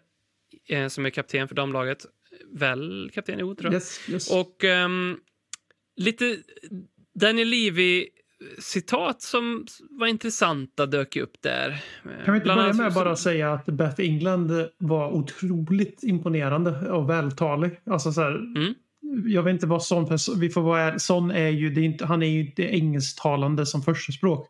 eh, 0.68 0.88
som 0.88 1.06
är 1.06 1.10
kapten 1.10 1.48
för 1.48 1.54
damlaget. 1.54 2.06
Väl 2.52 3.10
kapten? 3.14 3.38
Jo, 3.38 3.54
tror 3.54 3.66
jag. 3.72 3.74
Yes, 3.74 4.00
yes. 4.08 4.30
Och 4.30 4.64
ehm, 4.64 5.16
lite 5.96 6.36
Daniel 7.20 7.48
Levy-citat 8.40 9.22
som 9.22 9.66
var 9.90 10.06
intressanta 10.06 10.86
dök 10.86 11.16
upp 11.16 11.42
där. 11.42 11.68
Eh, 11.70 12.24
Kan 12.24 12.34
vi 12.34 12.38
inte 12.40 12.54
börja 12.54 12.72
med 12.72 12.92
som- 12.92 13.02
bara 13.04 13.16
säga 13.16 13.52
att 13.52 13.66
Beth 13.66 14.00
England 14.00 14.52
var 14.78 15.10
otroligt 15.10 16.02
imponerande 16.02 16.90
och 16.90 17.10
vältalig. 17.10 17.80
Alltså 17.90 18.12
så 18.12 18.20
här, 18.20 18.34
Mm. 18.36 18.74
Jag 19.24 19.42
vet 19.42 19.52
inte 19.52 19.66
vad 19.66 19.82
sån 19.82 20.06
person... 20.08 20.40
Vi 20.40 20.48
får 20.50 20.62
vara 20.62 20.98
Son 20.98 21.30
är 21.30 21.48
ju... 21.48 21.70
Det 21.70 21.80
är 21.80 21.84
inte, 21.84 22.06
han 22.06 22.22
är 22.22 22.26
ju 22.26 22.40
inte 22.40 22.62
engelsktalande 22.62 23.66
som 23.66 23.82
första 23.82 24.12
språk. 24.12 24.48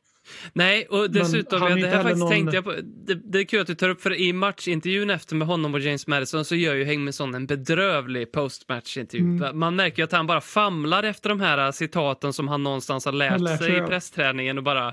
Nej, 0.52 0.86
och 0.90 1.10
dessutom, 1.10 1.62
ja, 1.62 1.74
det 1.74 1.86
här 1.88 1.96
faktiskt 2.02 2.18
någon- 2.18 2.30
tänkte 2.30 2.56
jag 2.56 2.64
på. 2.64 2.74
Det, 3.06 3.14
det 3.14 3.38
är 3.38 3.44
kul 3.44 3.60
att 3.60 3.66
du 3.66 3.74
tar 3.74 3.88
upp, 3.88 4.02
för 4.02 4.20
i 4.20 4.32
matchintervjun 4.32 5.10
efter 5.10 5.36
med 5.36 5.48
honom 5.48 5.74
och 5.74 5.80
James 5.80 6.06
Madison 6.06 6.44
så 6.44 6.54
gör 6.54 6.74
ju 6.74 6.84
Hängmesson 6.84 7.34
en 7.34 7.46
bedrövlig 7.46 8.32
postmatchintervju. 8.32 9.24
Mm. 9.24 9.58
Man 9.58 9.76
märker 9.76 10.04
att 10.04 10.12
han 10.12 10.26
bara 10.26 10.40
famlar 10.40 11.02
efter 11.02 11.28
de 11.28 11.40
här 11.40 11.72
citaten 11.72 12.32
som 12.32 12.48
han 12.48 12.62
någonstans 12.62 13.04
har 13.04 13.12
lärt 13.12 13.30
Han 13.30 13.44
lär 13.44 13.56
sig 13.56 13.66
sig, 13.66 13.76
i 13.76 13.80
pressträningen 13.80 14.58
och 14.58 14.64
bara... 14.64 14.88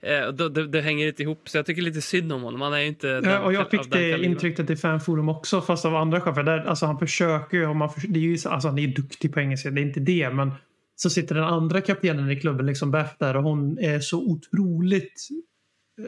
Eh, 0.00 0.28
det, 0.32 0.48
det, 0.48 0.66
det 0.68 0.80
hänger 0.80 1.06
inte 1.06 1.22
ihop, 1.22 1.48
så 1.48 1.58
jag 1.58 1.66
tycker 1.66 1.82
lite 1.82 2.02
synd 2.02 2.32
om 2.32 2.42
honom. 2.42 2.60
Han 2.60 2.72
är 2.72 2.78
inte... 2.78 3.06
Ja, 3.06 3.20
den- 3.20 3.42
och 3.42 3.52
jag 3.52 3.70
fick 3.70 3.90
det 3.92 4.24
intrycket 4.24 4.70
i 4.70 4.76
fanforum 4.76 5.28
också, 5.28 5.60
fast 5.60 5.84
av 5.84 5.96
andra 5.96 6.42
där, 6.42 6.58
alltså, 6.68 6.86
han 6.86 6.98
försöker 6.98 7.56
ju... 7.56 7.74
Man 7.74 7.90
det 8.08 8.18
är 8.18 8.22
ju 8.22 8.38
så- 8.38 8.48
alltså, 8.48 8.68
han 8.68 8.78
är 8.78 8.82
ju 8.82 8.88
duktig 8.92 9.34
på 9.34 9.40
engelska, 9.40 9.70
det 9.70 9.80
är 9.80 9.82
inte 9.82 10.00
det. 10.00 10.30
Men 10.30 10.52
så 11.00 11.10
sitter 11.10 11.34
den 11.34 11.44
andra 11.44 11.80
kaptenen 11.80 12.30
i 12.30 12.40
klubben, 12.40 12.66
liksom 12.66 12.90
Beth, 12.90 13.14
där 13.18 13.36
och 13.36 13.42
hon 13.42 13.78
är 13.78 14.00
så 14.00 14.18
otroligt... 14.18 15.28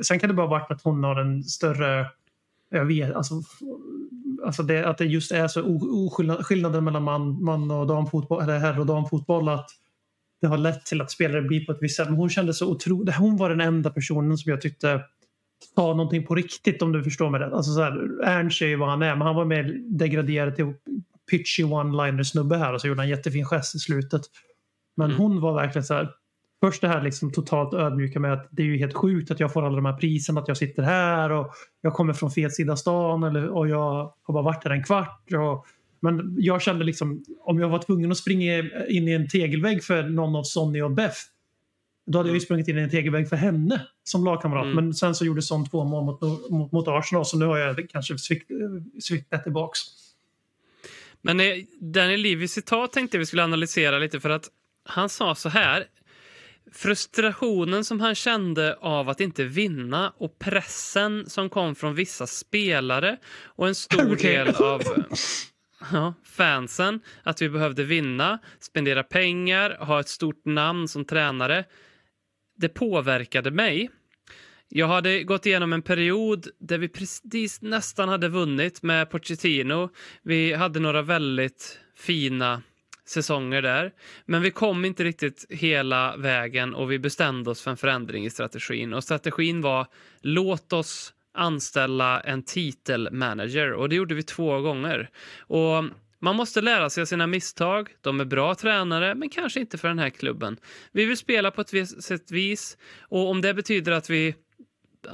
Sen 0.02 0.18
kan 0.18 0.28
det 0.28 0.34
bara 0.34 0.46
vara 0.46 0.62
att 0.62 0.82
hon 0.82 1.04
har 1.04 1.16
en 1.16 1.44
större... 1.44 2.06
Jag 2.70 2.84
vet, 2.84 3.14
alltså... 3.14 3.34
Alltså 4.44 4.62
det, 4.62 4.84
att 4.88 4.98
det 4.98 5.04
just 5.04 5.32
är 5.32 5.48
så 5.48 5.62
oskillnad, 6.06 6.46
skillnaden 6.46 6.84
mellan 6.84 7.02
man, 7.02 7.44
man 7.44 7.70
och 7.70 7.86
damfotboll, 7.86 8.42
eller 8.42 8.58
herr 8.58 8.80
och 8.80 8.86
damfotboll, 8.86 9.48
att 9.48 9.70
det 10.40 10.46
har 10.46 10.58
lett 10.58 10.86
till 10.86 11.00
att 11.00 11.10
spelare 11.10 11.42
blir 11.42 11.66
på 11.66 11.72
ett 11.72 11.78
visst 11.80 11.96
sätt. 11.96 12.08
Men 12.08 12.16
hon 12.16 12.30
kände 12.30 12.54
så 12.54 12.70
otroligt... 12.70 13.14
Hon 13.14 13.36
var 13.36 13.50
den 13.50 13.60
enda 13.60 13.90
personen 13.90 14.38
som 14.38 14.50
jag 14.50 14.60
tyckte 14.60 15.00
sa 15.74 15.86
någonting 15.86 16.26
på 16.26 16.34
riktigt 16.34 16.82
om 16.82 16.92
du 16.92 17.04
förstår 17.04 17.30
mig 17.30 17.40
rätt. 17.40 17.52
Alltså 17.52 17.72
så 17.72 17.82
här, 17.82 18.24
Ernst 18.24 18.62
är 18.62 18.66
ju 18.66 18.76
vad 18.76 18.88
han 18.88 19.02
är, 19.02 19.16
men 19.16 19.26
han 19.26 19.36
var 19.36 19.44
mer 19.44 19.80
degraderad 19.88 20.56
till 20.56 20.74
pitchy 21.30 21.64
one-liner 21.64 22.22
snubbe 22.22 22.56
här 22.56 22.74
och 22.74 22.80
så 22.80 22.88
gjorde 22.88 23.00
han 23.00 23.04
en 23.04 23.10
jättefin 23.10 23.44
gest 23.44 23.74
i 23.74 23.78
slutet. 23.78 24.22
Men 25.00 25.10
Mm. 25.10 25.22
hon 25.22 25.40
var 25.40 25.54
verkligen 25.54 25.84
så 25.84 25.94
här. 25.94 26.08
Först 26.62 26.80
det 26.80 26.88
här 26.88 27.02
liksom 27.02 27.32
totalt 27.32 27.74
ödmjuka 27.74 28.20
med 28.20 28.32
att 28.32 28.48
det 28.50 28.62
är 28.62 28.66
ju 28.66 28.76
helt 28.78 28.94
sjukt 28.94 29.30
att 29.30 29.40
jag 29.40 29.52
får 29.52 29.66
alla 29.66 29.76
de 29.76 29.84
här 29.84 29.92
priserna, 29.96 30.40
att 30.40 30.48
jag 30.48 30.56
sitter 30.56 30.82
här 30.82 31.32
och 31.32 31.52
jag 31.80 31.92
kommer 31.92 32.12
från 32.12 32.30
fel 32.30 32.50
sida 32.50 32.76
stan 32.76 33.22
eller, 33.22 33.48
och 33.48 33.68
jag 33.68 34.12
har 34.22 34.32
bara 34.32 34.42
varit 34.42 34.64
här 34.64 34.70
en 34.70 34.84
kvart. 34.84 35.32
Och, 35.32 35.66
men 36.00 36.36
jag 36.38 36.62
kände 36.62 36.84
liksom, 36.84 37.24
om 37.40 37.58
jag 37.60 37.68
var 37.68 37.78
tvungen 37.78 38.10
att 38.10 38.18
springa 38.18 38.58
in 38.88 39.08
i 39.08 39.12
en 39.12 39.28
tegelvägg 39.28 39.84
för 39.84 40.02
någon 40.02 40.36
av 40.36 40.42
Sonny 40.42 40.82
och 40.82 40.90
Beth 40.90 41.18
då 42.06 42.18
hade 42.18 42.28
jag 42.28 42.34
ju 42.34 42.40
sprungit 42.40 42.68
in 42.68 42.78
i 42.78 42.80
en 42.80 42.90
tegelvägg 42.90 43.28
för 43.28 43.36
henne 43.36 43.86
som 44.04 44.24
lagkamrat. 44.24 44.64
Mm. 44.64 44.74
Men 44.76 44.94
sen 44.94 45.14
så 45.14 45.24
gjorde 45.24 45.42
Son 45.42 45.68
två 45.68 45.84
mål 45.84 46.04
mot, 46.04 46.50
mot, 46.50 46.72
mot 46.72 46.88
Arsenal 46.88 47.24
så 47.26 47.38
nu 47.38 47.44
har 47.44 47.58
jag 47.58 47.90
kanske 47.90 48.18
svikt, 48.18 48.50
sviktat 49.02 49.42
tillbaks. 49.42 49.78
Men 51.22 51.40
eh, 51.40 51.46
Daniel 51.80 52.20
Levys 52.20 52.52
citat 52.52 52.92
tänkte 52.92 53.18
vi 53.18 53.26
skulle 53.26 53.44
analysera 53.44 53.98
lite 53.98 54.20
för 54.20 54.30
att 54.30 54.48
han 54.90 55.08
sa 55.08 55.34
så 55.34 55.48
här. 55.48 55.86
Frustrationen 56.72 57.84
som 57.84 58.00
han 58.00 58.14
kände 58.14 58.76
av 58.80 59.08
att 59.08 59.20
inte 59.20 59.44
vinna 59.44 60.12
och 60.16 60.38
pressen 60.38 61.30
som 61.30 61.50
kom 61.50 61.74
från 61.74 61.94
vissa 61.94 62.26
spelare 62.26 63.16
och 63.44 63.68
en 63.68 63.74
stor 63.74 64.12
Okej. 64.12 64.36
del 64.36 64.48
av 64.54 64.82
ja, 65.92 66.14
fansen 66.24 67.00
att 67.22 67.42
vi 67.42 67.48
behövde 67.48 67.84
vinna, 67.84 68.38
spendera 68.60 69.02
pengar, 69.02 69.76
ha 69.80 70.00
ett 70.00 70.08
stort 70.08 70.44
namn 70.44 70.88
som 70.88 71.04
tränare. 71.04 71.64
Det 72.56 72.68
påverkade 72.68 73.50
mig. 73.50 73.90
Jag 74.68 74.88
hade 74.88 75.22
gått 75.22 75.46
igenom 75.46 75.72
en 75.72 75.82
period 75.82 76.46
där 76.58 76.78
vi 76.78 76.88
precis 76.88 77.62
nästan 77.62 78.08
hade 78.08 78.28
vunnit 78.28 78.82
med 78.82 79.10
Pochettino. 79.10 79.90
Vi 80.22 80.52
hade 80.52 80.80
några 80.80 81.02
väldigt 81.02 81.78
fina 81.96 82.62
säsonger 83.10 83.62
där. 83.62 83.92
Men 84.26 84.42
vi 84.42 84.50
kom 84.50 84.84
inte 84.84 85.04
riktigt 85.04 85.46
hela 85.50 86.16
vägen 86.16 86.74
och 86.74 86.92
vi 86.92 86.98
bestämde 86.98 87.50
oss 87.50 87.62
för 87.62 87.70
en 87.70 87.76
förändring 87.76 88.24
i 88.24 88.30
strategin. 88.30 88.94
Och 88.94 89.04
strategin 89.04 89.60
var 89.60 89.86
låt 90.20 90.72
oss 90.72 91.14
anställa 91.34 92.20
en 92.20 92.42
titelmanager 92.42 93.72
och 93.72 93.88
det 93.88 93.96
gjorde 93.96 94.14
vi 94.14 94.22
två 94.22 94.60
gånger. 94.60 95.10
Och 95.38 95.84
man 96.18 96.36
måste 96.36 96.60
lära 96.60 96.90
sig 96.90 97.02
av 97.02 97.06
sina 97.06 97.26
misstag. 97.26 97.88
De 98.00 98.20
är 98.20 98.24
bra 98.24 98.54
tränare, 98.54 99.14
men 99.14 99.28
kanske 99.28 99.60
inte 99.60 99.78
för 99.78 99.88
den 99.88 99.98
här 99.98 100.10
klubben. 100.10 100.56
Vi 100.92 101.04
vill 101.04 101.16
spela 101.16 101.50
på 101.50 101.60
ett 101.60 101.72
visst 101.72 102.30
vis 102.30 102.76
och 103.00 103.30
om 103.30 103.40
det 103.40 103.54
betyder 103.54 103.92
att 103.92 104.10
vi 104.10 104.34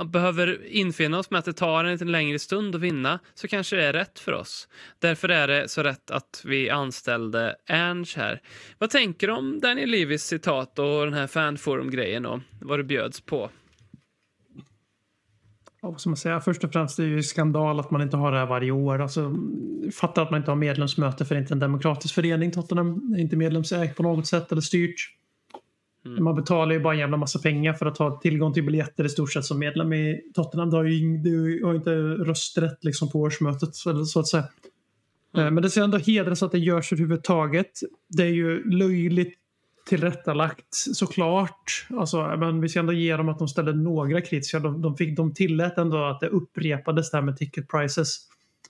behöver 0.05 0.66
infinna 0.66 1.18
oss 1.18 1.31
med 1.31 1.38
att 1.38 1.44
det 1.44 1.53
tar 1.53 1.85
en 1.85 1.92
lite 1.92 2.05
längre 2.05 2.38
stund 2.38 2.75
att 2.75 2.81
vinna 2.81 3.18
så 3.35 3.49
kanske 3.49 3.77
det 3.77 3.85
är 3.85 3.92
rätt 3.92 4.18
för 4.18 4.33
oss. 4.33 4.68
Därför 4.99 5.29
är 5.29 5.49
det 5.49 5.68
så 5.68 5.83
rätt 5.83 6.11
att 6.11 6.42
vi 6.44 6.70
anställde 6.70 7.57
Ernst 7.66 8.16
här. 8.16 8.42
Vad 8.79 8.90
tänker 8.90 9.27
du 9.27 9.33
om 9.33 9.61
Daniel 9.61 9.90
Levis 9.90 10.22
citat 10.22 10.79
och 10.79 11.05
den 11.05 11.14
här 11.14 11.27
fanforum-grejen 11.27 12.27
och 12.27 12.40
vad 12.61 12.79
det 12.79 12.85
bjöds 12.85 13.20
på? 13.20 13.51
Ja, 15.83 15.90
vad 15.90 16.01
ska 16.01 16.11
man 16.11 16.16
säga? 16.16 16.40
Först 16.40 16.64
och 16.64 16.72
främst 16.72 16.99
är 16.99 17.03
det 17.03 17.09
ju 17.09 17.22
skandal 17.22 17.81
att 17.81 17.90
man 17.90 18.03
inte 18.03 18.16
har 18.16 18.33
det 18.33 18.38
här 18.38 18.46
varje 18.46 18.70
år. 18.70 19.03
Alltså, 19.03 19.35
fattar 19.92 20.22
att 20.22 20.31
man 20.31 20.40
inte 20.40 20.51
har 20.51 20.57
medlemsmöte 20.57 21.25
för 21.25 21.35
det 21.35 21.38
är 21.38 21.42
inte 21.42 21.55
en 21.55 21.59
demokratisk 21.59 22.14
förening. 22.14 22.53
Tottenham 22.53 23.14
är 23.16 23.20
inte 23.20 23.37
medlemsägt 23.37 23.96
på 23.96 24.03
något 24.03 24.27
sätt 24.27 24.53
eller 24.53 24.62
styrt. 24.62 24.96
Man 26.06 26.34
betalar 26.34 26.72
ju 26.72 26.80
bara 26.80 26.94
en 26.94 27.00
jävla 27.00 27.16
massa 27.16 27.38
pengar 27.38 27.72
för 27.72 27.86
att 27.86 27.98
ha 27.98 28.20
tillgång 28.20 28.52
till 28.52 28.64
biljetter 28.64 29.04
i 29.04 29.08
stort 29.08 29.32
sett 29.32 29.44
som 29.44 29.58
medlem 29.58 29.92
i 29.92 30.20
Tottenham. 30.34 30.70
Du 30.70 30.76
har 30.76 30.84
ju, 30.84 31.18
du 31.18 31.64
har 31.64 31.74
inte 31.74 31.90
rösträtt 32.00 32.84
liksom 32.84 33.10
på 33.10 33.20
årsmötet 33.20 33.70
eller 33.86 34.04
så 34.04 34.20
att 34.20 34.28
säga. 34.28 34.44
Eh, 35.36 35.50
Men 35.50 35.62
det 35.62 35.70
ska 35.70 35.82
ändå 35.82 35.98
hedras 35.98 36.42
att 36.42 36.52
det 36.52 36.58
görs 36.58 36.92
överhuvudtaget. 36.92 37.70
Det 38.08 38.22
är 38.22 38.32
ju 38.32 38.70
löjligt 38.70 39.34
tillrättalagt 39.86 40.66
såklart. 40.70 41.86
Alltså, 41.90 42.36
men 42.38 42.60
vi 42.60 42.68
ska 42.68 42.78
ändå 42.78 42.92
ge 42.92 43.16
dem 43.16 43.28
att 43.28 43.38
de 43.38 43.48
ställde 43.48 43.72
några 43.72 44.20
kritiska. 44.20 44.60
De, 44.60 44.82
de, 44.82 44.96
fick, 44.96 45.16
de 45.16 45.34
tillät 45.34 45.78
ändå 45.78 46.04
att 46.04 46.20
det 46.20 46.28
upprepades 46.28 47.10
där 47.10 47.22
med 47.22 47.36
ticket 47.36 47.68
prices. 47.68 48.18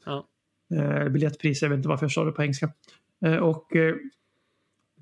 Ja. 0.05 0.27
Eh, 0.75 1.09
biljettpriser, 1.09 1.67
jag 1.67 1.71
vet 1.71 1.77
inte 1.77 1.89
varför 1.89 2.05
jag 2.05 2.13
sa 2.13 2.25
det 2.25 2.33
på 2.33 2.43
engelska. 2.43 2.71
Eh, 3.25 3.37
och 3.37 3.77
eh, 3.77 3.95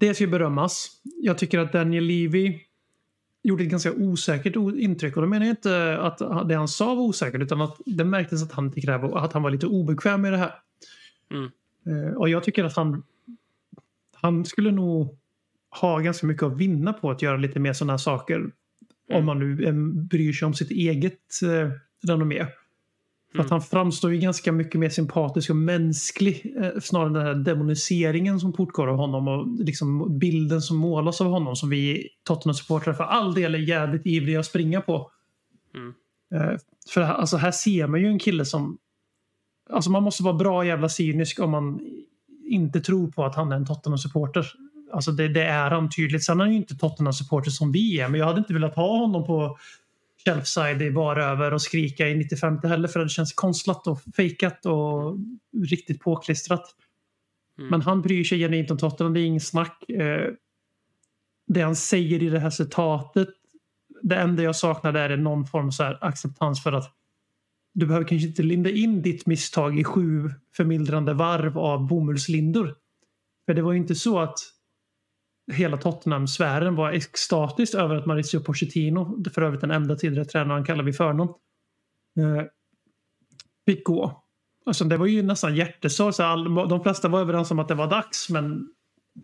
det 0.09 0.15
ska 0.15 0.25
ju 0.25 0.31
berömmas. 0.31 0.91
Jag 1.03 1.39
tycker 1.39 1.59
att 1.59 1.73
Daniel 1.73 2.05
Levy 2.05 2.61
gjorde 3.43 3.65
ett 3.65 3.71
ganska 3.71 3.93
osäkert 3.93 4.57
intryck. 4.57 5.17
Och 5.17 5.23
då 5.23 5.29
menar 5.29 5.47
jag 5.47 5.53
inte 5.53 5.99
att 5.99 6.49
det 6.49 6.55
han 6.55 6.69
sa 6.69 6.95
var 6.95 7.03
osäkert 7.03 7.43
utan 7.43 7.61
att 7.61 7.81
det 7.87 8.05
märktes 8.05 8.43
att 8.43 8.53
han, 8.53 8.73
att 9.15 9.33
han 9.33 9.43
var 9.43 9.51
lite 9.51 9.67
obekväm 9.67 10.21
med 10.21 10.33
det 10.33 10.39
här. 10.39 10.55
Mm. 11.31 11.51
Eh, 11.87 12.15
och 12.15 12.29
jag 12.29 12.45
tycker 12.45 12.65
att 12.65 12.77
han, 12.77 13.03
han 14.15 14.45
skulle 14.45 14.71
nog 14.71 15.19
ha 15.81 15.99
ganska 15.99 16.27
mycket 16.27 16.43
att 16.43 16.57
vinna 16.57 16.93
på 16.93 17.11
att 17.11 17.23
göra 17.23 17.37
lite 17.37 17.61
mer 17.61 17.73
sådana 17.73 17.93
här 17.93 17.99
saker. 17.99 18.51
Om 19.13 19.25
man 19.25 19.39
nu 19.39 19.65
eh, 19.65 19.75
bryr 20.09 20.33
sig 20.33 20.47
om 20.47 20.55
sitt 20.55 20.71
eget 20.71 21.43
eh, 21.43 21.71
renommé. 22.09 22.47
För 23.37 23.43
att 23.43 23.51
han 23.51 23.63
framstår 23.63 24.13
ju 24.13 24.19
ganska 24.19 24.53
mycket 24.53 24.81
mer 24.81 24.89
sympatisk 24.89 25.51
och 25.51 25.57
mänsklig 25.57 26.55
eh, 26.57 26.81
snarare 26.81 27.07
än 27.07 27.13
den 27.13 27.27
här 27.27 27.35
demoniseringen 27.35 28.41
som 28.41 28.53
portgår 28.53 28.89
av 28.89 28.97
honom 28.97 29.29
och 29.29 29.65
liksom 29.65 30.19
bilden 30.19 30.63
som 30.63 30.77
målas 30.77 31.21
av 31.21 31.27
honom 31.27 31.57
som 31.57 31.71
vi 31.71 32.09
Tottenham-supportrar 32.29 32.93
för 32.93 33.05
all 33.05 33.35
del 33.35 33.55
är 33.55 33.59
jävligt 33.59 34.07
ivriga 34.07 34.41
att 34.41 34.47
springa 34.47 34.81
på. 34.81 35.11
Mm. 35.75 35.95
Eh, 36.35 36.59
för 36.91 37.01
alltså 37.01 37.37
här 37.37 37.51
ser 37.51 37.87
man 37.87 38.01
ju 38.01 38.07
en 38.07 38.19
kille 38.19 38.45
som... 38.45 38.79
Alltså 39.71 39.91
man 39.91 40.03
måste 40.03 40.23
vara 40.23 40.35
bra 40.35 40.67
jävla 40.67 40.89
cynisk 40.89 41.41
om 41.41 41.51
man 41.51 41.81
inte 42.45 42.81
tror 42.81 43.11
på 43.11 43.25
att 43.25 43.35
han 43.35 43.53
är 43.53 43.57
en 43.57 43.67
Tottenham-supporter. 43.67 44.47
Alltså 44.93 45.13
det, 45.13 45.29
det 45.29 45.45
är 45.45 45.71
han 45.71 45.91
tydligt. 45.91 46.25
Sen 46.25 46.41
är 46.41 46.45
han 46.45 46.53
ju 46.53 46.59
inte 46.59 46.75
Tottenham-supporter 46.75 47.51
som 47.51 47.73
vi 47.73 48.01
är 48.01 48.09
men 48.09 48.21
jag 48.21 48.27
hade 48.27 48.39
inte 48.39 48.55
velat 48.55 48.77
ha 48.77 48.99
honom 48.99 49.27
på 49.27 49.59
shelfside 50.25 50.83
i 50.83 50.87
över 51.21 51.55
och 51.55 51.63
skrika 51.63 52.09
i 52.09 52.15
95 52.15 52.59
heller 52.63 52.89
för 52.89 53.01
det 53.01 53.09
känns 53.09 53.33
konstlat 53.33 53.87
och 53.87 54.01
fejkat 54.17 54.67
och 54.67 55.19
riktigt 55.71 56.01
påklistrat. 56.01 56.75
Mm. 57.59 57.71
Men 57.71 57.83
han 57.83 58.03
bryr 58.03 58.25
sig 58.25 58.39
genuint 58.39 58.71
om 58.71 58.79
Tottenham, 58.79 59.15
det 59.15 59.21
är 59.21 59.25
inget 59.25 59.47
snack. 59.47 59.91
Eh, 59.91 60.31
det 61.47 61.61
han 61.61 61.77
säger 61.77 62.23
i 62.23 62.29
det 62.29 62.39
här 62.39 62.51
citatet, 62.51 63.29
det 64.03 64.17
enda 64.17 64.43
jag 64.43 64.57
saknar 64.57 64.93
där 64.93 65.11
är 65.11 65.17
någon 65.17 65.47
form 65.47 65.73
så 65.73 65.85
acceptans 65.85 66.63
för 66.63 66.73
att 66.73 66.93
du 67.75 67.87
behöver 67.87 68.07
kanske 68.07 68.29
inte 68.29 68.43
linda 68.43 68.71
in 68.71 69.03
ditt 69.03 69.27
misstag 69.27 69.79
i 69.79 69.85
sju 69.85 70.31
förmildrande 70.57 71.15
varv 71.15 71.59
av 71.59 71.87
bomullslindor. 71.87 72.75
För 73.47 73.55
det 73.55 73.63
var 73.63 73.73
ju 73.73 73.79
inte 73.79 73.95
så 73.95 74.19
att 74.19 74.39
hela 75.53 75.77
Tottenham-sfären 75.77 76.75
var 76.75 76.93
extatiskt 76.93 77.75
över 77.75 77.97
att 77.97 78.07
Mauricio 78.07 78.41
Pochettino, 78.41 79.25
för 79.35 79.43
övrigt 79.43 79.61
den 79.61 79.71
enda 79.71 79.97
tidigare 79.97 80.25
tränaren 80.25 80.65
kallar 80.65 80.85
vi 80.85 80.93
för 80.93 81.07
honom, 81.07 81.29
eh, 82.19 82.45
fick 83.67 83.85
gå. 83.85 84.25
Alltså, 84.67 84.85
det 84.85 84.97
var 84.97 85.07
ju 85.07 85.23
nästan 85.23 85.57
hjärtesorg. 85.57 86.15
De 86.69 86.83
flesta 86.83 87.09
var 87.09 87.21
överens 87.21 87.51
om 87.51 87.59
att 87.59 87.69
det 87.69 87.75
var 87.75 87.91
dags 87.91 88.31
men 88.31 88.69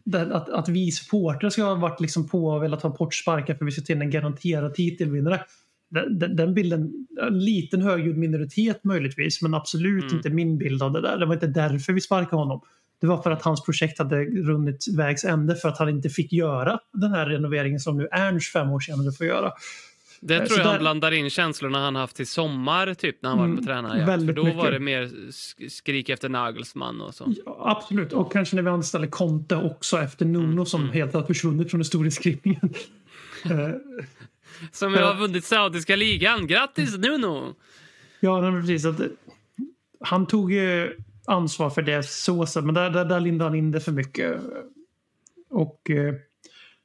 det, 0.04 0.36
att, 0.36 0.48
att 0.48 0.68
vi 0.68 0.90
supportrar 0.92 1.50
ska 1.50 1.64
ha 1.64 1.74
varit 1.74 2.00
liksom 2.00 2.28
på 2.28 2.46
och 2.46 2.62
velat 2.62 2.82
ha 2.82 2.90
bort 2.90 3.14
sparkar 3.14 3.54
för 3.54 3.64
vi 3.64 3.70
ska 3.70 3.82
till 3.82 4.02
en 4.02 4.10
garanterad 4.10 4.74
titelvinnare. 4.74 5.44
Den, 5.88 6.18
den, 6.18 6.36
den 6.36 6.54
bilden, 6.54 7.06
en 7.22 7.38
liten 7.38 7.82
högljudd 7.82 8.16
minoritet 8.16 8.84
möjligtvis 8.84 9.42
men 9.42 9.54
absolut 9.54 10.04
Mm. 10.04 10.16
inte 10.16 10.30
min 10.30 10.58
bild 10.58 10.82
av 10.82 10.92
det 10.92 11.00
där. 11.00 11.18
Det 11.18 11.26
var 11.26 11.34
inte 11.34 11.46
därför 11.46 11.92
vi 11.92 12.00
sparkade 12.00 12.36
honom. 12.36 12.60
Det 13.00 13.06
var 13.06 13.22
för 13.22 13.30
att 13.30 13.42
hans 13.42 13.62
projekt 13.64 13.98
hade 13.98 14.24
runnit 14.24 14.84
vägs 14.96 15.24
ände 15.24 15.56
för 15.56 15.68
att 15.68 15.78
han 15.78 15.88
inte 15.88 16.08
fick 16.08 16.32
göra 16.32 16.80
den 16.92 17.12
här 17.12 17.26
renoveringen 17.26 17.80
som 17.80 17.98
nu 17.98 18.08
Ernst 18.12 18.52
fem 18.52 18.70
år 18.70 18.80
senare 18.80 19.12
får 19.12 19.26
göra. 19.26 19.52
Det 20.22 20.34
Eh, 20.34 20.38
tror 20.38 20.48
så 20.48 20.60
jag 20.60 20.64
han 20.64 20.72
där- 20.74 20.80
blandar 20.80 21.12
in 21.12 21.30
känslorna 21.30 21.78
han 21.78 21.96
haft 21.96 22.20
i 22.20 22.26
sommar, 22.26 22.94
typ 22.94 23.22
när 23.22 23.30
han 23.30 23.38
var 23.38 23.44
på 23.46 23.52
Mm, 23.52 23.64
tränarjakt. 23.64 24.26
För 24.26 24.32
då 24.32 24.42
var 24.42 24.50
mycket. 24.54 24.70
det 24.72 24.78
mer 24.78 25.02
sk- 25.30 25.68
skrik 25.68 26.08
efter 26.08 26.28
Nagelsmann 26.28 27.00
och 27.00 27.14
så. 27.14 27.34
Ja, 27.46 27.76
absolut, 27.76 28.12
och 28.12 28.32
kanske 28.32 28.56
när 28.56 28.62
vi 28.62 28.68
anställer 28.70 29.06
Conte 29.06 29.56
också 29.56 29.98
efter 29.98 30.24
Nuno 30.26 30.52
Mm, 30.52 30.66
som 30.66 30.88
helt 30.90 31.14
har 31.14 31.22
försvunnit 31.22 31.70
från 31.70 31.80
historieskrivningen. 31.80 32.74
Eh, 33.44 33.70
Som 34.72 34.94
jag 34.94 35.06
har 35.06 35.20
vunnit 35.20 35.44
saudiska 35.44 35.96
ligan. 35.96 36.46
Grattis 36.46 36.96
Nuno! 36.98 37.54
Ja, 38.20 38.40
precis. 38.60 38.84
Att, 38.84 39.00
eh, 39.00 39.06
han 40.00 40.26
tog 40.26 40.52
ju 40.52 40.96
ansvar 41.30 41.70
för 41.70 41.82
det 41.82 42.06
så, 42.06 42.46
så 42.46 42.62
men 42.62 42.74
där, 42.74 42.90
där, 42.90 43.04
där 43.04 43.20
lindade 43.20 43.50
han 43.50 43.58
in 43.58 43.70
det 43.70 43.80
för 43.80 43.92
mycket. 43.92 44.40
Och 45.50 45.90
eh, 45.90 46.14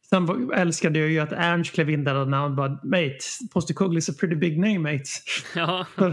sen 0.09 0.51
älskade 0.53 0.99
jag 0.99 1.09
ju 1.09 1.19
att 1.19 1.31
Ernst 1.31 1.73
klev 1.73 1.89
in 1.89 2.03
där 2.03 2.25
när 2.25 2.37
han 2.37 2.55
bara 2.55 2.79
“Mate, 2.83 3.17
Postecoglou 3.53 3.97
is 3.97 4.09
a 4.09 4.13
pretty 4.19 4.35
big 4.35 4.59
name 4.59 4.79
mate”. 4.79 5.09
Ja, 5.55 5.85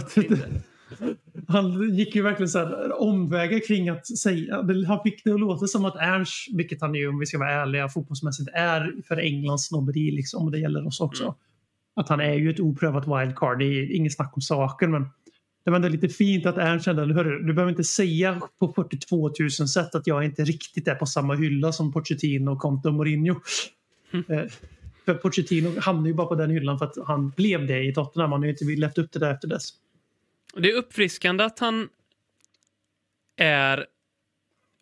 han 1.49 1.95
gick 1.95 2.15
ju 2.15 2.23
verkligen 2.23 2.49
så 2.49 2.59
här 2.59 3.03
omvägar 3.03 3.67
kring 3.67 3.89
att 3.89 4.07
säga, 4.07 4.57
han 4.87 5.03
fick 5.03 5.25
det 5.25 5.33
att 5.33 5.41
låta 5.41 5.67
som 5.67 5.85
att 5.85 5.97
Ernst, 5.97 6.49
vilket 6.57 6.81
han 6.81 6.95
ju 6.95 7.09
om 7.09 7.19
vi 7.19 7.27
ska 7.27 7.39
vara 7.39 7.53
ärliga 7.63 7.89
fotbollsmässigt 7.89 8.51
är 8.55 8.93
för 9.09 9.17
Englands 9.17 9.67
snobberi 9.67 10.11
liksom, 10.11 10.45
och 10.45 10.51
det 10.51 10.59
gäller 10.59 10.87
oss 10.87 11.01
också. 11.01 11.35
Att 11.95 12.09
han 12.09 12.21
är 12.21 12.35
ju 12.35 12.51
ett 12.51 12.61
oprövat 12.61 13.05
wildcard, 13.07 13.59
det 13.59 13.65
är 13.65 13.97
inget 13.97 14.15
snack 14.15 14.33
om 14.37 14.43
saken 14.43 14.91
men 14.91 15.07
det 15.65 15.71
var 15.71 15.77
ändå 15.77 15.89
lite 15.89 16.09
fint 16.09 16.47
att 16.47 16.59
Ernst 16.59 16.85
kände, 16.85 17.15
hörru, 17.15 17.43
du 17.43 17.53
behöver 17.53 17.71
inte 17.71 17.85
säga 17.85 18.41
på 18.59 18.73
42 18.73 19.31
000 19.41 19.51
sätt 19.51 19.95
att 19.95 20.07
jag 20.07 20.25
inte 20.25 20.45
riktigt 20.45 20.89
är 20.89 20.95
på 20.95 21.07
samma 21.07 21.35
hylla 21.35 21.73
som 21.73 21.93
Pochettino, 21.93 22.57
Conte 22.59 22.89
och 22.89 22.95
Mourinho. 22.95 23.41
Eh, 24.13 24.45
För 25.05 25.15
Pochettino 25.15 25.81
hamnade 25.81 26.09
ju 26.09 26.15
bara 26.15 26.27
på 26.27 26.35
den 26.35 26.51
hyllan 26.51 26.79
för 26.79 26.87
att 26.87 26.97
han 27.07 27.31
blev 27.31 27.67
det 27.67 27.85
i 27.85 27.95
Tottenham. 27.95 28.33
Han 28.33 28.41
har 28.41 28.47
ju 28.47 28.53
inte 28.53 28.65
levt 28.65 28.99
upp 28.99 29.13
till 29.13 29.21
det 29.21 29.31
efter 29.31 29.49
dess. 29.49 29.69
Det 30.57 30.71
är 30.71 30.75
uppfriskande 30.77 31.45
att 31.45 31.59
han 31.59 31.89
är 33.37 33.87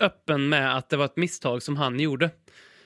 öppen 0.00 0.48
med 0.48 0.76
att 0.76 0.88
det 0.88 0.96
var 0.96 1.04
ett 1.04 1.16
misstag 1.16 1.62
som 1.62 1.76
han 1.76 2.00
gjorde. 2.00 2.30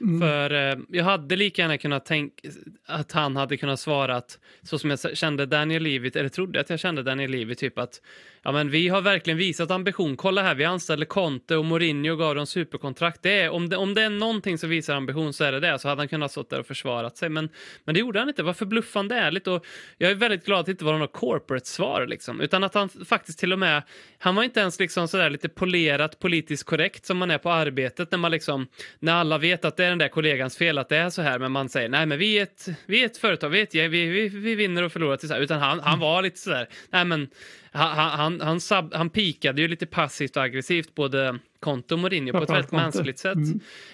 Mm. 0.04 0.20
För 0.20 0.50
eh, 0.50 0.76
jag 0.88 1.04
hade 1.04 1.36
lika 1.36 1.62
gärna 1.62 1.78
kunnat 1.78 2.06
tänka 2.06 2.48
att 2.86 3.12
han 3.12 3.36
hade 3.36 3.56
kunnat 3.56 3.80
svara 3.80 4.16
att 4.16 4.38
så 4.62 4.78
som 4.78 4.90
jag 4.90 5.16
kände 5.16 5.46
Daniel 5.46 5.82
Levy, 5.82 6.10
eller 6.14 6.28
trodde 6.28 6.60
att 6.60 6.70
jag 6.70 6.80
kände 6.80 7.02
Daniel 7.02 7.30
Levy, 7.30 7.54
typ 7.54 7.78
att 7.78 8.00
ja 8.42 8.52
men 8.52 8.70
vi 8.70 8.88
har 8.88 9.02
verkligen 9.02 9.36
visat 9.36 9.70
ambition. 9.70 10.16
Kolla 10.16 10.42
här, 10.42 10.54
vi 10.54 10.64
anställde 10.64 11.06
Conte 11.06 11.56
och 11.56 11.64
Mourinho 11.64 12.12
och 12.12 12.18
gav 12.18 12.34
dem 12.34 12.46
superkontrakt. 12.46 13.22
Det 13.22 13.40
är, 13.40 13.50
om, 13.50 13.68
det, 13.68 13.76
om 13.76 13.94
det 13.94 14.02
är 14.02 14.10
någonting 14.10 14.58
som 14.58 14.70
visar 14.70 14.94
ambition 14.94 15.32
så 15.32 15.44
är 15.44 15.52
det 15.52 15.60
det. 15.60 15.78
Så 15.78 15.88
hade 15.88 16.00
han 16.00 16.08
kunnat 16.08 16.30
stått 16.30 16.50
där 16.50 16.60
och 16.60 16.66
försvarat 16.66 17.16
sig. 17.16 17.28
Men, 17.28 17.48
men 17.84 17.94
det 17.94 18.00
gjorde 18.00 18.18
han 18.18 18.28
inte. 18.28 18.42
Det 18.42 18.46
var 18.46 18.52
förbluffande 18.52 19.14
ärligt 19.14 19.46
och 19.46 19.66
jag 19.98 20.10
är 20.10 20.14
väldigt 20.14 20.46
glad 20.46 20.60
att 20.60 20.66
det 20.66 20.72
inte 20.72 20.84
var 20.84 20.98
något 20.98 21.12
corporate-svar 21.12 22.06
liksom. 22.06 22.40
Utan 22.40 22.64
att 22.64 22.74
han 22.74 22.88
faktiskt 22.88 23.38
till 23.38 23.52
och 23.52 23.58
med, 23.58 23.82
han 24.18 24.34
var 24.34 24.42
inte 24.42 24.60
ens 24.60 24.80
liksom 24.80 25.08
sådär 25.08 25.30
lite 25.30 25.48
polerat 25.48 26.18
politiskt 26.18 26.64
korrekt 26.64 27.06
som 27.06 27.18
man 27.18 27.30
är 27.30 27.38
på 27.38 27.50
arbetet 27.50 28.10
när 28.10 28.18
man 28.18 28.30
liksom, 28.30 28.66
när 28.98 29.12
alla 29.12 29.38
vet 29.38 29.64
att 29.64 29.76
det 29.76 29.84
är 29.84 29.93
den 29.94 29.98
där 29.98 30.08
kollegans 30.08 30.56
fel 30.56 30.78
att 30.78 30.88
det 30.88 30.96
är 30.96 31.10
så 31.10 31.22
här, 31.22 31.38
men 31.38 31.52
man 31.52 31.68
säger 31.68 31.88
nej 31.88 32.06
men 32.06 32.18
vi 32.18 32.38
är 32.38 32.42
ett, 32.42 32.68
vi 32.86 33.02
är 33.02 33.06
ett 33.06 33.16
företag, 33.16 33.48
vi, 33.48 33.58
är 33.58 33.62
ett, 33.62 33.74
vi, 33.74 33.88
vi, 33.88 34.28
vi 34.28 34.54
vinner 34.54 34.82
och 34.82 34.92
förlorar 34.92 35.16
tillsammans. 35.16 35.44
Utan 35.44 35.60
han, 35.60 35.80
han 35.80 35.98
var 35.98 36.22
lite 36.22 36.38
sådär, 36.38 36.68
nej 36.90 37.04
men 37.04 37.28
han, 37.72 38.10
han, 38.10 38.40
han, 38.40 38.60
sub, 38.60 38.94
han 38.94 39.10
pikade 39.10 39.62
ju 39.62 39.68
lite 39.68 39.86
passivt 39.86 40.36
och 40.36 40.42
aggressivt 40.42 40.94
både 40.94 41.38
Konto 41.60 41.94
och 41.94 41.98
Mourinho 41.98 42.32
på 42.32 42.42
ett 42.42 42.50
väldigt 42.50 42.72
mänskligt 42.72 43.18
sätt. 43.18 43.38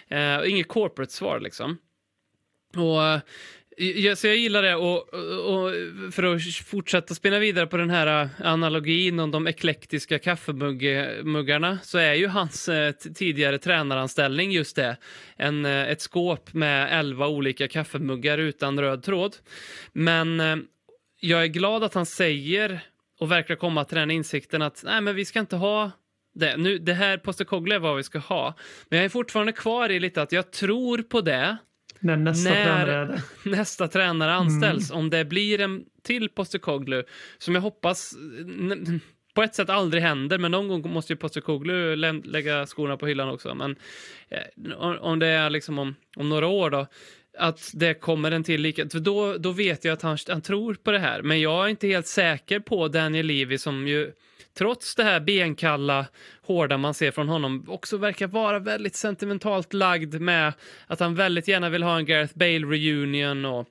Mm. 0.09 0.41
Och 0.41 0.47
inget 0.47 0.69
corporate 0.69 1.13
svar 1.13 1.41
liksom. 1.41 1.79
Och, 2.77 3.21
ja, 3.81 4.17
så 4.17 4.27
jag 4.27 4.37
gillar 4.37 4.63
det. 4.63 4.75
Och, 4.75 5.15
och, 5.15 5.65
och 5.65 5.73
för 6.13 6.23
att 6.23 6.43
fortsätta 6.67 7.15
spinna 7.15 7.39
vidare 7.39 7.67
på 7.67 7.77
den 7.77 7.91
här 7.91 8.23
eh, 8.23 8.29
analogin 8.45 9.21
om 9.21 9.31
de 9.31 9.47
eklektiska 9.47 10.19
kaffemuggarna 10.19 11.79
så 11.83 11.99
är 11.99 12.15
ju 12.15 12.27
hans 12.27 12.69
eh, 12.69 12.93
tidigare 12.93 13.59
tränaranställning 13.59 14.53
just 14.53 14.77
det. 14.77 14.97
En, 15.37 15.65
eh, 15.65 15.89
ett 15.89 16.01
skåp 16.01 16.55
med 16.55 16.99
elva 16.99 17.29
olika 17.29 17.69
kaffemuggar 17.69 18.39
utan 18.39 18.81
röd 18.81 19.03
tråd. 19.03 19.37
Men 19.93 20.41
eh, 20.41 20.57
jag 21.21 21.43
är 21.43 21.47
glad 21.47 21.85
att 21.85 21.95
han 21.95 22.07
säger 22.07 22.81
och 23.21 23.31
verkar 23.31 23.55
komma 23.55 23.85
till 23.85 23.99
den 23.99 24.11
insikten 24.11 24.63
att 24.63 24.83
nej, 24.85 25.01
men 25.01 25.15
vi 25.15 25.25
ska 25.25 25.41
inte 25.41 25.57
ha 25.57 25.91
det. 26.35 26.57
Nu, 26.57 26.79
det 26.79 26.95
här 26.95 27.19
Postecoglou 27.19 27.75
är 27.75 27.79
vad 27.79 27.97
vi 27.97 28.03
ska 28.03 28.19
ha. 28.19 28.55
Men 28.89 28.97
jag 28.97 29.05
är 29.05 29.09
fortfarande 29.09 29.53
kvar 29.53 29.89
i 29.89 30.01
lite 30.01 30.23
att 30.23 30.33
jag 30.33 30.53
tror 30.53 31.03
på 31.03 31.21
det 31.21 31.57
när 32.01 32.17
nästa 32.17 32.51
När- 32.51 32.65
tränare 32.65 33.23
nästa 33.45 33.89
tränare 33.89 34.33
anställs. 34.33 34.91
Om 34.91 35.11
det 35.11 35.25
blir 35.25 35.61
en 35.61 35.85
till 36.03 36.29
Postecoglou, 36.29 37.03
som 37.39 37.55
jag 37.55 37.63
hoppas 37.63 38.15
på 39.35 39.43
ett 39.43 39.55
sätt 39.55 39.71
aldrig 39.71 40.03
händer, 40.03 40.39
men 40.39 40.51
någon 40.51 40.69
gång 40.69 40.93
måste 40.93 41.13
ju 41.13 41.17
Postecoglou 41.17 41.95
läm- 41.97 42.23
lägga 42.25 42.67
skorna 42.67 42.97
på 42.97 43.07
hyllan 43.07 43.29
också. 43.29 43.55
Men 43.55 43.77
eh, 44.29 44.77
om, 45.01 45.19
det 45.19 45.27
är 45.27 45.51
liksom 45.51 45.79
om, 45.79 45.95
om 46.17 46.29
några 46.29 46.47
år 46.47 46.71
då, 46.71 46.87
att 47.39 47.71
det 47.75 47.95
kommer 47.95 48.31
en 48.31 48.45
till 48.45 48.61
lika, 48.61 48.85
då, 48.85 49.37
då 49.39 49.53
vet 49.53 49.85
jag 49.85 49.93
att 49.93 50.03
han, 50.03 50.19
han 50.29 50.43
tror 50.43 50.75
på 50.75 50.91
det 50.91 50.99
här. 50.99 51.23
Men 51.23 51.41
jag 51.41 51.65
är 51.65 51.69
inte 51.69 51.87
helt 51.87 52.07
säker 52.07 52.61
på 52.61 52.89
Daniel 52.89 53.27
Levy 53.27 53.59
som 53.59 53.89
ju 53.89 54.13
trots 54.59 54.95
det 54.95 55.05
här 55.05 55.21
benkalla, 55.21 56.07
hårda 56.43 56.77
man 56.77 56.95
ser 56.95 57.11
från 57.11 57.29
honom, 57.29 57.65
också 57.69 57.97
verkar 57.97 58.27
vara 58.27 58.59
väldigt 58.59 58.97
sentimentalt 58.97 59.73
lagd 59.73 60.21
med 60.21 60.53
att 60.87 61.01
han 61.01 61.15
väldigt 61.15 61.49
gärna 61.49 61.69
vill 61.69 61.83
ha 61.83 61.97
en 61.97 62.05
Gareth 62.05 62.39
Bale-reunion 62.39 63.45
och, 63.45 63.69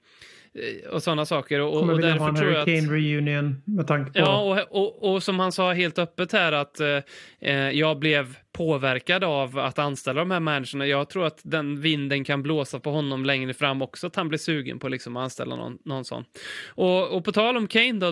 eh, 0.54 0.90
och 0.90 1.04
sådana 1.04 1.26
saker. 1.26 1.60
Och, 1.60 1.80
Kommer 1.80 1.94
och 1.94 2.00
vilja 2.00 2.12
därför 2.12 2.24
ha 2.24 2.30
en 2.30 2.36
tror 2.36 2.52
jag 2.52 2.60
Harry 2.60 2.78
att... 2.80 2.92
Reunion 2.92 3.62
med 3.66 3.88
tanke 3.88 4.12
på... 4.12 4.20
Ja, 4.20 4.66
och, 4.70 4.82
och, 4.82 5.14
och 5.14 5.24
som 5.24 5.40
han 5.40 5.52
sa 5.52 5.74
helt 5.74 6.00
öppet 6.00 6.32
här 6.32 6.52
att 6.52 6.80
eh, 6.80 6.98
eh, 7.40 7.70
jag 7.70 8.00
blev 8.00 8.36
påverkad 8.60 9.24
av 9.24 9.60
att 9.60 9.80
anställa 9.80 10.20
de 10.20 10.32
här 10.32 10.40
managerna. 10.40 10.88
Jag 10.88 11.10
tror 11.10 11.26
att 11.28 11.40
den 11.44 11.82
vinden 11.82 12.24
kan 12.24 12.44
blåsa 12.44 12.80
på 12.80 12.92
honom 12.92 13.26
längre 13.26 13.54
fram 13.54 13.82
också, 13.82 14.08
att 14.08 14.16
han 14.16 14.28
blir 14.30 14.40
sugen 14.40 14.80
på 14.80 14.88
liksom 14.90 15.18
att 15.18 15.24
anställa 15.24 15.56
någon, 15.56 15.78
någon 15.86 16.06
sån. 16.06 16.24
Och, 16.68 17.10
och 17.18 17.26
på 17.26 17.32
tal 17.32 17.58
om 17.58 17.68
Kane 17.68 17.92
då, 18.00 18.12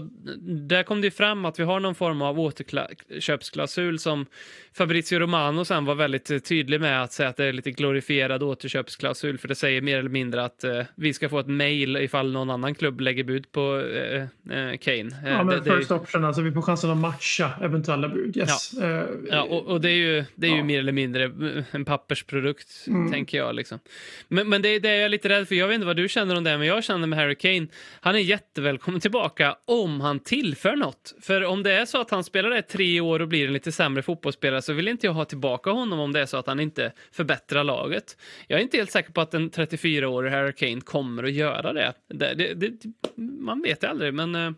där 0.68 0.84
kom 0.84 1.02
det 1.02 1.08
ju 1.08 1.12
fram 1.12 1.45
att 1.45 1.60
vi 1.60 1.64
har 1.64 1.80
någon 1.80 1.95
form 1.95 2.22
av 2.22 2.39
återköpsklausul 2.39 4.00
som 4.00 4.26
Fabrizio 4.74 5.20
Romano 5.20 5.66
sen 5.66 5.86
var 5.86 5.95
väldigt 5.95 6.32
eh, 6.32 6.38
tydlig 6.39 6.82
med 6.82 7.04
att 7.04 7.12
säga 7.14 7.30
att 7.30 7.38
det 7.38 7.45
är 7.45 7.54
lite 7.54 7.72
glorifierad 7.72 8.43
återköpsklausul, 8.43 9.38
för 9.38 9.48
det 9.48 9.56
säger 9.56 9.82
mer 9.82 9.98
eller 10.00 10.10
mindre 10.10 10.43
att 10.45 10.64
eh, 10.64 10.82
vi 10.95 11.14
ska 11.14 11.30
få 11.30 11.39
ett 11.39 11.48
mail 11.48 11.98
ifall 11.98 12.32
någon 12.32 12.50
annan 12.50 12.76
klubb 12.76 13.02
lägger 13.02 13.24
bud 13.24 13.52
på 13.52 13.82
eh, 13.95 14.22
eh, 14.58 14.78
Kane. 14.78 14.98
Eh, 15.26 15.32
Ja, 15.32 15.43
men 15.43 15.48
det- 15.48 15.60
det 15.62 15.70
är- 15.70 15.78
first 15.78 15.91
option, 15.91 16.26
alltså 16.26 16.41
vi 16.41 16.52
får 16.52 16.62
chansen 16.62 16.89
att 16.91 16.98
matcha 16.98 17.52
eventuella 17.62 18.10
bud. 18.10 18.38
Yes. 18.38 18.74
Eh, 18.74 19.04
Ja, 19.32 19.41
och, 19.43 19.66
och 19.66 19.82
det 19.82 19.89
är 19.89 19.95
ju, 19.95 20.26
det 20.38 20.48
är 20.48 20.52
ju 20.52 20.58
Ja. 20.58 20.64
mer 20.64 20.80
eller 20.80 20.92
mindre 20.92 21.32
en 21.72 21.86
pappersprodukt, 21.86 22.68
Mm. 22.88 23.12
tänker 23.12 23.38
jag. 23.38 23.56
Liksom. 23.56 23.80
Men, 24.28 24.50
men 24.50 24.62
det, 24.62 24.80
det 24.80 24.90
är 24.90 25.02
jag 25.02 25.12
lite 25.12 25.30
rädd 25.30 25.48
för. 25.48 25.56
Jag 25.56 25.68
vet 25.68 25.76
inte 25.76 25.88
vad 25.88 25.96
du 25.98 26.10
känner 26.10 26.38
om 26.38 26.44
det, 26.44 26.58
men 26.58 26.68
jag 26.68 26.84
känner 26.84 27.08
med 27.08 27.20
Harry 27.20 27.36
Kane. 27.36 27.68
Han 28.02 28.16
är 28.16 28.20
jättevälkommen 28.20 29.02
tillbaka 29.02 29.56
om 29.66 30.02
han 30.02 30.20
tillför 30.20 30.76
något. 30.76 31.14
För 31.22 31.44
om 31.46 31.64
det 31.64 31.72
är 31.72 31.86
så 31.86 32.02
att 32.02 32.10
han 32.12 32.24
spelar 32.24 32.50
där 32.50 32.62
tre 32.62 33.02
år 33.02 33.22
och 33.22 33.28
blir 33.28 33.48
en 33.48 33.54
lite 33.54 33.72
sämre 33.72 34.02
fotbollsspelare 34.04 34.62
så 34.62 34.74
vill 34.74 34.88
inte 34.88 35.08
jag 35.08 35.14
ha 35.14 35.26
tillbaka 35.26 35.70
honom 35.72 36.00
om 36.00 36.14
det 36.14 36.20
är 36.22 36.26
så 36.26 36.38
att 36.38 36.48
han 36.48 36.60
inte 36.60 36.92
förbättrar 37.12 37.64
laget. 37.64 38.18
Jag 38.48 38.60
är 38.60 38.64
inte 38.64 38.78
helt 38.78 38.92
säker 38.92 39.12
på 39.12 39.22
att 39.22 39.34
en 39.34 39.52
34-årig 39.52 40.32
Harry 40.32 40.54
Kane 40.54 40.82
kommer 40.82 41.24
att 41.24 41.32
göra 41.34 41.74
det. 41.74 41.94
det, 42.14 42.34
det, 42.34 42.54
det 42.54 42.72
man 43.18 43.62
vet 43.62 43.82
det 43.82 43.90
aldrig, 43.90 44.14
men... 44.14 44.56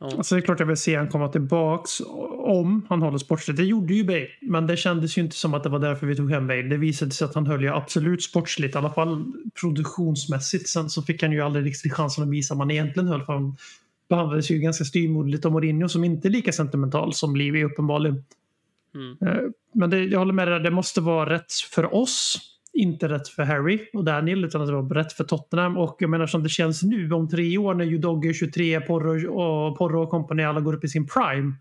eh, 0.00 0.06
Alltså 0.18 0.34
det 0.34 0.40
är 0.40 0.42
klart 0.42 0.60
jag 0.60 0.66
vill 0.66 0.76
se 0.76 0.96
han 0.96 1.08
komma 1.08 1.28
tillbaks 1.28 2.00
om 2.38 2.86
han 2.88 3.02
håller 3.02 3.18
sportsligt. 3.18 3.56
Det 3.56 3.64
gjorde 3.64 3.94
ju 3.94 4.04
Bale, 4.04 4.28
men 4.40 4.66
det 4.66 4.76
kändes 4.76 5.18
ju 5.18 5.22
inte 5.22 5.36
som 5.36 5.54
att 5.54 5.62
det 5.62 5.68
var 5.68 5.78
därför 5.78 6.06
vi 6.06 6.16
tog 6.16 6.30
hem 6.30 6.46
Bale. 6.46 6.62
Det 6.62 6.76
visade 6.76 7.10
sig 7.10 7.24
att 7.24 7.34
han 7.34 7.46
höll 7.46 7.62
ju 7.62 7.68
absolut 7.68 8.22
sportsligt, 8.22 8.74
i 8.74 8.78
alla 8.78 8.90
fall 8.90 9.32
produktionsmässigt. 9.60 10.68
Sen 10.68 10.90
så 10.90 11.02
fick 11.02 11.22
han 11.22 11.32
ju 11.32 11.40
aldrig 11.40 11.66
riktigt 11.66 11.92
chansen 11.92 12.24
att 12.24 12.30
visa 12.30 12.54
vad 12.54 12.60
han 12.60 12.70
egentligen 12.70 13.08
höll, 13.08 13.24
för 13.24 13.32
han 13.32 13.56
behandlades 14.08 14.50
ju 14.50 14.58
ganska 14.58 14.84
styvmoderligt 14.84 15.44
av 15.44 15.52
Mourinho 15.52 15.88
som 15.88 16.04
inte 16.04 16.28
är 16.28 16.30
lika 16.30 16.52
sentimental 16.52 17.14
som 17.14 17.36
Livi 17.36 17.64
uppenbarligen. 17.64 18.24
Mm. 18.94 19.16
Eh, 19.20 19.42
Men 19.74 19.90
det, 19.90 20.04
jag 20.04 20.18
håller 20.18 20.32
med 20.32 20.48
dig, 20.48 20.60
det 20.60 20.70
måste 20.70 21.00
vara 21.00 21.30
rätt 21.30 21.52
för 21.52 21.94
oss, 21.94 22.38
inte 22.78 23.08
rätt 23.08 23.28
för 23.28 23.42
Harry 23.42 23.80
och 23.92 24.04
Daniel, 24.04 24.44
utan 24.44 24.60
att 24.60 24.66
det 24.66 24.74
var 24.74 24.94
rätt 24.94 25.12
för 25.12 25.24
Tottenham. 25.24 25.76
Och 25.76 25.96
jag 25.98 26.10
menar 26.10 26.26
som 26.26 26.42
det 26.42 26.48
känns 26.48 26.82
nu, 26.82 27.12
om 27.12 27.28
tre 27.28 27.58
år 27.58 27.74
när 27.74 27.84
Udoge 27.84 28.34
23, 28.34 28.80
Porro 28.80 29.30
och, 29.32 29.78
Porro 29.78 30.02
och 30.02 30.10
company 30.10 30.42
alla 30.42 30.60
går 30.60 30.74
upp 30.74 30.84
i 30.84 30.88
sin 30.88 31.06
prime. 31.06 31.54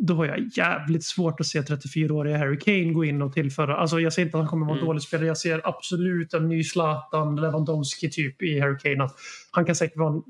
Då 0.00 0.14
har 0.14 0.26
jag 0.26 0.38
jävligt 0.56 1.04
svårt 1.04 1.40
att 1.40 1.46
se 1.46 1.60
34-åriga 1.60 2.38
Harry 2.38 2.58
Kane 2.58 2.92
gå 2.92 3.04
in 3.04 3.22
och 3.22 3.32
tillföra. 3.32 3.76
Alltså 3.76 4.00
jag 4.00 4.12
säger 4.12 4.26
inte 4.26 4.38
att 4.38 4.42
han 4.42 4.48
kommer 4.50 4.66
vara 4.66 4.74
en 4.74 4.78
Mm. 4.78 4.86
dålig 4.86 5.02
spelare. 5.02 5.26
Jag 5.26 5.38
ser 5.38 5.60
absolut 5.64 6.34
en 6.34 6.48
ny 6.48 6.64
Zlatan, 6.64 7.36
Lewandowski 7.36 8.10
typ 8.10 8.42
i 8.42 8.60
Harry 8.60 8.78
Kane. 8.78 9.04
Att 9.04 9.14
han 9.50 9.64
kan 9.64 9.74
säkert 9.74 9.96
vara 9.98 10.12
en 10.12 10.22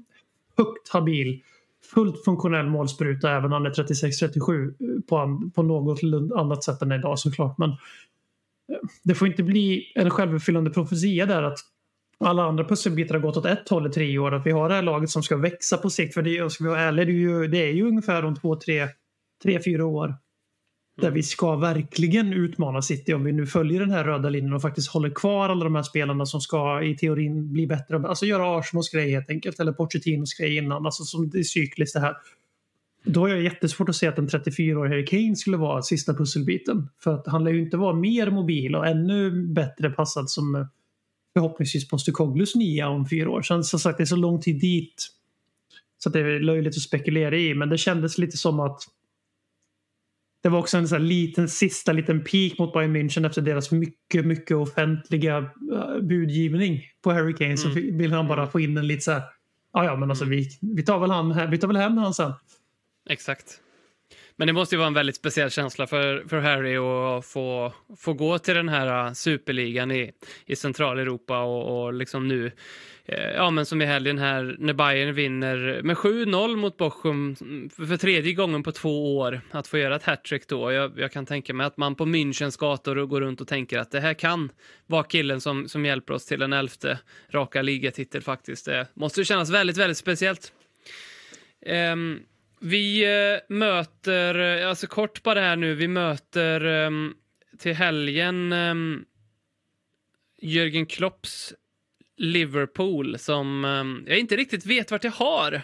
högt 0.56 0.88
habil, 0.92 1.42
fullt 1.94 2.24
funktionell 2.24 2.66
målspruta 2.66 3.30
även 3.30 3.44
om 3.44 3.52
han 3.52 3.66
är 3.66 3.70
36-37 3.70 5.02
på, 5.08 5.40
på 5.54 5.62
något 5.62 6.02
annat 6.36 6.64
sätt 6.64 6.82
än 6.82 6.92
idag 6.92 7.18
såklart. 7.18 7.58
Men 7.58 7.70
det 9.04 9.14
får 9.14 9.28
inte 9.28 9.42
bli 9.42 9.92
en 9.94 10.10
självuppfyllande 10.10 10.70
profetia 10.70 11.26
där 11.26 11.42
att 11.42 11.58
alla 12.24 12.42
andra 12.42 12.64
pusselbitar 12.64 13.14
har 13.14 13.22
gått 13.22 13.36
åt 13.36 13.46
ett 13.46 13.68
håll 13.68 13.86
i 13.86 13.90
tre 13.90 14.18
år. 14.18 14.34
Att 14.34 14.46
vi 14.46 14.50
har 14.50 14.68
det 14.68 14.74
här 14.74 14.82
laget 14.82 15.10
som 15.10 15.22
ska 15.22 15.36
växa 15.36 15.76
på 15.76 15.90
sikt. 15.90 16.14
För 16.14 16.22
det, 16.22 16.52
ska 16.52 16.64
vi 16.64 16.70
vara 16.70 16.80
ärliga, 16.80 17.04
det 17.04 17.12
är 17.12 17.14
ju, 17.14 17.48
det 17.48 17.58
är 17.58 17.72
ju 17.72 17.88
ungefär 17.88 18.24
om 18.24 18.36
två, 18.36 18.56
tre, 18.56 18.88
tre, 19.42 19.60
fyra 19.64 19.86
år. 19.86 20.14
Där 21.00 21.10
vi 21.10 21.22
ska 21.22 21.56
verkligen 21.56 22.32
utmana 22.32 22.82
City 22.82 23.14
om 23.14 23.24
vi 23.24 23.32
nu 23.32 23.46
följer 23.46 23.80
den 23.80 23.90
här 23.90 24.04
röda 24.04 24.28
linjen 24.28 24.52
och 24.52 24.62
faktiskt 24.62 24.88
håller 24.88 25.10
kvar 25.10 25.48
alla 25.48 25.64
de 25.64 25.74
här 25.74 25.82
spelarna 25.82 26.26
som 26.26 26.40
ska 26.40 26.82
i 26.82 26.96
teorin 26.96 27.52
bli 27.52 27.66
bättre. 27.66 27.96
Alltså 27.96 28.26
göra 28.26 28.58
Arsenals 28.58 28.90
grej 28.90 29.10
helt 29.10 29.30
enkelt. 29.30 29.60
Eller 29.60 29.72
Pochettinos 29.72 30.34
grej 30.34 30.56
innan. 30.56 30.86
Alltså 30.86 31.02
som 31.04 31.30
det 31.30 31.38
är 31.38 31.42
cykliskt 31.42 31.94
det 31.94 32.00
här. 32.00 32.16
Då 33.08 33.20
har 33.20 33.28
jag 33.28 33.42
jättesvårt 33.42 33.88
att 33.88 33.96
se 33.96 34.06
att 34.06 34.18
en 34.18 34.28
34-årig 34.28 34.90
Harry 34.90 35.06
Kane 35.06 35.36
skulle 35.36 35.56
vara 35.56 35.82
sista 35.82 36.14
pusselbiten. 36.14 36.88
För 37.04 37.14
att 37.14 37.26
han 37.26 37.44
lär 37.44 37.50
ju 37.52 37.60
inte 37.62 37.76
vara 37.76 37.94
mer 37.94 38.30
mobil 38.30 38.74
och 38.74 38.86
ännu 38.86 39.30
bättre 39.46 39.90
passad 39.90 40.30
som 40.30 40.54
eh, 40.54 40.66
förhoppningsvis 41.32 41.88
Postecoglous 41.88 42.54
nia 42.54 42.88
om 42.88 43.08
fyra 43.08 43.30
år. 43.30 43.42
Sen 43.42 43.64
som 43.64 43.80
sagt, 43.80 43.96
det 43.98 44.04
är 44.04 44.06
så 44.06 44.16
lång 44.16 44.40
tid 44.40 44.60
dit. 44.60 45.08
Så 45.98 46.08
att 46.08 46.12
det 46.12 46.20
är 46.20 46.40
löjligt 46.40 46.76
att 46.76 46.82
spekulera 46.82 47.36
i. 47.36 47.54
Men 47.54 47.68
det 47.68 47.78
kändes 47.78 48.18
lite 48.18 48.36
som 48.36 48.60
att 48.60 48.82
det 50.42 50.48
var 50.48 50.58
också 50.58 50.76
en 50.78 50.88
sån 50.88 51.08
liten 51.08 51.48
sista 51.48 51.92
liten 51.92 52.24
peak 52.24 52.58
mot 52.58 52.72
Bayern 52.72 52.96
München 52.96 53.26
efter 53.26 53.42
deras 53.42 53.70
mycket, 53.72 54.26
mycket 54.26 54.56
offentliga 54.56 55.38
uh, 55.38 56.00
budgivning 56.02 56.82
på 57.02 57.12
Harry 57.12 57.34
Kane. 57.34 57.56
Så 57.56 57.68
Mm. 57.68 57.98
vill 57.98 58.12
han 58.12 58.28
bara 58.28 58.46
få 58.46 58.60
in 58.60 58.76
en 58.76 58.86
lite 58.86 59.00
så 59.00 59.12
här. 59.12 59.22
Ja, 59.72 59.84
ja, 59.84 59.96
men 59.96 60.10
alltså 60.10 60.24
vi, 60.24 60.48
vi 60.60 60.82
tar 60.82 60.98
väl 60.98 61.10
han. 61.10 61.50
Vi 61.50 61.58
tar 61.58 61.68
väl 61.68 61.76
hem 61.76 61.96
han 61.96 62.14
sen. 62.14 62.32
Exakt. 63.08 63.60
Men 64.38 64.46
det 64.46 64.52
måste 64.52 64.74
ju 64.74 64.78
vara 64.78 64.86
en 64.86 64.94
väldigt 64.94 65.16
speciell 65.16 65.50
känsla 65.50 65.86
för, 65.86 66.24
för 66.28 66.40
Harry 66.40 66.76
att 66.76 67.26
få, 67.26 67.72
få 67.96 68.12
gå 68.12 68.38
till 68.38 68.54
den 68.54 68.68
här 68.68 69.06
äh, 69.06 69.12
superligan 69.12 69.90
i, 69.90 70.12
i 70.46 70.56
Centraleuropa 70.56 71.42
och, 71.42 71.84
och 71.84 71.92
liksom 71.92 72.28
nu, 72.28 72.52
eh, 73.04 73.30
ja 73.34 73.50
men 73.50 73.66
som 73.66 73.82
i 73.82 73.84
helgen 73.84 74.18
här 74.18 74.56
när 74.58 74.72
Bayern 74.72 75.14
vinner 75.14 75.80
med 75.82 75.96
7-0 75.96 76.56
mot 76.56 76.76
Bochum 76.76 77.36
för, 77.76 77.86
för 77.86 77.96
tredje 77.96 78.32
gången 78.32 78.62
på 78.62 78.72
två 78.72 79.18
år, 79.18 79.40
att 79.50 79.66
få 79.66 79.78
göra 79.78 79.96
ett 79.96 80.02
hattrick 80.02 80.48
då. 80.48 80.72
Jag, 80.72 80.98
jag 80.98 81.12
kan 81.12 81.26
tänka 81.26 81.54
mig 81.54 81.66
att 81.66 81.76
man 81.76 81.94
på 81.94 82.04
Münchens 82.04 82.60
gator 82.60 83.06
går 83.06 83.20
runt 83.20 83.40
och 83.40 83.48
tänker 83.48 83.78
att 83.78 83.90
det 83.90 84.00
här 84.00 84.14
kan 84.14 84.50
vara 84.86 85.04
killen 85.04 85.40
som, 85.40 85.68
som 85.68 85.84
hjälper 85.84 86.14
oss 86.14 86.26
till 86.26 86.42
en 86.42 86.52
elfte 86.52 86.98
raka 87.30 87.62
ligatitel 87.62 88.22
faktiskt. 88.22 88.64
Det 88.64 88.86
måste 88.94 89.20
ju 89.20 89.24
kännas 89.24 89.50
väldigt, 89.50 89.76
väldigt 89.76 89.98
speciellt. 89.98 90.52
Ehm, 91.66 92.20
vi 92.60 93.04
eh, 93.04 93.56
möter, 93.56 94.60
eh, 94.62 94.68
alltså 94.68 94.86
kort 94.86 95.22
bara 95.22 95.40
här 95.40 95.56
nu, 95.56 95.74
vi 95.74 95.88
möter 95.88 96.64
um, 96.64 97.14
till 97.58 97.74
helgen 97.74 98.52
um, 98.52 99.04
Jürgen 100.42 100.86
Klopps 100.86 101.54
Liverpool 102.16 103.18
som 103.18 103.64
um, 103.64 104.04
jag 104.06 104.18
inte 104.18 104.36
riktigt 104.36 104.66
vet 104.66 104.90
vart 104.90 105.04
jag 105.04 105.12
har. 105.12 105.62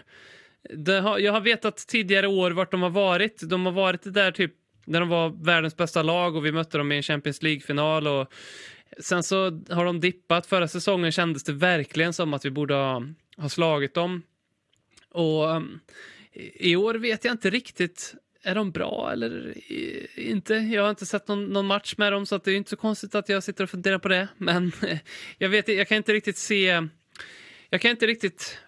Det 0.71 1.01
har. 1.01 1.19
Jag 1.19 1.33
har 1.33 1.41
vetat 1.41 1.77
tidigare 1.77 2.27
år 2.27 2.51
vart 2.51 2.71
de 2.71 2.83
har 2.83 2.91
varit. 2.91 3.43
De 3.51 3.67
har 3.67 3.73
varit 3.73 4.15
där 4.15 4.33
typ 4.33 4.53
när 4.87 5.01
de 5.01 5.09
var 5.09 5.45
världens 5.45 5.77
bästa 5.77 6.03
lag 6.03 6.37
och 6.37 6.47
vi 6.47 6.53
mötte 6.53 6.79
dem 6.79 6.93
i 6.93 6.97
en 6.97 7.03
Champions 7.03 7.43
League-final 7.43 8.07
och 8.07 8.33
sen 8.99 9.23
så 9.23 9.45
har 9.71 9.85
de 9.85 10.01
dippat. 10.01 10.47
Förra 10.47 10.69
säsongen 10.69 11.13
kändes 11.13 11.45
det 11.45 11.53
verkligen 11.53 12.13
som 12.13 12.35
att 12.35 12.45
vi 12.45 12.51
borde 12.51 12.75
ha, 12.75 13.03
ha 13.37 13.49
slagit 13.49 13.95
dem. 13.95 14.23
Och 15.11 15.45
um, 15.45 15.81
i 16.55 16.77
år 16.77 16.95
vet 16.95 17.25
jag 17.25 17.35
inte 17.35 17.51
riktigt. 17.51 18.15
Är 18.43 18.55
de 18.55 18.71
bra 18.71 19.11
eller 19.13 19.55
inte? 20.19 20.55
Jag 20.55 20.83
har 20.83 20.91
inte 20.91 21.07
sett 21.07 21.29
någon, 21.29 21.45
någon 21.47 21.67
match 21.67 21.95
med 21.97 22.13
dem 22.13 22.27
så 22.27 22.35
att 22.35 22.45
det 22.45 22.53
är 22.53 22.57
inte 22.57 22.71
så 22.71 22.77
konstigt 22.77 23.15
att 23.15 23.29
jag 23.29 23.43
sitter 23.43 23.65
och 23.65 23.71
funderar 23.71 23.99
på 23.99 24.09
det. 24.09 24.29
Men 24.39 24.73
jag, 25.39 25.49
vet, 25.49 25.69
jag 25.69 25.89
kan 25.89 25.97
inte 25.97 26.13
riktigt 26.13 26.37
se... 26.37 26.89
Jag 27.71 27.81
kan 27.81 27.91
inte 27.91 28.07
riktigt 28.07 28.59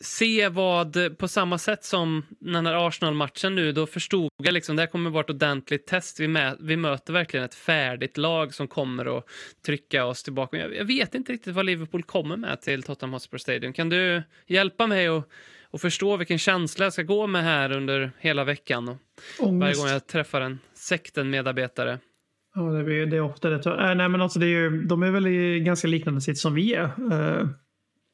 se 0.00 0.48
vad 0.48 1.18
på 1.18 1.28
samma 1.28 1.58
sätt 1.58 1.84
som 1.84 2.26
den 2.28 2.66
här 2.66 2.86
Arsenal-matchen 2.88 3.54
nu, 3.54 3.72
då 3.72 3.86
förstod 3.86 4.30
jag 4.42 4.54
liksom 4.54 4.76
det 4.76 4.82
här 4.82 4.86
kommer 4.86 5.10
vara 5.10 5.24
ett 5.24 5.30
ordentligt 5.30 5.86
test. 5.86 6.20
Vi, 6.20 6.26
mä- 6.26 6.56
vi 6.60 6.76
möter 6.76 7.12
verkligen 7.12 7.44
ett 7.46 7.54
färdigt 7.54 8.16
lag 8.16 8.54
som 8.54 8.68
kommer 8.68 9.18
att 9.18 9.24
trycka 9.66 10.04
oss 10.04 10.22
tillbaka. 10.22 10.56
Jag, 10.56 10.76
jag 10.76 10.84
vet 10.84 11.14
inte 11.14 11.32
riktigt 11.32 11.54
vad 11.54 11.66
Liverpool 11.66 12.02
kommer 12.02 12.36
med 12.36 12.60
till 12.60 12.82
Tottenham 12.82 13.12
Hotspur 13.12 13.38
Stadium. 13.38 13.72
Kan 13.72 13.88
du 13.88 14.22
hjälpa 14.46 14.86
mig 14.86 15.06
att 15.06 15.28
och 15.76 15.80
förstå 15.80 16.16
vilken 16.16 16.38
känsla 16.38 16.86
jag 16.86 16.92
ska 16.92 17.02
gå 17.02 17.26
med 17.26 17.44
här 17.44 17.72
under 17.72 18.12
hela 18.18 18.44
veckan 18.44 18.88
och 18.88 18.98
varje 19.60 19.74
gång 19.74 19.86
jag 19.86 20.06
träffar 20.06 20.40
en 20.40 20.58
sekten-medarbetare. 20.74 21.98
Ja, 22.54 22.62
det 22.62 22.94
är, 22.94 23.06
det 23.06 23.16
är 23.16 23.20
ofta 23.20 23.50
det. 23.50 23.66
Äh, 23.66 23.94
nej, 23.94 24.08
men 24.08 24.20
alltså 24.20 24.38
det 24.38 24.46
är 24.46 24.48
ju, 24.48 24.82
de 24.82 25.02
är 25.02 25.10
väl 25.10 25.26
i 25.26 25.60
ganska 25.60 25.88
liknande 25.88 26.20
sitt 26.20 26.38
som 26.38 26.54
vi 26.54 26.74
är. 26.74 26.84
Eh, 26.84 27.48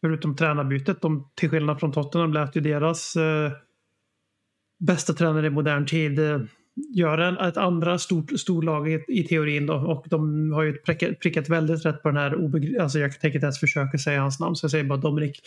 förutom 0.01 0.37
tränarbytet. 0.37 1.01
De, 1.01 1.31
till 1.35 1.51
skillnad 1.51 1.81
från 1.81 1.93
Tottenham 1.93 2.33
lät 2.33 2.57
ju 2.57 2.61
deras 2.61 3.17
eh, 3.17 3.53
bästa 4.81 5.13
tränare 5.13 5.47
i 5.47 5.51
modern 5.51 5.87
tid 5.87 6.19
eh, 6.19 6.41
göra 6.95 7.29
en, 7.29 7.37
ett 7.37 7.57
andra 7.57 7.99
stort 7.99 8.41
storlag 8.41 8.93
i, 8.93 9.05
i 9.09 9.25
teorin. 9.25 9.67
Då. 9.67 9.75
Och 9.75 10.07
de 10.09 10.53
har 10.53 10.63
ju 10.63 10.73
prickat, 10.73 11.21
prickat 11.21 11.49
väldigt 11.49 11.87
rätt 11.87 12.03
på 12.03 12.09
den 12.09 12.17
här 12.17 12.31
obegr- 12.37 12.81
Alltså 12.81 12.99
jag 12.99 13.21
tänker 13.21 13.37
inte 13.37 13.47
ens 13.47 13.61
försöka 13.61 13.99
säga 13.99 14.21
hans 14.21 14.41
namn 14.41 14.57
så 14.57 14.65
jag 14.65 14.71
säger 14.71 14.85
bara 14.85 14.99
Dominik 14.99 15.41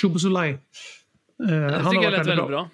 Szoboszlai. 0.00 0.50
Eh, 1.48 1.54
Jag 1.54 1.90
tycker 1.90 1.96
varit 1.96 2.10
lät 2.12 2.26
väldigt 2.26 2.46
bra. 2.46 2.68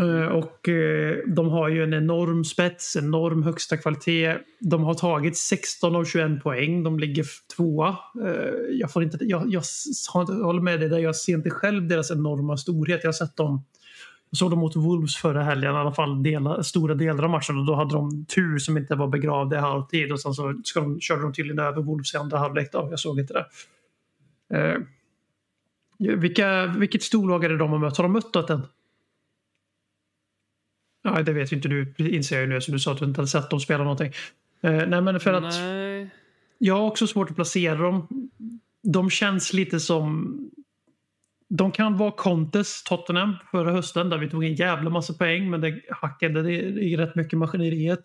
Eh, 0.00 0.26
Och 0.26 0.68
eh, 0.68 1.16
de 1.26 1.48
har 1.48 1.68
ju 1.68 1.82
en 1.82 1.92
enorm 1.94 2.44
spets, 2.44 2.96
enorm 2.96 3.42
högsta 3.42 3.76
kvalitet. 3.76 4.36
De 4.60 4.82
har 4.84 4.94
tagit 4.94 5.36
16 5.36 5.96
av 5.96 6.04
21 6.04 6.42
poäng. 6.42 6.82
De 6.82 6.98
ligger 6.98 7.24
tvåa. 7.56 7.88
Eh, 8.24 8.52
Jag, 8.70 8.92
får 8.92 9.02
inte, 9.02 9.18
jag, 9.20 9.42
jag, 9.52 9.62
jag 10.14 10.24
håller 10.26 10.60
med 10.62 10.80
dig 10.80 10.88
där. 10.88 10.98
Jag 10.98 11.16
ser 11.16 11.34
inte 11.34 11.50
själv 11.50 11.88
deras 11.88 12.10
enorma 12.10 12.56
storhet. 12.56 13.00
Jag 13.02 13.08
har 13.08 13.12
sett 13.12 13.36
dem 13.36 13.64
jag 14.30 14.38
såg 14.38 14.50
dem 14.50 14.58
mot 14.58 14.76
Wolves 14.76 15.16
förra 15.16 15.42
helgen, 15.42 15.74
i 15.74 15.76
alla 15.76 15.92
fall 15.92 16.22
dela, 16.22 16.62
stora 16.62 16.94
delar 16.94 17.24
av 17.24 17.30
matchen. 17.30 17.58
Och 17.58 17.66
då 17.66 17.74
hade 17.74 17.94
de 17.94 18.24
tur 18.24 18.58
som 18.58 18.76
inte 18.76 18.94
var 18.94 19.08
begravda 19.08 19.56
i 19.56 19.60
halvtid. 19.60 20.12
Och 20.12 20.20
sen 20.20 20.34
så 20.34 20.54
ska 20.64 20.80
de, 20.80 21.00
körde 21.00 21.22
de 21.22 21.32
tydligen 21.32 21.58
över 21.58 21.82
Wolves 21.82 22.14
i 22.14 22.16
andra 22.16 22.38
halvlek. 22.38 22.72
Då. 22.72 22.88
Jag 22.90 23.00
såg 23.00 23.20
inte 23.20 23.32
det. 23.32 23.46
Eh, 24.58 24.78
vilka, 25.98 26.66
vilket 26.66 27.02
storlag 27.02 27.44
är 27.44 27.48
det 27.48 27.56
de 27.56 27.70
har 27.70 27.78
mött? 27.78 27.96
Har 27.96 28.04
de 28.04 28.12
mött 28.12 28.50
än? 28.50 28.62
Ja, 31.02 31.22
det 31.22 31.32
vet 31.32 31.52
ju 31.52 31.56
inte 31.56 31.68
du, 31.68 31.94
inser 31.98 32.36
jag 32.36 32.42
ju 32.42 32.48
nu, 32.48 32.60
så 32.60 32.72
du 32.72 32.78
sa 32.78 32.92
att 32.92 32.98
du 32.98 33.04
inte 33.04 33.20
hade 33.20 33.28
sett 33.28 33.50
dem 33.50 33.60
spela 33.60 33.82
någonting. 33.82 34.12
Eh, 34.60 34.86
nej, 34.86 35.00
men 35.00 35.20
för 35.20 35.32
att 35.32 35.42
Nej. 35.42 36.10
jag 36.58 36.74
har 36.74 36.86
också 36.86 37.06
svårt 37.06 37.30
att 37.30 37.36
placera 37.36 37.78
dem. 37.78 38.08
De 38.82 39.10
känns 39.10 39.52
lite 39.52 39.80
som... 39.80 40.36
De 41.50 41.72
kan 41.72 41.96
vara 41.96 42.10
Contes 42.10 42.82
Tottenham 42.82 43.36
förra 43.50 43.72
hösten 43.72 44.08
där 44.08 44.18
vi 44.18 44.30
tog 44.30 44.44
en 44.44 44.54
jävla 44.54 44.90
massa 44.90 45.14
poäng 45.14 45.50
men 45.50 45.60
det 45.60 45.80
hackade 45.90 46.42
det 46.42 46.52
i 46.60 46.96
rätt 46.96 47.14
mycket 47.14 47.38
maskineriet. 47.38 48.02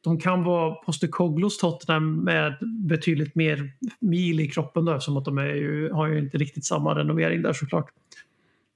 De 0.00 0.18
kan 0.18 0.44
vara 0.44 0.74
Postekoglos 0.74 1.58
Tottenham 1.58 2.16
med 2.24 2.56
betydligt 2.88 3.34
mer 3.34 3.70
mil 4.00 4.40
i 4.40 4.48
kroppen 4.48 4.84
då, 4.84 4.92
eftersom 4.92 5.16
att 5.16 5.24
de 5.24 5.38
är 5.38 5.54
ju, 5.54 5.90
har 5.92 6.06
ju 6.06 6.18
inte 6.18 6.38
riktigt 6.38 6.64
samma 6.64 6.94
renovering 6.94 7.42
där 7.42 7.52
såklart. 7.52 7.90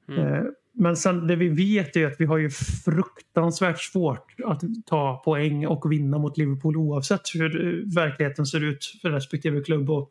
Eh, 0.08 0.42
Men 0.72 0.96
sen 0.96 1.26
det 1.26 1.36
vi 1.36 1.48
vet 1.48 1.96
är 1.96 2.06
att 2.06 2.16
vi 2.18 2.24
har 2.24 2.38
ju 2.38 2.50
fruktansvärt 2.84 3.80
svårt 3.80 4.34
att 4.44 4.60
ta 4.86 5.22
poäng 5.24 5.66
och 5.66 5.92
vinna 5.92 6.18
mot 6.18 6.38
Liverpool 6.38 6.76
oavsett 6.76 7.20
hur 7.34 7.66
eh, 7.66 7.94
verkligheten 7.94 8.46
ser 8.46 8.64
ut 8.64 8.98
för 9.02 9.10
respektive 9.10 9.60
klubb. 9.60 9.90
Och 9.90 10.10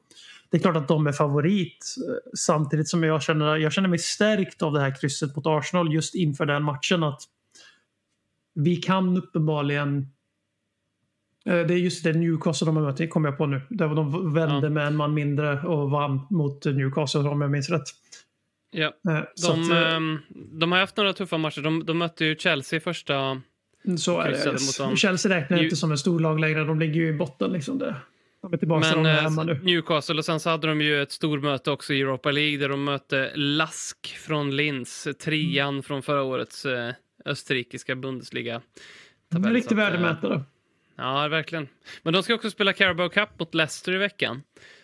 det 0.50 0.58
är 0.58 0.62
klart 0.62 0.76
att 0.76 0.88
de 0.88 1.08
är 1.08 1.12
favorit 1.12 1.96
eh, 2.10 2.32
samtidigt 2.38 2.88
som 2.88 3.04
jag 3.04 3.24
känner, 3.24 3.58
jag 3.58 3.74
känner 3.74 3.90
mig 3.90 4.00
stärkt 4.00 4.62
av 4.62 4.74
det 4.74 4.80
här 4.80 4.96
krysset 5.02 5.36
mot 5.36 5.48
Arsenal 5.48 5.94
just 5.94 6.16
inför 6.16 6.46
den 6.46 6.64
matchen. 6.64 7.04
att 7.04 7.22
Vi 8.54 8.76
kan 8.76 9.18
uppenbarligen 9.18 10.08
det 11.46 11.52
är 11.74 11.78
just 11.78 12.04
det 12.04 12.14
Newcastle 12.14 12.66
de 12.66 12.76
har 12.76 12.84
mött, 12.84 12.98
det 12.98 13.08
kommer 13.08 13.30
jag 13.30 13.38
på 13.38 13.46
nu. 13.46 13.62
Där 13.70 13.88
de 13.96 14.34
vände 14.34 14.68
Ja. 14.68 14.70
med 14.70 14.88
en 14.88 14.96
man 14.96 15.14
mindre 15.14 15.62
och 15.62 15.92
vann 15.92 16.28
mot 16.30 16.66
Newcastle 16.66 17.22
om 17.22 17.42
jag 17.42 17.52
minns 17.52 17.70
rätt. 17.70 17.84
Ja. 18.72 18.86
Eh, 18.86 19.20
De, 19.44 19.62
att, 19.64 19.72
eh, 19.72 19.94
ehm, 19.96 20.18
de 20.60 20.72
har 20.72 20.80
haft 20.80 20.98
några 20.98 21.14
tuffa 21.14 21.38
matcher. 21.38 21.62
De, 21.62 21.86
de 21.86 21.98
mötte 21.98 22.26
ju 22.26 22.36
Chelsea 22.36 22.80
första... 22.80 23.42
Så 23.98 24.20
är 24.20 24.32
det. 24.32 24.78
dem. 24.84 24.96
Chelsea 24.96 25.38
räknar 25.38 25.58
Ju- 25.58 25.64
inte 25.64 25.76
som 25.76 25.92
en 25.92 25.98
storlag 25.98 26.40
längre. 26.40 26.64
De 26.64 26.80
ligger 26.80 26.96
ju 27.02 27.08
i 27.08 27.14
botten. 27.14 27.52
Liksom 27.52 27.78
det. 27.80 27.96
De 28.42 28.54
är 28.54 28.58
tillbaka 28.58 28.88
Men 28.96 29.04
de 29.04 29.10
är 29.10 29.18
eh, 29.18 29.22
hemma 29.24 29.44
nu. 29.44 29.60
Newcastle 29.64 30.16
och 30.18 30.26
sen 30.26 30.40
så 30.40 30.50
hade 30.50 30.68
de 30.68 30.82
ju 30.82 31.02
ett 31.02 31.12
stormöte 31.12 31.72
också 31.72 31.94
i 31.94 32.02
Europa 32.02 32.32
League 32.32 32.58
där 32.58 32.70
de 32.70 32.84
mötte 32.84 33.32
Lask 33.36 34.08
från 34.08 34.56
Linz, 34.56 35.08
trean 35.24 35.70
Mm. 35.70 35.84
från 35.84 36.02
förra 36.02 36.22
årets 36.24 36.66
eh, 36.66 36.94
österrikiska 37.26 37.96
Bundesliga. 37.96 38.62
En 39.36 39.54
riktig 39.54 39.72
eh, 39.76 39.78
värdemätare. 39.78 40.42
Ja, 40.98 41.28
verkligen. 41.28 41.68
Men 42.04 42.14
de 42.14 42.24
ska 42.24 42.34
också 42.36 42.50
spela 42.50 42.74
Carabao 42.74 43.10
Cup 43.10 43.30
mot 43.40 43.54
Leicester 43.56 43.92
i 43.96 43.98
veckan. 43.98 44.42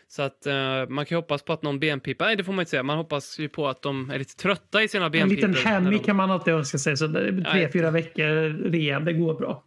Så 0.07 0.21
att 0.21 0.45
eh, 0.45 0.53
man 0.89 1.05
kan 1.05 1.15
ju 1.15 1.21
hoppas 1.21 1.43
på 1.43 1.53
att 1.53 1.63
någon 1.63 1.79
benpipa, 1.79 2.25
nej 2.25 2.35
det 2.35 2.43
får 2.43 2.53
man 2.53 2.59
inte 2.61 2.69
säga, 2.69 2.83
man 2.83 2.97
hoppas 2.97 3.39
ju 3.39 3.49
på 3.49 3.67
att 3.67 3.81
de 3.81 4.09
är 4.11 4.19
lite 4.19 4.35
trötta 4.35 4.83
i 4.83 4.87
sina 4.87 5.05
En 5.05 5.11
benpipor. 5.11 5.35
liten 5.35 5.51
när 5.51 5.71
hemmy 5.71 5.91
de- 5.97 5.99
kan 5.99 6.15
man 6.15 6.31
alltid 6.31 6.53
önska 6.53 6.77
sig. 6.77 6.97
Så 6.97 7.07
tre, 7.13 7.43
Ja, 7.61 7.69
fyra 7.73 7.91
veckor 7.91 8.69
rea, 8.71 8.99
det 8.99 9.13
går 9.13 9.33
bra. 9.35 9.63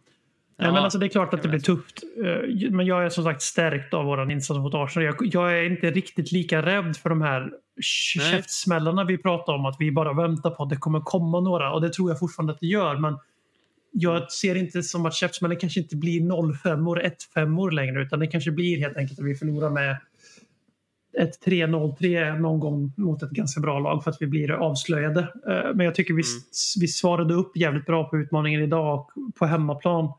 Ja, 0.57 0.71
men 0.71 0.83
alltså 0.83 0.99
det 0.99 1.05
är 1.05 1.09
klart 1.09 1.33
att 1.33 1.41
det 1.43 1.49
blir 1.49 1.59
tufft. 1.59 2.03
Eh, 2.25 2.71
Men 2.71 2.85
jag 2.85 3.05
är 3.05 3.09
som 3.09 3.23
sagt 3.23 3.41
stärkt 3.41 3.93
av 3.93 4.05
våran 4.05 4.31
insats 4.31 4.57
mot 4.57 4.73
Arsenal. 4.73 5.05
Jag, 5.05 5.15
jag 5.19 5.59
är 5.59 5.63
inte 5.63 5.91
riktigt 5.91 6.31
lika 6.31 6.61
rädd 6.61 6.97
för 6.97 7.09
de 7.09 7.21
här 7.21 7.49
käftsmällarna 7.81 9.03
vi 9.03 9.17
pratar 9.17 9.53
om. 9.53 9.65
Att 9.65 9.75
vi 9.79 9.91
bara 9.91 10.13
väntar 10.13 10.49
på 10.49 10.63
att 10.63 10.69
det 10.69 10.75
kommer 10.77 10.99
komma 10.99 11.39
några. 11.39 11.73
Och 11.73 11.81
det 11.81 11.89
tror 11.93 12.09
jag 12.09 12.19
fortfarande 12.19 12.53
att 12.53 12.59
det 12.59 12.67
gör. 12.67 12.95
Men 12.97 13.17
jag 13.93 14.31
ser 14.31 14.55
inte 14.55 14.83
som 14.83 15.05
att 15.05 15.13
käftsmällen 15.13 15.57
kanske 15.57 15.79
inte 15.79 15.95
blir 15.95 16.21
0-5 16.21 17.13
1-5 17.35 17.71
längre. 17.71 18.01
Utan 18.01 18.19
det 18.19 18.27
kanske 18.27 18.51
blir 18.51 18.79
helt 18.79 18.97
enkelt 18.97 19.19
att 19.19 19.25
vi 19.25 19.35
förlorar 19.35 19.69
med 19.69 19.97
ett 21.17 21.45
3-0-3 21.45 22.39
någon 22.39 22.59
gång 22.59 22.93
mot 22.97 23.23
ett 23.23 23.29
ganska 23.29 23.61
bra 23.61 23.79
lag 23.79 24.03
för 24.03 24.11
att 24.11 24.21
vi 24.21 24.27
blir 24.27 24.51
avslöjade. 24.51 25.19
Eh, 25.21 25.75
Men 25.75 25.85
jag 25.85 25.95
tycker 25.95 26.13
vi, 26.13 26.23
vi 26.79 26.87
svarade 26.87 27.33
upp 27.33 27.57
jävligt 27.57 27.85
bra 27.85 28.09
på 28.09 28.17
utmaningen 28.17 28.61
idag 28.61 28.99
och 28.99 29.11
på 29.35 29.45
hemmaplan 29.45 30.13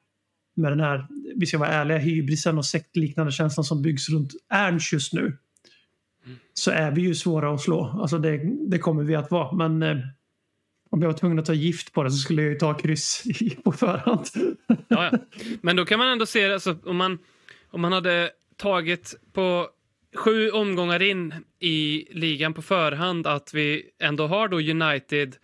med 0.57 0.73
den 0.73 0.81
här, 0.81 1.07
vi 1.37 1.47
ska 1.47 1.59
vara 1.59 1.69
ärliga, 1.69 1.99
hybrisen 1.99 2.59
och 2.59 2.67
sektliknande 2.67 3.33
känslan 3.33 3.65
som 3.65 3.83
byggs 3.83 4.09
runt 4.09 4.31
Ernst 4.49 4.93
just 4.93 5.13
nu. 5.13 5.37
Så 6.55 6.71
är 6.71 6.91
vi 6.91 7.03
ju 7.03 7.15
svåra 7.15 7.55
att 7.55 7.61
slå. 7.61 7.85
Alltså 7.85 8.19
det, 8.19 8.41
det 8.69 8.79
kommer 8.79 9.03
vi 9.03 9.15
att 9.15 9.31
vara. 9.31 9.69
Men 9.69 9.83
eh, 9.83 10.05
om 10.95 11.03
jag 11.03 11.09
var 11.09 11.19
tvungen 11.19 11.39
att 11.39 11.45
ta 11.45 11.55
gift 11.55 11.93
på 11.93 12.03
det 12.03 12.11
så 12.11 12.17
skulle 12.17 12.43
jag 12.43 12.53
ju 12.53 12.59
ta 12.59 12.75
kryss 12.75 13.23
på 13.65 13.73
förhand. 13.73 14.27
Ja, 14.67 15.11
ja. 15.13 15.19
Men 15.63 15.77
då 15.77 15.85
kan 15.85 15.99
man 15.99 16.09
ändå 16.09 16.27
se 16.27 16.47
det, 16.47 16.55
alltså, 16.55 16.77
om, 16.85 16.97
man, 16.97 17.19
om 17.71 17.81
man 17.81 17.93
hade 17.93 18.31
tagit 18.57 19.15
på 19.33 19.69
sju 20.17 20.51
omgångar 20.51 21.03
in 21.03 21.35
i 21.61 22.07
ligan 22.11 22.55
på 22.55 22.63
förhand 22.63 23.27
att 23.27 23.55
vi 23.55 23.83
ändå 24.01 24.27
har 24.27 24.49
då 24.49 24.57
United, 24.57 25.37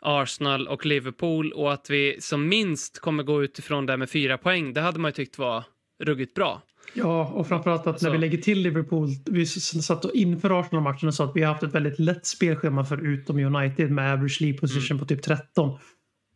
Arsenal 0.00 0.68
och 0.68 0.86
Liverpool 0.86 1.52
och 1.52 1.72
att 1.72 1.90
vi 1.90 2.16
som 2.20 2.48
minst 2.48 2.98
kommer 2.98 3.22
gå 3.22 3.44
utifrån 3.44 3.86
det 3.86 3.96
med 3.96 4.10
fyra 4.10 4.38
poäng. 4.38 4.72
Det 4.74 4.80
hade 4.80 4.98
man 4.98 5.08
ju 5.08 5.12
tyckt 5.12 5.38
var 5.38 5.64
ruggigt 6.02 6.34
bra. 6.34 6.62
Ja, 6.92 7.26
och 7.26 7.46
framförallt 7.46 7.86
att 7.86 8.02
när 8.02 8.10
vi 8.10 8.18
lägger 8.18 8.38
till 8.38 8.60
Liverpool. 8.60 9.08
Vi 9.26 9.46
satt 9.46 10.04
inför 10.14 10.60
Arsenal-matchen 10.60 11.08
och 11.08 11.14
sa 11.14 11.24
att 11.24 11.36
vi 11.36 11.42
har 11.42 11.52
haft 11.52 11.62
ett 11.62 11.74
väldigt 11.74 11.98
lätt 11.98 12.26
spelschema 12.26 12.84
förutom 12.84 13.38
United 13.38 13.90
med 13.90 14.12
average 14.12 14.40
league 14.40 14.58
position 14.58 14.98
på 14.98 15.04
typ 15.04 15.22
13. 15.22 15.78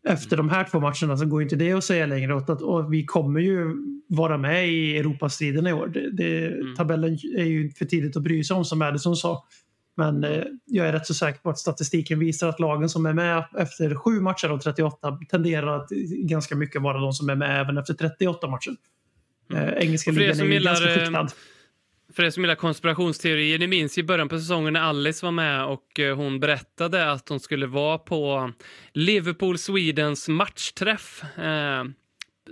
Efter 0.08 0.36
de 0.36 0.48
här 0.48 0.64
två 0.64 0.80
matcherna 0.80 1.16
så 1.16 1.26
går 1.26 1.42
inte 1.42 1.56
det 1.56 1.72
att 1.72 1.84
säga 1.84 2.06
längre. 2.06 2.34
Och, 2.34 2.50
att, 2.50 2.62
och 2.62 2.92
vi 2.92 3.04
kommer 3.04 3.40
ju 3.40 3.76
vara 4.08 4.38
med 4.38 4.68
i 4.68 4.96
Europastriden 4.96 5.66
i 5.66 5.72
år. 5.72 5.86
Det, 5.86 6.10
det, 6.10 6.56
Tabellen 6.76 7.18
är 7.36 7.44
ju 7.44 7.70
för 7.70 7.84
tidigt 7.84 8.16
att 8.16 8.22
bry 8.22 8.44
sig 8.44 8.56
om 8.56 8.64
som 8.64 8.78
Madison 8.78 9.16
sa. 9.16 9.44
Men 9.96 10.24
eh, 10.24 10.44
jag 10.64 10.88
är 10.88 10.92
rätt 10.92 11.06
så 11.06 11.14
säker 11.14 11.40
på 11.40 11.50
att 11.50 11.58
statistiken 11.58 12.18
visar 12.18 12.48
att 12.48 12.60
lagen 12.60 12.88
som 12.88 13.06
är 13.06 13.12
med 13.12 13.44
efter 13.58 13.94
sju 13.94 14.20
matcher 14.20 14.48
av 14.48 14.58
38 14.58 15.18
tenderar 15.30 15.76
att 15.76 15.88
ganska 16.10 16.56
mycket 16.56 16.82
vara 16.82 17.00
de 17.00 17.12
som 17.12 17.28
är 17.28 17.34
med 17.34 17.60
även 17.60 17.78
efter 17.78 17.94
38 17.94 18.46
matcher. 18.46 18.76
Eh, 19.54 19.68
engelska 19.68 20.10
ligan 20.10 20.30
är 20.30 20.34
som 20.34 20.46
ju 20.46 20.52
gillar, 20.52 20.70
ganska 20.70 20.90
eh, 20.90 21.04
skiktad. 21.04 21.28
För 22.12 22.22
er 22.22 22.30
som 22.30 22.42
gillar 22.42 22.54
konspirationsteorier, 22.54 23.58
ni 23.58 23.66
minns 23.66 23.98
i 23.98 24.02
början 24.02 24.28
på 24.28 24.38
säsongen 24.38 24.72
när 24.72 24.80
Alice 24.80 25.26
var 25.26 25.32
med 25.32 25.64
och 25.64 26.00
eh, 26.00 26.16
hon 26.16 26.40
berättade 26.40 27.10
att 27.12 27.28
hon 27.28 27.40
skulle 27.40 27.66
vara 27.66 27.98
på 27.98 28.52
Liverpool 28.92 29.58
Swedens 29.58 30.28
matchträff. 30.28 31.22
Eh, 31.38 31.84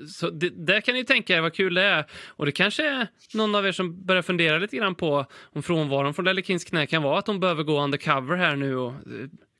så 0.09 0.31
det, 0.31 0.67
där 0.67 0.81
kan 0.81 0.95
ni 0.95 1.05
tänka 1.05 1.37
er 1.37 1.41
vad 1.41 1.55
kul 1.55 1.75
det 1.75 1.83
är. 1.83 2.05
Och 2.27 2.47
det 2.47 2.53
kanske 2.53 2.89
är 2.89 3.09
någon 3.35 3.55
av 3.55 3.67
er 3.67 3.73
som 3.73 4.07
börjar 4.07 4.23
fundera 4.23 4.59
lite 4.59 4.77
grann 4.77 4.95
på 4.95 5.27
om 5.43 5.63
frånvaron 5.63 6.15
från 6.15 6.25
Lelle 6.25 6.43
Kings 6.43 6.65
knä 6.65 6.87
kan 6.87 7.03
vara 7.03 7.19
att 7.19 7.27
de 7.27 7.41
behöver 7.41 7.63
gå 7.63 7.83
undercover 7.83 8.37
här 8.37 8.57
nu 8.57 8.77
och 8.77 8.95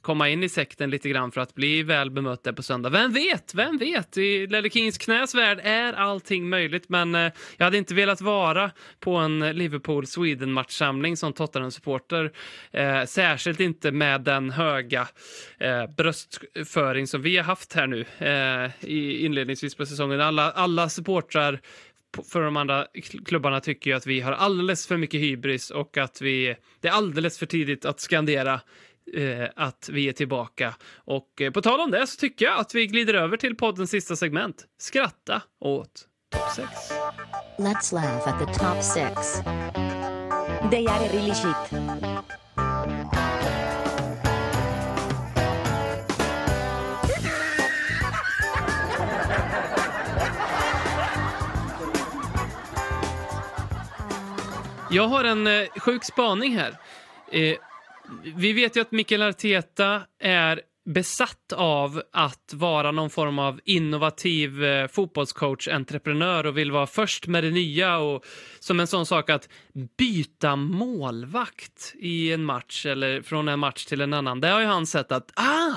komma 0.07 0.29
in 0.29 0.43
i 0.43 0.49
sekten 0.49 0.91
lite 0.91 1.09
grann 1.09 1.33
för 1.33 1.41
att 1.41 1.55
bli 1.55 1.83
väl 1.83 2.11
bemött 2.11 2.45
där 2.45 2.53
på 2.53 2.63
söndag. 2.63 2.91
Vem 2.91 3.13
vet? 3.13 3.55
Vem 3.55 3.79
vet? 3.79 4.17
I 4.17 4.47
Lelle 4.47 4.71
Kings 4.71 4.99
knäs 4.99 5.35
värld 5.35 5.61
är 5.63 5.93
allting 5.93 6.49
möjligt, 6.49 6.89
men 6.89 7.15
eh, 7.15 7.33
jag 7.57 7.65
hade 7.65 7.79
inte 7.79 7.95
velat 7.95 8.21
vara 8.21 8.71
på 9.01 9.17
en 9.17 9.39
Liverpool 9.39 10.07
Sweden-matchsamling 10.07 11.17
som 11.17 11.33
Tottenham-supporter. 11.33 12.33
Eh, 12.71 13.05
särskilt 13.05 13.61
inte 13.61 13.93
med 13.93 14.21
den 14.21 14.51
höga 14.51 15.09
eh, 15.59 15.87
bröstföring 15.97 17.07
som 17.07 17.23
vi 17.23 17.37
har 17.37 17.45
haft 17.45 17.73
här 17.73 17.87
nu 17.87 18.05
eh, 18.19 18.91
i 18.91 19.25
inledningsvis 19.25 19.75
på 19.75 19.87
säsongen. 19.87 20.21
Alla, 20.21 20.51
alla 20.51 20.89
supportrar 20.89 21.61
för 22.33 22.43
de 22.43 22.57
andra 22.57 22.87
klubbarna 23.27 23.61
tycker 23.61 23.91
ju 23.91 23.97
att 23.97 24.07
vi 24.07 24.21
har 24.21 24.33
alldeles 24.33 24.87
för 24.87 24.97
mycket 24.97 25.21
hybris 25.21 25.71
och 25.71 25.97
att 25.97 26.21
vi, 26.21 26.57
det 26.81 26.89
är 26.89 26.93
alldeles 26.93 27.39
för 27.39 27.47
tidigt 27.47 27.85
att 27.85 28.01
skandera 28.01 28.61
att 29.57 29.89
vi 29.93 30.09
är 30.09 30.13
tillbaka. 30.13 30.75
Och 30.95 31.41
eh, 31.41 31.51
på 31.51 31.63
tal 31.63 31.81
om 31.81 31.91
det 31.91 32.07
så 32.07 32.17
tycker 32.17 32.45
jag 32.45 32.59
att 32.59 32.75
vi 32.75 32.87
glider 32.87 33.15
över 33.15 33.37
till 33.37 33.57
poddens 33.57 33.91
sista 33.91 34.17
segment. 34.17 34.65
Skratta 34.79 35.43
åt 35.61 36.07
topp 36.33 36.51
6. 36.57 36.69
Let's 37.59 37.95
laugh 37.95 38.29
at 38.29 38.39
the 38.39 38.47
top 38.47 38.83
six. 38.83 39.43
They 40.71 40.87
are 40.87 41.09
really 41.09 41.35
shit. 41.35 41.81
Jag 54.91 55.09
har 55.09 55.25
en 55.25 55.47
eh, 55.47 55.67
sjuk 55.77 56.05
spaning 56.05 56.57
här. 56.57 56.77
Eh, 57.33 57.57
vi 58.37 58.53
vet 58.53 58.77
ju 58.77 58.81
att 58.81 58.93
Mikael 58.93 59.23
Arteta 59.23 60.03
är 60.21 60.61
besatt 60.87 61.53
av 61.53 62.03
att 62.13 62.53
vara 62.55 62.91
någon 62.91 63.11
form 63.11 63.39
av 63.39 63.61
innovativ 63.65 64.65
eh, 64.65 64.89
fotbollscoach, 64.89 65.69
entreprenör 65.69 66.47
och 66.47 66.59
vill 66.59 66.73
vara 66.73 66.87
först 66.87 67.27
med 67.27 67.45
det 67.45 67.51
nya 67.51 67.99
och 67.99 68.25
som 68.61 68.81
en 68.81 68.87
sån 68.87 69.07
sak 69.07 69.31
att 69.31 69.49
byta 69.99 70.57
målvakt 70.57 71.95
i 71.99 72.33
en 72.33 72.45
match 72.45 72.87
eller 72.87 73.23
från 73.23 73.49
en 73.49 73.59
match 73.59 73.85
till 73.85 74.01
en 74.01 74.13
annan. 74.13 74.41
Det 74.41 74.49
har 74.49 74.61
ju 74.61 74.67
han 74.67 74.87
sett 74.87 75.13
att 75.13 75.33
ah, 75.35 75.75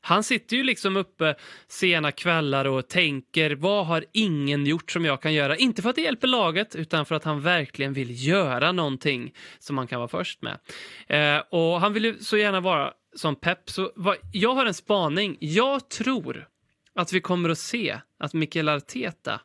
han 0.00 0.24
sitter 0.24 0.56
ju 0.56 0.62
liksom 0.62 0.96
uppe 0.96 1.34
sena 1.68 2.12
kvällar 2.12 2.64
och 2.64 2.88
tänker 2.88 3.54
vad 3.54 3.86
har 3.86 4.04
ingen 4.12 4.66
gjort 4.66 4.90
som 4.90 5.04
jag 5.04 5.22
kan 5.22 5.34
göra? 5.34 5.56
Inte 5.56 5.82
för 5.82 5.90
att 5.90 5.96
det 5.96 6.02
hjälper 6.02 6.28
laget 6.28 6.76
utan 6.76 7.06
för 7.06 7.14
att 7.14 7.24
han 7.24 7.40
verkligen 7.40 7.92
vill 7.92 8.26
göra 8.26 8.72
någonting 8.72 9.34
som 9.58 9.78
han 9.78 9.86
kan 9.86 9.98
vara 9.98 10.08
först 10.08 10.42
med. 10.42 10.58
Eh, 11.06 11.42
och 11.50 11.80
han 11.80 11.92
vill 11.92 12.04
ju 12.04 12.18
så 12.18 12.36
gärna 12.36 12.60
vara 12.60 12.92
som 13.14 13.36
Pep. 13.36 13.70
Så 13.70 13.92
vad, 13.96 14.16
jag 14.32 14.54
har 14.54 14.66
en 14.66 14.74
spaning. 14.74 15.36
Jag 15.40 15.88
tror 15.88 16.48
att 16.94 17.12
vi 17.12 17.20
kommer 17.20 17.48
att 17.48 17.58
se 17.58 18.00
att 18.18 18.34
Mikael 18.34 18.68
Arteta 18.68 19.40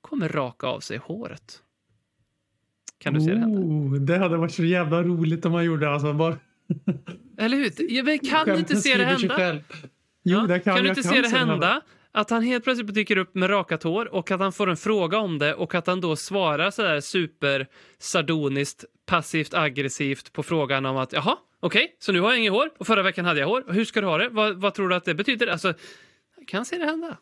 kommer 0.00 0.28
raka 0.28 0.66
av 0.66 0.80
sig 0.80 0.98
håret. 0.98 1.62
Kan 2.98 3.14
du 3.14 3.20
se 3.20 3.34
det 3.34 3.40
hända? 3.40 3.60
Oh, 3.60 3.94
det 3.94 4.18
hade 4.18 4.36
varit 4.36 4.52
så 4.52 4.64
jävla 4.64 5.02
roligt 5.02 5.46
om 5.46 5.52
man 5.52 5.64
gjorde 5.64 5.90
alltså 5.90 6.12
bara... 6.12 6.36
Eller 7.38 7.56
hur? 7.56 7.72
Ja, 7.92 8.02
men 8.02 8.18
kan 8.18 8.46
du 8.46 8.56
inte 8.56 8.76
se 8.76 8.96
det 8.96 9.04
hända? 9.04 9.52
Jo, 9.54 9.60
Ja, 10.22 10.40
det 10.40 10.60
kan, 10.60 10.74
kan 10.74 10.82
du 10.82 10.88
jag 10.88 10.98
inte 10.98 11.08
se 11.08 11.20
det 11.20 11.28
hända? 11.28 11.82
Att 12.12 12.30
han 12.30 12.42
helt 12.42 12.64
plötsligt 12.64 12.94
dyker 12.94 13.16
upp 13.16 13.34
med 13.34 13.50
rakat 13.50 13.82
hår 13.82 14.14
och 14.14 14.30
att 14.30 14.40
han 14.40 14.52
får 14.52 14.70
en 14.70 14.76
fråga 14.76 15.18
om 15.18 15.38
det 15.38 15.54
och 15.54 15.74
att 15.74 15.86
han 15.86 16.00
då 16.00 16.16
svarar 16.16 16.70
sådär 16.70 17.00
super 17.00 17.66
sardoniskt, 17.98 18.84
passivt 19.06 19.54
aggressivt 19.54 20.32
på 20.32 20.42
frågan 20.42 20.86
om 20.86 20.96
att 20.96 21.12
jaha, 21.12 21.36
okej, 21.60 21.96
så 21.98 22.12
nu 22.12 22.20
har 22.20 22.30
jag 22.30 22.38
inget 22.38 22.52
hår 22.52 22.70
och 22.78 22.86
förra 22.86 23.02
veckan 23.02 23.24
hade 23.24 23.40
jag 23.40 23.46
hår. 23.46 23.64
Hur 23.68 23.84
ska 23.84 24.00
du 24.00 24.06
ha 24.06 24.18
det? 24.18 24.28
Vad, 24.28 24.60
vad 24.60 24.74
tror 24.74 24.88
du 24.88 24.94
att 24.94 25.04
det 25.04 25.14
betyder? 25.14 25.46
Alltså, 25.46 25.74
jag 26.36 26.48
kan 26.48 26.64
se 26.64 26.78
det 26.78 26.84
hända. 26.84 27.16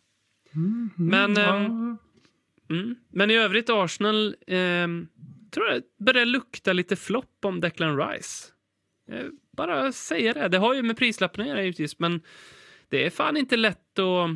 Men, 0.97 1.37
Ja. 1.37 1.57
ehm, 1.57 1.99
mm, 2.71 2.95
men 3.13 3.31
i 3.31 3.37
övrigt 3.37 3.71
Arsenal 3.71 4.37
ehm, 4.47 5.09
tror 5.51 5.67
jag 5.69 5.83
börjar 5.99 6.25
lukta 6.25 6.73
lite 6.73 6.97
flopp 6.97 7.45
om 7.45 7.61
Declan 7.61 7.99
Rice. 8.09 8.45
Eh, 9.09 9.27
bara 9.57 9.93
säga 9.93 10.35
det. 10.35 10.49
Det 10.49 10.59
har 10.59 10.75
ju 10.75 10.83
med 10.83 10.97
prislappen 10.97 11.41
att 11.43 11.49
göra 11.49 11.63
givetvis, 11.63 11.99
men 11.99 12.21
det 12.89 13.07
är 13.07 13.11
fan 13.11 13.37
inte 13.37 13.57
lätt 13.57 13.99
att 13.99 14.31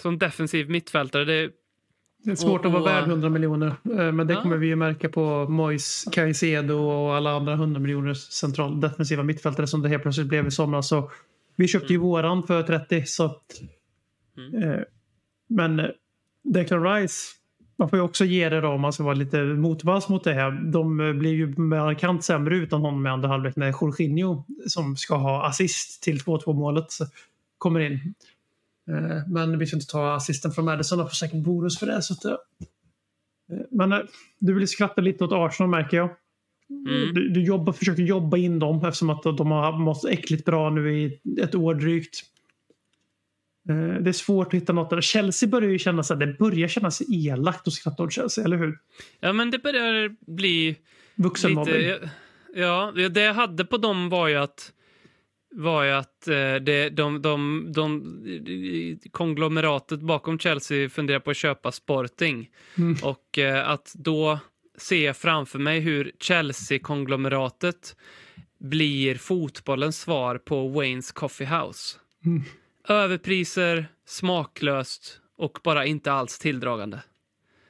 som 0.00 0.18
defensiv 0.18 0.70
mittfältare. 0.70 1.24
Det, 1.24 1.50
Det 2.24 2.30
är 2.30 2.34
svårt 2.34 2.60
Och- 2.60 2.66
att 2.66 2.72
vara 2.72 2.82
och- 2.82 2.88
värd 2.88 3.04
100 3.08 3.28
miljoner. 3.28 3.66
eh, 3.66 4.12
Men 4.12 4.26
det 4.26 4.34
Ja. 4.34 4.42
kommer 4.42 4.56
vi 4.56 4.66
ju 4.66 4.76
märka 4.76 5.08
på 5.08 5.48
Mois, 5.48 6.04
Caicedo 6.12 6.74
och 6.74 7.14
alla 7.14 7.30
andra 7.36 7.54
100 7.54 7.80
miljoners 7.80 8.18
central 8.18 8.80
defensiva 8.80 9.22
mittfältare 9.22 9.66
som 9.66 9.82
det 9.82 9.88
helt 9.88 10.02
plötsligt 10.02 10.26
blev 10.26 10.46
i 10.46 10.50
somras. 10.50 10.88
Så 10.88 11.10
vi 11.56 11.68
köpte 11.68 11.92
ju 11.92 11.98
våran 11.98 12.42
för 12.42 12.62
30. 12.62 13.04
Så, 13.06 13.40
Mm. 14.36 14.62
eh, 14.72 14.80
men 15.48 15.90
Declan 16.44 16.84
Rice, 16.94 17.16
man 17.76 17.88
får 17.88 17.98
ju 17.98 18.02
också 18.02 18.24
ge 18.24 18.48
det 18.48 18.60
då 18.60 18.68
om 18.68 18.80
man 18.80 18.92
ska 18.92 19.02
vara 19.02 19.14
lite 19.14 19.42
motvalls 19.44 20.08
mot 20.08 20.24
det 20.24 20.34
här. 20.34 20.50
De 20.50 21.00
eh, 21.00 21.12
blir 21.12 21.32
ju 21.32 21.56
markant 21.56 22.24
sämre 22.24 22.56
utan 22.56 22.80
honom 22.80 23.02
med 23.02 23.12
andra 23.12 23.28
halvlek 23.28 23.56
när 23.56 23.74
Jorginho 23.80 24.44
som 24.66 24.96
ska 24.96 25.16
ha 25.16 25.46
assist 25.46 26.02
till 26.02 26.18
2-2 26.18 26.52
målet 26.52 26.86
kommer 27.58 27.80
in. 27.80 28.14
Eh, 28.90 29.28
Men 29.28 29.58
vi 29.58 29.66
ska 29.66 29.76
inte 29.76 29.86
ta 29.86 30.14
assisten 30.14 30.52
från 30.52 30.64
Madison 30.64 31.00
och 31.00 31.08
får 31.08 31.14
säkert 31.14 31.44
bonus 31.44 31.78
för 31.78 31.86
det. 31.86 32.02
Så 32.02 32.14
att, 32.14 32.24
eh, 32.24 32.32
men 33.70 34.02
du 34.38 34.54
vill 34.54 34.68
skratta 34.68 35.00
lite 35.00 35.24
åt 35.24 35.32
Arsenal 35.32 35.70
märker 35.70 35.96
jag. 35.96 36.10
mm. 36.70 37.14
Du, 37.14 37.28
du 37.28 37.44
jobbar, 37.44 37.72
försöker 37.72 38.02
jobba 38.02 38.36
in 38.36 38.58
dem 38.58 38.76
eftersom 38.84 39.10
att 39.10 39.22
de 39.22 39.50
har 39.50 39.78
mått 39.78 40.04
äckligt 40.04 40.44
bra 40.44 40.70
nu 40.70 40.98
i 40.98 41.20
ett 41.40 41.54
år 41.54 41.74
drygt. 41.74 42.22
Eh, 43.68 44.02
Det 44.02 44.10
är 44.10 44.12
svårt 44.12 44.46
att 44.46 44.54
hitta 44.54 44.72
något 44.72 44.90
där. 44.90 45.00
Chelsea 45.00 45.48
börjar 45.48 45.70
ju 45.70 45.78
kännas, 45.78 46.08
det 46.08 46.36
börjar 46.38 46.68
kännas 46.68 47.02
elakt 47.08 47.68
att 47.68 47.74
skratta 47.74 48.02
åt 48.02 48.12
Chelsea, 48.12 48.44
eller 48.44 48.56
hur? 48.56 48.78
Ja, 49.20 49.32
men 49.32 49.50
det 49.50 49.58
börjar 49.58 50.16
bli 50.34 50.76
Vuxenmobbing. 51.14 51.92
Ja, 52.54 52.92
det 53.10 53.20
jag 53.20 53.34
hade 53.34 53.64
på 53.64 53.76
dem 53.76 54.08
var 54.08 54.28
ju 54.28 54.36
att 54.36 54.72
var 55.56 55.84
ju 55.84 55.90
att 55.90 56.28
eh, 56.28 56.54
det, 56.54 56.88
de, 56.88 57.22
de, 57.22 57.66
de, 57.72 58.98
konglomeratet 59.10 60.00
bakom 60.00 60.38
Chelsea 60.38 60.88
funderar 60.88 61.20
på 61.20 61.30
att 61.30 61.36
köpa 61.36 61.72
Sporting. 61.72 62.50
Mm. 62.78 62.96
Och 63.02 63.38
eh, 63.38 63.68
att 63.68 63.92
då 63.94 64.38
se 64.78 65.14
framför 65.14 65.58
mig 65.58 65.80
hur 65.80 66.12
Chelsea-konglomeratet 66.20 67.96
blir 68.58 69.14
fotbollens 69.14 70.00
svar 70.00 70.38
på 70.38 70.68
Waynes 70.68 71.12
Coffee 71.12 71.46
House. 71.46 71.98
Mm. 72.24 72.42
Överpriser, 72.88 73.86
smaklöst 74.06 75.20
och 75.38 75.58
bara 75.64 75.86
inte 75.86 76.12
alls 76.12 76.38
tilldragande. 76.38 77.02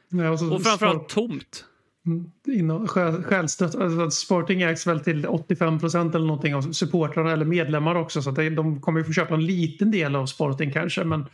Ja, 0.08 0.30
och, 0.30 0.38
så 0.38 0.54
Och 0.54 0.62
framförallt 0.62 1.08
tomt. 1.08 1.64
Mm, 2.06 2.30
inom- 2.48 2.86
själ- 2.88 3.22
Självstött. 3.22 3.74
Alltså, 3.74 4.10
Sporting 4.10 4.62
ägs 4.62 4.86
väl 4.86 5.00
till 5.00 5.26
85 5.26 5.78
procent 5.78 6.14
eller 6.14 6.26
någonting 6.26 6.54
av 6.54 6.72
supportrarna 6.72 7.32
eller 7.32 7.44
medlemmar 7.44 7.94
också. 7.94 8.22
Så 8.22 8.30
att 8.30 8.36
det- 8.36 8.50
de 8.50 8.80
kommer 8.80 9.00
ju 9.00 9.04
få 9.04 9.12
köpa 9.12 9.34
en 9.34 9.46
liten 9.46 9.90
del 9.90 10.16
av 10.16 10.26
Sporting 10.26 10.72
kanske. 10.72 11.04
Men 11.04 11.26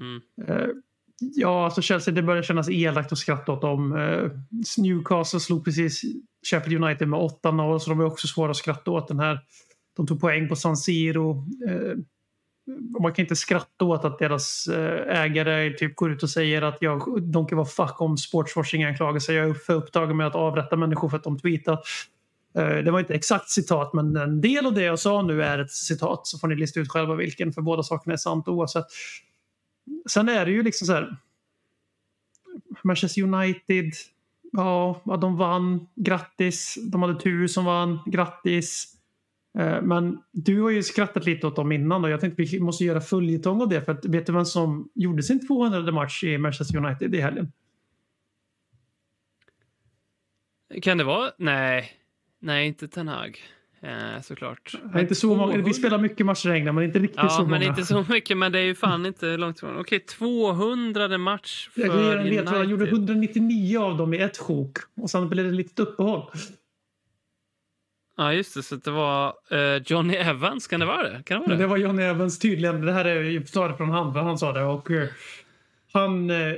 Mm. 0.00 0.20
eh, 0.48 0.66
ja, 1.18 1.64
alltså 1.64 1.82
Chelsea, 1.82 2.14
det 2.14 2.22
börjar 2.22 2.42
kännas 2.42 2.70
elakt 2.70 3.12
att 3.12 3.18
skratta 3.18 3.52
åt 3.52 3.60
dem. 3.60 3.96
Eh, 3.96 4.30
Newcastle 4.78 5.40
slog 5.40 5.64
precis 5.64 6.02
Sheffield 6.50 6.84
United 6.84 7.08
med 7.08 7.20
8-0 7.20 7.78
så 7.80 7.90
de 7.90 8.00
är 8.00 8.04
också 8.04 8.26
svåra 8.26 8.50
att 8.50 8.56
skratta 8.56 8.90
åt. 8.90 9.08
Den 9.08 9.18
här, 9.18 9.38
de 9.96 10.06
tog 10.06 10.20
poäng 10.20 10.48
på 10.48 10.56
San 10.56 10.76
Siro. 10.76 11.46
Eh, 11.68 11.98
man 13.00 13.12
kan 13.12 13.22
inte 13.22 13.36
skratta 13.36 13.84
åt 13.84 14.04
att 14.04 14.18
deras 14.18 14.66
eh, 14.66 15.20
ägare 15.22 15.70
typ 15.70 15.96
går 15.96 16.12
ut 16.12 16.22
och 16.22 16.30
säger 16.30 16.62
att 16.62 16.78
jag, 16.80 17.22
de 17.22 17.46
kan 17.46 17.58
vara 17.58 17.68
fuck 17.68 18.00
om 18.00 18.16
sportswashing-anklagelser. 18.16 19.32
Jag 19.32 19.48
är 19.48 19.54
för 19.54 19.74
upptagen 19.74 20.16
med 20.16 20.26
att 20.26 20.34
avrätta 20.34 20.76
människor 20.76 21.08
för 21.08 21.16
att 21.16 21.24
de 21.24 21.38
tweetat. 21.38 21.84
Eh, 22.58 22.76
det 22.76 22.90
var 22.90 23.00
inte 23.00 23.14
exakt 23.14 23.48
citat, 23.48 23.92
men 23.92 24.16
en 24.16 24.40
del 24.40 24.66
av 24.66 24.74
det 24.74 24.82
jag 24.82 24.98
sa 24.98 25.22
nu 25.22 25.42
är 25.42 25.58
ett 25.58 25.70
citat. 25.70 26.26
Så 26.26 26.38
får 26.38 26.48
ni 26.48 26.56
lista 26.56 26.80
ut 26.80 26.88
själva 26.88 27.14
vilken, 27.14 27.52
för 27.52 27.62
båda 27.62 27.82
sakerna 27.82 28.12
är 28.12 28.16
sant 28.16 28.48
oavsett. 28.48 28.86
Sen 30.10 30.28
är 30.28 30.46
det 30.46 30.52
ju 30.52 30.62
liksom 30.62 30.86
så 30.86 30.92
här. 30.92 31.16
Manchester 32.84 33.22
United, 33.22 33.92
ja, 34.52 35.02
de 35.20 35.36
vann. 35.36 35.88
Grattis. 35.94 36.78
De 36.92 37.02
hade 37.02 37.20
tur 37.20 37.46
som 37.46 37.64
vann. 37.64 37.98
Grattis. 38.06 38.96
Eh, 39.58 39.82
Men 39.82 40.18
du 40.32 40.60
har 40.60 40.70
ju 40.70 40.82
skrattat 40.82 41.26
lite 41.26 41.46
åt 41.46 41.56
dem 41.56 41.72
innan 41.72 42.04
och 42.04 42.10
jag 42.10 42.20
tänkte 42.20 42.42
vi 42.42 42.60
måste 42.60 42.84
göra 42.84 43.00
följetong 43.00 43.62
av 43.62 43.68
det. 43.68 43.82
För 43.82 43.92
att, 43.92 44.04
vet 44.04 44.26
du 44.26 44.32
vem 44.32 44.44
som 44.44 44.90
gjorde 44.94 45.22
sin 45.22 45.46
200 45.46 45.92
match 45.92 46.24
i 46.24 46.38
Manchester 46.38 46.76
United 46.86 47.14
i 47.14 47.20
helgen? 47.20 47.52
Kan 50.82 50.98
det 50.98 51.04
vara? 51.04 51.30
Nej. 51.38 51.92
Nej, 52.40 52.66
inte 52.66 52.88
Ten 52.88 53.08
Hag. 53.08 53.40
Eh, 53.80 54.20
såklart. 54.22 54.74
Är 54.94 55.00
inte 55.00 55.14
så 55.14 55.26
många. 55.26 55.46
Vi 55.46 55.52
200 55.52 55.72
spelar 55.72 55.98
mycket 55.98 56.26
matcher 56.26 56.48
i 56.48 56.52
England, 56.52 56.74
men 56.74 56.84
inte 56.84 56.98
riktigt 56.98 57.20
så 57.20 57.26
Ja, 57.26 57.38
många. 57.38 57.50
men 57.50 57.62
inte 57.62 57.84
så 57.84 58.04
mycket. 58.08 58.36
Men 58.38 58.52
det 58.52 58.58
är 58.58 58.64
ju 58.64 58.74
fan 58.74 59.06
inte 59.06 59.36
långt 59.36 59.56
ifrån. 59.56 59.76
Okej, 59.78 60.00
200 60.00 61.18
match 61.18 61.68
för 61.68 61.80
Jag 61.80 62.26
ledtråd. 62.26 62.48
Han 62.58 62.68
gjorde 62.68 62.82
United. 62.84 62.98
199 62.98 63.78
av 63.80 63.96
dem 63.96 64.14
i 64.14 64.18
ett 64.18 64.38
sjok. 64.38 64.78
Och 64.96 65.10
sen 65.10 65.28
blev 65.28 65.44
det 65.44 65.50
ett 65.50 65.56
litet 65.56 65.78
uppehåll. 65.78 66.30
Ja, 68.16 68.32
just 68.32 68.54
det. 68.54 68.62
Så 68.62 68.76
det 68.76 68.90
var 68.90 69.34
eh, 69.50 69.82
Johnny 69.86 70.14
Evans. 70.14 70.66
Kan 70.66 70.80
det 70.80 70.86
vara 70.86 71.02
det? 71.02 71.22
Kan 71.22 71.34
det 71.34 71.38
vara 71.38 71.48
Men 71.48 71.58
det? 71.58 71.64
det 71.64 71.68
var 71.68 71.76
Johnny 71.76 72.02
Evans 72.02 72.38
tydligen. 72.38 72.80
Det 72.80 72.92
här 72.92 73.04
är 73.04 73.40
taget 73.52 73.76
från 73.76 73.90
han, 73.90 74.12
vad 74.12 74.24
han 74.24 74.38
sa 74.38 74.52
det. 74.52 74.64
Och, 74.64 74.90
eh, 74.90 75.08
han 75.92 76.30
eh, 76.30 76.54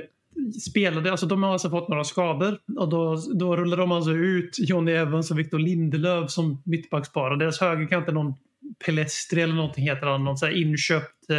spelade, 0.69 1.11
alltså 1.11 1.25
de 1.25 1.43
har 1.43 1.53
alltså 1.53 1.69
fått 1.69 1.87
några 1.87 2.03
skador. 2.03 2.57
Och 2.77 2.89
då, 2.89 3.15
då 3.33 3.55
rullade 3.57 3.81
de 3.81 3.91
alltså 3.91 4.11
ut 4.11 4.55
Johnny 4.59 4.91
Evans 4.91 5.31
och 5.31 5.39
Victor 5.39 5.59
Lindelöf 5.59 6.31
som 6.31 6.61
mittbackspar. 6.65 7.31
Och 7.31 7.37
deras 7.37 7.61
högerkant 7.61 8.07
är 8.07 8.11
någon 8.11 8.33
Pelestri 8.85 9.41
eller 9.41 9.53
någonting 9.53 9.83
heter 9.83 10.07
han. 10.07 10.23
Någon 10.23 10.37
så 10.37 10.47
inköpt 10.49 11.29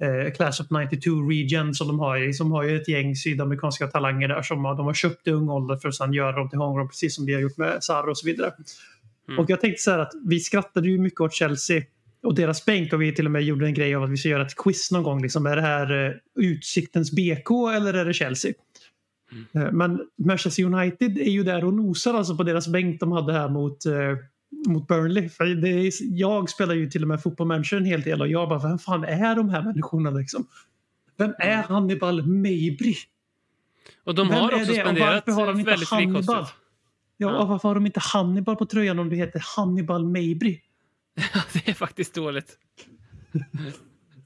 eh, 0.00 0.32
Class 0.32 0.60
of 0.60 0.66
92 0.70 1.10
Region 1.30 1.74
som 1.74 1.88
de 1.88 1.98
har. 1.98 2.32
Som 2.32 2.52
har 2.52 2.62
ju 2.62 2.76
ett 2.76 2.88
gäng 2.88 3.16
sydamerikanska 3.16 3.86
talanger 3.86 4.28
där 4.28 4.42
som 4.42 4.62
de 4.62 4.86
har 4.86 4.94
köpt 4.94 5.28
i 5.28 5.30
ung 5.30 5.48
ålder 5.48 5.76
för 5.76 5.88
att 5.88 5.94
sedan 5.94 6.12
göra 6.12 6.32
dem 6.32 6.50
till 6.50 6.58
homegrown 6.58 6.88
precis 6.88 7.14
som 7.14 7.26
vi 7.26 7.34
har 7.34 7.40
gjort 7.40 7.56
med 7.56 7.84
Sarr 7.84 8.08
och 8.08 8.18
så 8.18 8.26
vidare. 8.26 8.52
Mm. 9.28 9.38
Och 9.38 9.50
jag 9.50 9.60
tänkte 9.60 9.82
så 9.82 9.90
här 9.90 9.98
att 9.98 10.12
vi 10.24 10.40
skrattade 10.40 10.88
ju 10.88 10.98
mycket 10.98 11.20
åt 11.20 11.34
Chelsea 11.34 11.82
och 12.22 12.34
deras 12.34 12.64
bänk 12.64 12.92
och 12.92 13.02
vi 13.02 13.14
till 13.14 13.26
och 13.26 13.32
med 13.32 13.42
gjorde 13.42 13.66
en 13.66 13.74
grej 13.74 13.94
av 13.94 14.02
att 14.02 14.10
vi 14.10 14.16
ska 14.16 14.28
göra 14.28 14.46
ett 14.46 14.56
quiz 14.56 14.90
någon 14.90 15.02
gång. 15.02 15.22
Liksom, 15.22 15.46
är 15.46 15.56
det 15.56 15.62
här 15.62 16.06
eh, 16.06 16.12
Utsiktens 16.34 17.12
BK 17.12 17.50
eller 17.76 17.94
är 17.94 18.04
det 18.04 18.14
Chelsea? 18.14 18.52
Eh, 19.54 19.72
men 19.72 20.00
Manchester 20.18 20.64
United 20.64 21.18
är 21.18 21.30
ju 21.30 21.42
där 21.42 21.64
och 21.64 21.74
nosar 21.74 22.14
alltså 22.14 22.36
på 22.36 22.42
deras 22.42 22.68
bänk 22.68 23.00
de 23.00 23.12
hade 23.12 23.32
här 23.32 23.48
mot, 23.48 23.86
eh, 23.86 23.92
mot 24.68 24.88
Burnley. 24.88 25.28
För 25.28 25.44
det 25.44 25.68
är, 25.68 25.92
jag 26.00 26.50
spelar 26.50 26.74
ju 26.74 26.90
till 26.90 27.02
och 27.02 27.08
med 27.08 27.22
fotboll 27.22 27.46
manager 27.46 27.76
en 27.76 27.84
hel 27.84 28.02
del 28.02 28.20
och 28.20 28.28
jag 28.28 28.48
bara, 28.48 28.68
vem 28.68 28.78
fan 28.78 29.04
är 29.04 29.36
de 29.36 29.48
här 29.48 29.62
människorna 29.62 30.10
liksom? 30.10 30.46
Vem 31.16 31.34
är 31.38 31.62
Hannibal 31.62 32.26
Mabry? 32.26 32.94
Och 34.04 34.14
de 34.14 34.28
Vem 34.28 34.38
har 34.38 34.54
också 34.54 34.72
spenderat 34.72 35.28
väldigt 35.28 35.88
frikostigt. 35.88 36.54
Ja, 37.16 37.32
Ja. 37.32 37.44
varför 37.44 37.68
har 37.68 37.74
de 37.74 37.86
inte 37.86 38.00
Hannibal 38.00 38.56
på 38.56 38.66
tröjan 38.66 38.98
om 38.98 39.08
det 39.08 39.16
heter 39.16 39.42
Hannibal 39.56 40.04
Mabry? 40.04 40.60
det 41.52 41.68
är 41.68 41.74
faktiskt 41.74 42.14
dåligt. 42.14 42.58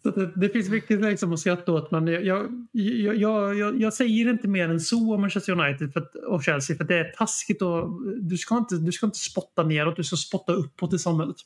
Så 0.03 0.11
det, 0.11 0.33
det 0.37 0.49
finns 0.49 0.69
mycket 0.69 1.01
liksom 1.01 1.33
att 1.33 1.41
skratta 1.41 1.73
åt 1.73 1.91
men 1.91 2.07
jag, 2.07 2.25
jag, 2.25 3.17
jag, 3.17 3.57
jag, 3.59 3.81
jag, 3.81 3.95
säger 3.95 4.31
inte 4.31 4.49
mer 4.49 4.69
än 4.69 4.81
så 4.81 5.15
om 5.15 5.21
Manchester 5.21 5.61
United 5.61 5.93
för 5.93 6.01
att, 6.01 6.15
och 6.15 6.45
Chelsea 6.45 6.77
för 6.77 6.85
det 6.85 6.99
är 6.99 7.13
taskigt 7.13 7.63
och 7.63 8.03
du 8.21 8.39
ska 8.39 8.59
inte, 8.59 8.77
du 8.77 8.93
ska 8.93 9.07
inte 9.07 9.19
spotta 9.19 9.63
neråt, 9.63 9.97
du 9.97 10.05
ska 10.05 10.17
spotta 10.17 10.53
uppåt 10.53 10.93
i 10.93 10.99
samhället. 10.99 11.37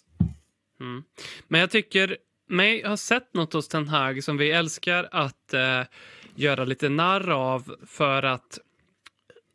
Mm. 0.80 1.02
Men 1.48 1.60
jag 1.60 1.70
tycker 1.70 2.16
mig 2.48 2.82
har 2.82 2.96
sett 2.96 3.34
något 3.34 3.52
hos 3.52 3.68
Ten 3.68 3.88
Hag 3.88 4.24
som 4.24 4.36
vi 4.36 4.50
älskar 4.50 5.08
att 5.10 5.54
eh, 5.54 5.82
göra 6.34 6.64
lite 6.64 6.88
narr 6.88 7.30
av 7.30 7.76
för 7.86 8.22
att 8.22 8.58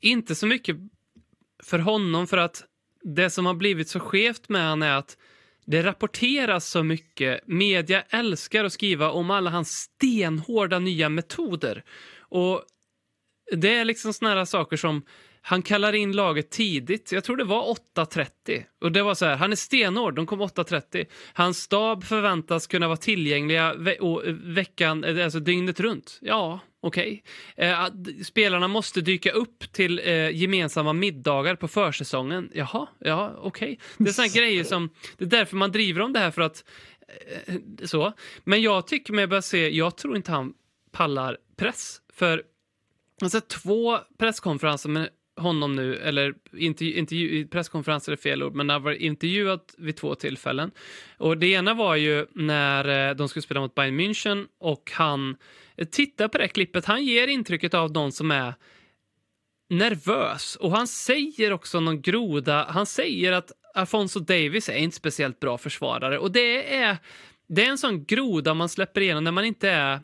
inte 0.02 0.36
så 0.36 0.48
mycket 0.48 0.78
för 1.70 1.80
honom 1.80 2.28
för 2.28 2.38
att 2.38 2.64
det 3.04 3.30
som 3.30 3.46
har 3.46 3.54
blivit 3.54 3.90
så 3.90 4.00
skevt 4.00 4.50
med 4.50 4.62
han 4.62 4.82
är 4.82 4.92
att 4.92 5.18
det 5.66 5.84
rapporteras 5.84 6.68
så 6.68 6.84
mycket. 6.84 7.48
Media 7.48 8.02
älskar 8.02 8.66
att 8.66 8.74
skriva 8.74 9.12
om 9.12 9.32
alla 9.32 9.50
hans 9.50 9.70
stenhårda 9.72 10.80
nya 10.80 11.10
metoder. 11.10 11.84
Och 12.20 12.64
det 13.52 13.76
är 13.76 13.86
liksom 13.86 14.14
såna 14.14 14.36
här 14.36 14.46
saker 14.46 14.78
som 14.78 15.02
han 15.50 15.62
kallar 15.62 15.94
in 15.94 16.12
laget 16.12 16.50
tidigt. 16.50 17.12
Jag 17.12 17.24
tror 17.24 17.38
det 17.38 17.44
var 17.44 17.76
8.30. 17.96 18.64
Och 18.82 18.92
det 18.92 19.04
var 19.04 19.16
så 19.16 19.26
här, 19.26 19.36
han 19.36 19.52
är 19.52 19.56
stenhård, 19.56 20.16
de 20.16 20.26
kom 20.26 20.42
8.30. 20.42 21.06
Hans 21.34 21.58
stab 21.58 22.04
förväntas 22.04 22.68
kunna 22.68 22.88
vara 22.88 22.98
tillgängliga 22.98 23.74
ve 23.74 23.96
och, 23.96 24.22
veckan, 24.28 25.04
eh, 25.04 25.24
alltså 25.24 25.40
dygnet 25.40 25.80
runt. 25.80 26.20
Ja, 26.22 26.60
okej. 26.82 27.24
Eh, 27.58 27.86
spelarna 28.24 28.68
måste 28.68 29.02
dyka 29.02 29.32
upp 29.32 29.72
till 29.72 30.00
eh, 30.00 30.30
gemensamma 30.30 30.94
middagar 30.94 31.56
på 31.56 31.68
försäsongen. 31.68 32.52
Jaha, 32.54 32.88
ja, 33.00 33.36
okej. 33.38 33.80
Det 33.98 34.10
är 34.10 34.14
såna 34.14 34.28
här 34.28 34.36
grejer 34.36 34.64
som, 34.64 34.90
det 35.18 35.26
är 35.26 35.30
därför 35.30 35.56
man 35.56 35.72
driver 35.72 36.02
om 36.02 36.14
det 36.14 36.20
här 36.20 36.32
för 36.32 36.42
att 36.42 36.64
eh, 37.46 37.56
så. 37.84 38.14
Men 38.44 38.62
jag 38.62 38.88
tycker 38.88 39.14
mig 39.14 39.28
börja 39.28 39.42
se, 39.42 39.70
jag 39.70 39.98
tror 39.98 40.16
inte 40.16 40.32
han 40.32 40.54
pallar 40.92 41.38
press. 41.58 42.02
För 42.14 42.44
Alltså 43.22 43.38
har 43.38 43.42
sett 43.42 43.50
två 43.50 43.98
presskonferenser 44.18 44.90
med 44.90 45.10
honom 45.40 45.76
nu, 45.76 45.96
eller 45.96 46.34
intervju, 46.58 46.94
intervju, 46.94 47.48
presskonferens 47.48 48.10
är 48.10 48.16
fel 48.16 48.44
ord, 48.44 48.56
men 48.56 48.70
han 48.70 48.84
var 48.84 48.92
intervjuad 48.92 49.62
vid 49.78 49.96
två 49.96 50.16
tillfällen. 50.16 50.72
Och 51.18 51.38
det 51.38 51.48
ena 51.48 51.74
var 51.74 51.96
ju 51.96 52.26
när 52.34 53.10
eh, 53.10 53.16
de 53.16 53.30
skulle 53.30 53.44
spela 53.44 53.60
mot 53.60 53.76
Bayern 53.76 54.00
München 54.00 54.46
och 54.60 54.92
han 54.94 55.36
eh, 55.78 55.88
tittar 55.88 56.28
på 56.28 56.38
det 56.38 56.48
klippet, 56.48 56.86
han 56.86 57.06
ger 57.06 57.28
intrycket 57.28 57.74
av 57.74 57.92
någon 57.92 58.12
som 58.12 58.32
är 58.32 58.54
nervös. 59.70 60.56
Och 60.56 60.72
han 60.72 60.88
säger 60.88 61.54
också 61.54 61.80
någon 61.80 62.02
groda, 62.02 62.66
han 62.70 62.86
säger 62.86 63.32
att 63.32 63.52
Alfonso 63.74 64.20
Davis 64.20 64.70
är 64.70 64.78
inte 64.78 64.98
speciellt 64.98 65.40
bra 65.40 65.58
försvarare. 65.58 66.20
Och 66.20 66.32
det 66.32 66.76
är, 66.76 66.98
det 67.48 67.66
är 67.66 67.70
en 67.70 67.78
sån 67.78 68.06
groda 68.06 68.54
man 68.54 68.70
släpper 68.70 69.02
igenom 69.02 69.24
när 69.24 69.32
man 69.32 69.46
inte 69.46 69.70
är 69.70 70.00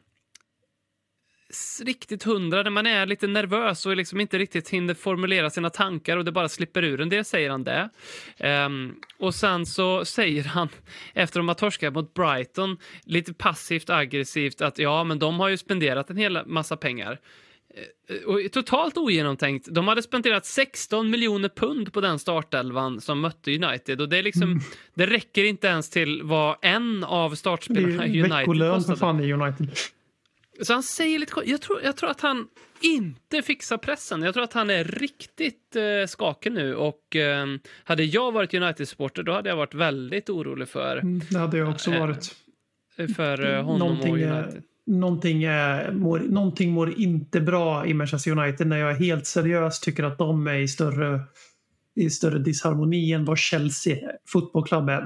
riktigt 1.86 2.24
hundra, 2.24 2.64
när 2.64 2.70
man 2.70 2.86
är 2.88 3.06
lite 3.06 3.28
nervös 3.28 3.86
och 3.86 3.96
liksom 3.96 4.20
inte 4.20 4.38
riktigt 4.38 4.70
hinner 4.70 4.94
formulera 4.94 5.50
sina 5.50 5.70
tankar 5.70 6.18
och 6.18 6.26
det 6.26 6.32
bara 6.32 6.50
slipper 6.50 6.84
ur 6.84 7.02
en. 7.02 7.10
Det 7.10 7.24
säger 7.24 7.50
han 7.50 7.64
det. 7.64 7.90
Ehm, 8.38 8.96
och 9.20 9.36
sen 9.36 9.66
så 9.66 10.06
säger 10.06 10.44
han, 10.44 10.70
efter 11.14 11.40
de 11.40 11.48
har 11.48 11.56
torskat 11.56 11.94
mot 11.94 12.14
Brighton, 12.14 12.78
lite 13.04 13.34
passivt 13.34 13.90
aggressivt 13.90 14.62
att 14.62 14.78
ja, 14.80 15.04
men 15.04 15.20
de 15.20 15.40
har 15.40 15.50
ju 15.50 15.58
spenderat 15.58 16.10
en 16.10 16.18
hel 16.18 16.40
massa 16.46 16.78
pengar. 16.78 17.20
Eh, 18.10 18.16
Och 18.28 18.52
totalt 18.52 18.98
ogenomtänkt. 18.98 19.68
De 19.72 19.88
hade 19.88 20.02
spenderat 20.04 20.46
16 20.46 21.10
miljoner 21.10 21.50
pund 21.50 21.94
på 21.94 22.02
den 22.02 22.20
startelvan 22.20 23.02
som 23.02 23.22
mötte 23.22 23.56
United. 23.66 24.02
Och 24.02 24.10
det, 24.10 24.18
är 24.18 24.24
liksom, 24.24 24.60
det 24.94 25.06
räcker 25.06 25.44
inte 25.44 25.68
ens 25.68 25.90
till 25.90 26.22
vad 26.24 26.56
en 26.62 27.04
av 27.04 27.30
Det 27.32 27.38
startspelarna 27.38 28.04
är 28.06 28.08
i 28.08 28.20
United 28.20 28.38
veckolön 28.38 28.70
för 28.72 28.76
kostade. 28.78 29.00
fan 29.00 29.20
i 29.24 29.34
United. 29.34 29.70
Så 30.62 30.74
han 30.74 30.84
säger 30.84 31.20
lite 31.20 31.34
jag 31.46 31.62
tror, 31.62 31.82
jag 31.84 31.96
tror 31.96 32.10
att 32.10 32.22
han 32.22 32.48
inte 32.82 33.42
fixar 33.42 33.78
pressen. 33.78 34.22
Jag 34.22 34.34
tror 34.34 34.44
att 34.44 34.54
han 34.54 34.70
är 34.70 34.84
riktigt 34.84 35.76
eh, 35.76 36.08
skakig 36.08 36.52
nu 36.52 36.76
och 36.76 37.16
eh, 37.16 37.46
hade 37.84 38.04
jag 38.04 38.32
varit 38.32 38.54
United-supporter 38.54 39.24
då 39.24 39.32
hade 39.34 39.50
jag 39.50 39.56
varit 39.56 39.74
väldigt 39.74 40.30
orolig 40.30 40.68
för, 40.70 40.98
Mm, 40.98 41.22
Det 41.32 41.40
hade 41.40 41.58
jag 41.58 41.70
också 41.70 41.92
Eh, 41.92 42.00
varit. 42.00 42.36
för 43.16 43.54
eh, 43.54 43.64
honom 43.64 43.80
Någonting, 43.80 44.12
och 44.12 44.18
United. 44.38 44.64
någonting, 44.88 45.42
mår, 45.92 46.20
någonting 46.20 46.72
mår 46.72 47.00
inte 47.00 47.42
bra 47.42 47.86
i 47.86 47.94
Manchester 47.94 48.32
United 48.32 48.68
när 48.68 48.78
jag 48.78 48.90
är 48.92 48.96
helt 48.96 49.26
seriös 49.28 49.80
tycker 49.80 50.04
att 50.04 50.18
de 50.18 50.48
är 50.48 50.56
i 50.60 50.68
större, 50.68 51.20
i 51.96 52.10
större 52.10 52.40
disharmoni 52.40 53.12
än 53.14 53.26
vad 53.26 53.38
Chelsea 53.38 53.98
Football 54.28 54.66
Club 54.68 54.90
är. 54.90 55.06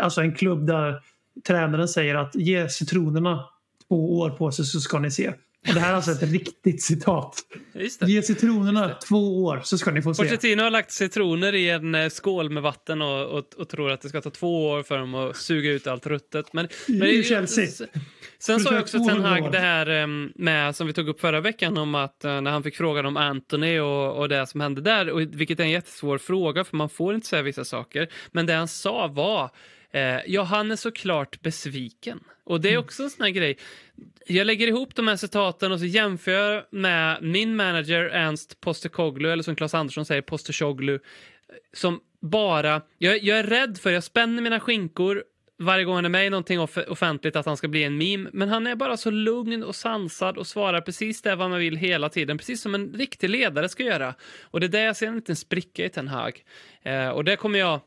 Alltså 0.00 0.20
en 0.20 0.34
klubb 0.34 0.66
där 0.66 1.00
tränaren 1.46 1.88
säger 1.88 2.14
att 2.14 2.34
ge 2.34 2.68
citronerna 2.68 3.44
två 3.90 4.18
år 4.18 4.30
på 4.30 4.52
sig 4.52 4.64
så 4.64 4.80
ska 4.80 4.98
ni 4.98 5.10
se. 5.10 5.32
Och 5.68 5.74
det 5.74 5.80
här 5.80 5.90
är 5.90 5.96
alltså 5.96 6.10
ett 6.10 6.22
riktigt 6.22 6.82
citat. 6.82 7.36
Det. 7.72 8.08
Ge 8.08 8.22
citronerna 8.22 8.88
två 9.08 9.44
år 9.44 9.60
så 9.64 9.78
ska 9.78 9.90
ni 9.90 10.02
få 10.02 10.14
se. 10.14 10.22
Pochettino 10.22 10.62
har 10.62 10.70
lagt 10.70 10.92
citroner 10.92 11.54
i 11.54 11.70
en 11.70 11.94
eh, 11.94 12.08
skål 12.08 12.50
med 12.50 12.62
vatten 12.62 13.02
och, 13.02 13.26
och, 13.26 13.44
och 13.56 13.68
tror 13.68 13.90
att 13.90 14.00
det 14.00 14.08
ska 14.08 14.20
ta 14.20 14.30
två 14.30 14.68
år 14.68 14.82
för 14.82 14.98
dem 14.98 15.14
att 15.14 15.36
suga 15.36 15.70
ut 15.70 15.86
allt 15.86 16.06
ruttet. 16.06 16.52
Men, 16.52 16.68
men 16.88 17.08
I 17.08 17.22
Chelsea. 17.22 17.88
Sen 18.38 18.60
sa 18.60 18.72
ju 18.72 18.80
också 18.80 18.98
Ten 18.98 19.08
200 19.08 19.30
år. 19.30 19.40
Hag 19.40 19.52
det 19.52 19.58
här 19.58 19.86
em, 19.86 20.32
med, 20.34 20.76
som 20.76 20.86
vi 20.86 20.92
tog 20.92 21.08
upp 21.08 21.20
förra 21.20 21.40
veckan 21.40 21.78
om 21.78 21.94
att 21.94 22.24
eh, 22.24 22.40
när 22.40 22.50
han 22.50 22.62
fick 22.62 22.76
frågan 22.76 23.06
om 23.06 23.16
Anthony 23.16 23.78
och, 23.78 24.16
och 24.16 24.28
det 24.28 24.46
som 24.46 24.60
hände 24.60 24.80
där, 24.80 25.10
och, 25.10 25.20
vilket 25.20 25.60
är 25.60 25.64
en 25.64 25.70
jättesvår 25.70 26.18
fråga 26.18 26.64
för 26.64 26.76
man 26.76 26.88
får 26.88 27.14
inte 27.14 27.26
säga 27.26 27.42
vissa 27.42 27.64
saker. 27.64 28.08
Men 28.32 28.46
det 28.46 28.54
han 28.54 28.68
sa 28.68 29.06
var, 29.06 29.50
eh, 29.92 30.18
ja 30.26 30.42
han 30.42 30.70
är 30.70 30.76
såklart 30.76 31.40
besviken. 31.40 32.20
Och 32.44 32.60
det 32.60 32.74
är 32.74 32.78
också 32.78 33.02
en 33.02 33.10
sån 33.10 33.24
här 33.24 33.30
grej. 33.30 33.58
Jag 34.26 34.46
lägger 34.46 34.66
ihop 34.66 34.94
de 34.94 35.08
här 35.08 35.16
citaten 35.16 35.72
och 35.72 35.78
så 35.78 35.86
jämför 35.86 36.66
med 36.70 37.22
min 37.22 37.56
manager 37.56 38.04
Ernst 38.04 38.60
Postecoglou, 38.60 39.32
eller 39.32 39.42
som 39.42 39.56
Claes 39.56 39.74
Andersson 39.74 40.06
säger, 40.06 40.22
Postecoglu, 40.22 40.98
som 41.72 42.00
bara... 42.20 42.82
Jag, 42.98 43.22
jag 43.22 43.38
är 43.38 43.44
rädd 43.44 43.78
för, 43.78 43.90
jag 43.90 44.04
spänner 44.04 44.42
mina 44.42 44.60
skinkor 44.60 45.24
varje 45.58 45.84
gång 45.84 45.94
han 45.94 46.04
är 46.04 46.08
med 46.08 46.26
i 46.26 46.30
någonting 46.30 46.60
off- 46.60 46.88
offentligt 46.88 47.36
att 47.36 47.46
han 47.46 47.56
ska 47.56 47.68
bli 47.68 47.84
en 47.84 47.98
meme. 47.98 48.30
Men 48.32 48.48
han 48.48 48.66
är 48.66 48.74
bara 48.74 48.96
så 48.96 49.10
lugn 49.10 49.64
och 49.64 49.76
sansad 49.76 50.38
och 50.38 50.46
svarar 50.46 50.80
precis 50.80 51.22
det 51.22 51.36
vad 51.36 51.50
man 51.50 51.58
vill 51.58 51.76
hela 51.76 52.08
tiden. 52.08 52.38
Precis 52.38 52.62
som 52.62 52.74
en 52.74 52.92
riktig 52.94 53.30
ledare 53.30 53.68
ska 53.68 53.82
göra. 53.82 54.14
Och 54.42 54.60
det 54.60 54.66
är 54.66 54.68
där 54.68 54.84
jag 54.84 54.96
ser 54.96 55.06
en 55.06 55.14
liten 55.14 55.36
spricka 55.36 55.84
i 55.84 55.88
Ten 55.88 56.08
Hag. 56.08 56.44
Eh, 56.82 57.08
och 57.08 57.24
det 57.24 57.36
kommer 57.36 57.58
jag 57.58 57.80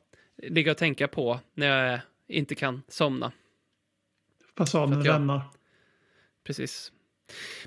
ligga 0.50 0.72
och 0.72 0.78
tänka 0.78 1.08
på 1.08 1.40
när 1.54 1.68
jag 1.68 2.00
inte 2.28 2.56
kan 2.56 2.82
somna. 2.88 3.32
Fasaden 4.58 5.04
rämnar. 5.04 5.42
Precis. 6.44 6.92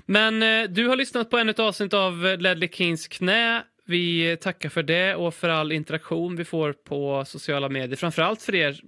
Men 0.05 0.43
eh, 0.43 0.69
du 0.69 0.87
har 0.87 0.95
lyssnat 0.95 1.29
på 1.29 1.37
ännu 1.37 1.51
ett 1.51 1.59
avsnitt 1.59 1.93
av 1.93 2.35
Ledley 2.39 2.69
Kings 2.69 3.07
knä. 3.07 3.63
Vi 3.89 4.37
tackar 4.41 4.69
för 4.69 4.83
det 4.83 5.15
och 5.15 5.33
för 5.33 5.49
all 5.49 5.71
interaktion 5.71 6.35
vi 6.35 6.45
får 6.45 6.73
på 6.73 7.25
sociala 7.25 7.69
medier. 7.69 7.95
Framförallt 7.95 8.41
för 8.41 8.55
er, 8.55 8.81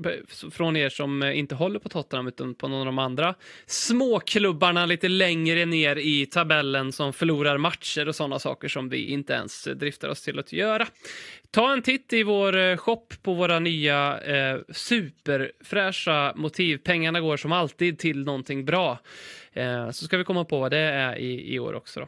från 0.52 0.76
er 0.76 0.89
som 0.89 1.24
inte 1.24 1.56
håller 1.56 1.80
på 1.80 1.89
Tottenham 1.89 2.28
utan 2.28 2.56
på 2.56 2.68
någon 2.68 2.80
av 2.80 2.86
de 2.86 3.00
andra 3.00 3.36
småklubbarna 3.66 4.86
lite 4.86 5.08
längre 5.08 5.66
ner 5.66 5.95
i 5.95 6.26
tabellen 6.26 6.91
som 6.91 7.14
förlorar 7.14 7.58
matcher 7.58 8.08
och 8.08 8.16
sådana 8.16 8.39
saker 8.39 8.68
som 8.68 8.89
vi 8.89 9.06
inte 9.06 9.34
ens 9.34 9.64
driftar 9.64 10.10
oss 10.10 10.22
till 10.22 10.39
att 10.39 10.54
göra. 10.54 10.88
Ta 11.52 11.74
en 11.74 11.82
titt 11.82 12.14
i 12.14 12.24
vår 12.24 12.58
eh, 12.58 12.78
shop 12.78 13.08
på 13.22 13.34
våra 13.34 13.60
nya 13.60 14.22
eh, 14.22 14.60
superfräscha 14.70 16.34
motiv. 16.36 16.78
Pengarna 16.78 17.22
går 17.22 17.38
som 17.38 17.52
alltid 17.52 18.00
till 18.00 18.26
någonting 18.26 18.66
bra. 18.66 19.00
Eh, 19.54 19.91
så 19.91 20.06
ska 20.06 20.18
vi 20.18 20.24
komma 20.24 20.45
på 20.45 20.60
vad 20.60 20.72
det 20.72 20.78
är 20.78 21.16
i, 21.16 21.54
i 21.54 21.60
år 21.60 21.74
också. 21.74 22.00
Då. 22.00 22.08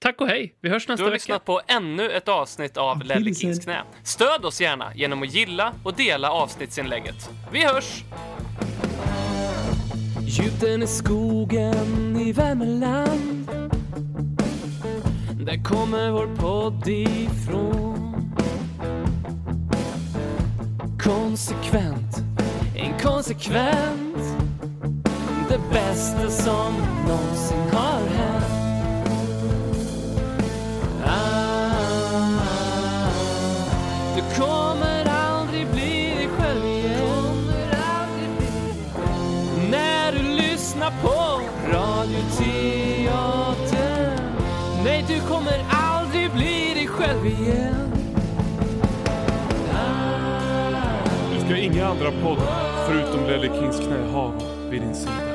Tack 0.00 0.20
och 0.20 0.28
hej! 0.28 0.54
Vi 0.60 0.68
hörs 0.68 0.86
Du 0.86 0.92
nästa 0.92 1.04
har 1.04 1.10
vecka. 1.10 1.14
lyssnat 1.14 1.44
på 1.44 1.60
ännu 1.66 2.10
ett 2.10 2.28
avsnitt 2.28 2.76
av 2.76 3.02
Ledley. 3.02 3.34
Kings 3.34 3.58
knä. 3.58 3.82
Stöd 4.02 4.44
oss 4.44 4.60
gärna 4.60 4.94
genom 4.94 5.22
att 5.22 5.34
gilla 5.34 5.72
och 5.84 5.94
dela 5.94 6.30
avsnittsinlägget. 6.30 7.30
Vi 7.52 7.64
hörs! 7.64 8.04
Djupt 10.20 10.62
i 10.62 10.86
skogen 10.86 12.16
i 12.16 12.32
Värmeland 12.32 13.50
Där 15.46 15.64
kommer 15.64 16.10
vår 16.10 16.36
podd 16.36 16.88
ifrån 16.88 18.14
Konsekvent, 21.02 22.16
inkonsekvent 22.76 24.18
Det 25.48 25.60
bästa 25.72 26.30
som 26.30 26.74
någonsin 27.08 27.58
har 27.72 28.08
hänt 28.08 28.57
du 34.16 34.22
kommer 34.40 35.04
aldrig 35.08 35.66
bli 35.66 36.14
dig 36.16 36.28
själv 36.38 36.64
igen 36.64 37.52
när 39.70 40.12
du 40.12 40.22
lyssnar 40.22 40.92
på 41.02 41.40
Radioteatern. 41.72 44.18
Nej, 44.84 45.04
du 45.08 45.20
kommer 45.20 45.64
aldrig 45.70 46.32
bli 46.32 46.74
dig 46.74 46.86
själv 46.86 47.26
igen. 47.26 47.92
Du 51.34 51.40
ska 51.44 51.56
inga 51.56 51.86
andra 51.86 52.10
poddar 52.22 52.86
förutom 52.86 53.26
Ledley 53.26 53.50
Kings 53.60 53.78
knä 53.78 54.12
ha 54.12 54.32
vid 54.70 54.82
din 54.82 54.94
sida. 54.94 55.27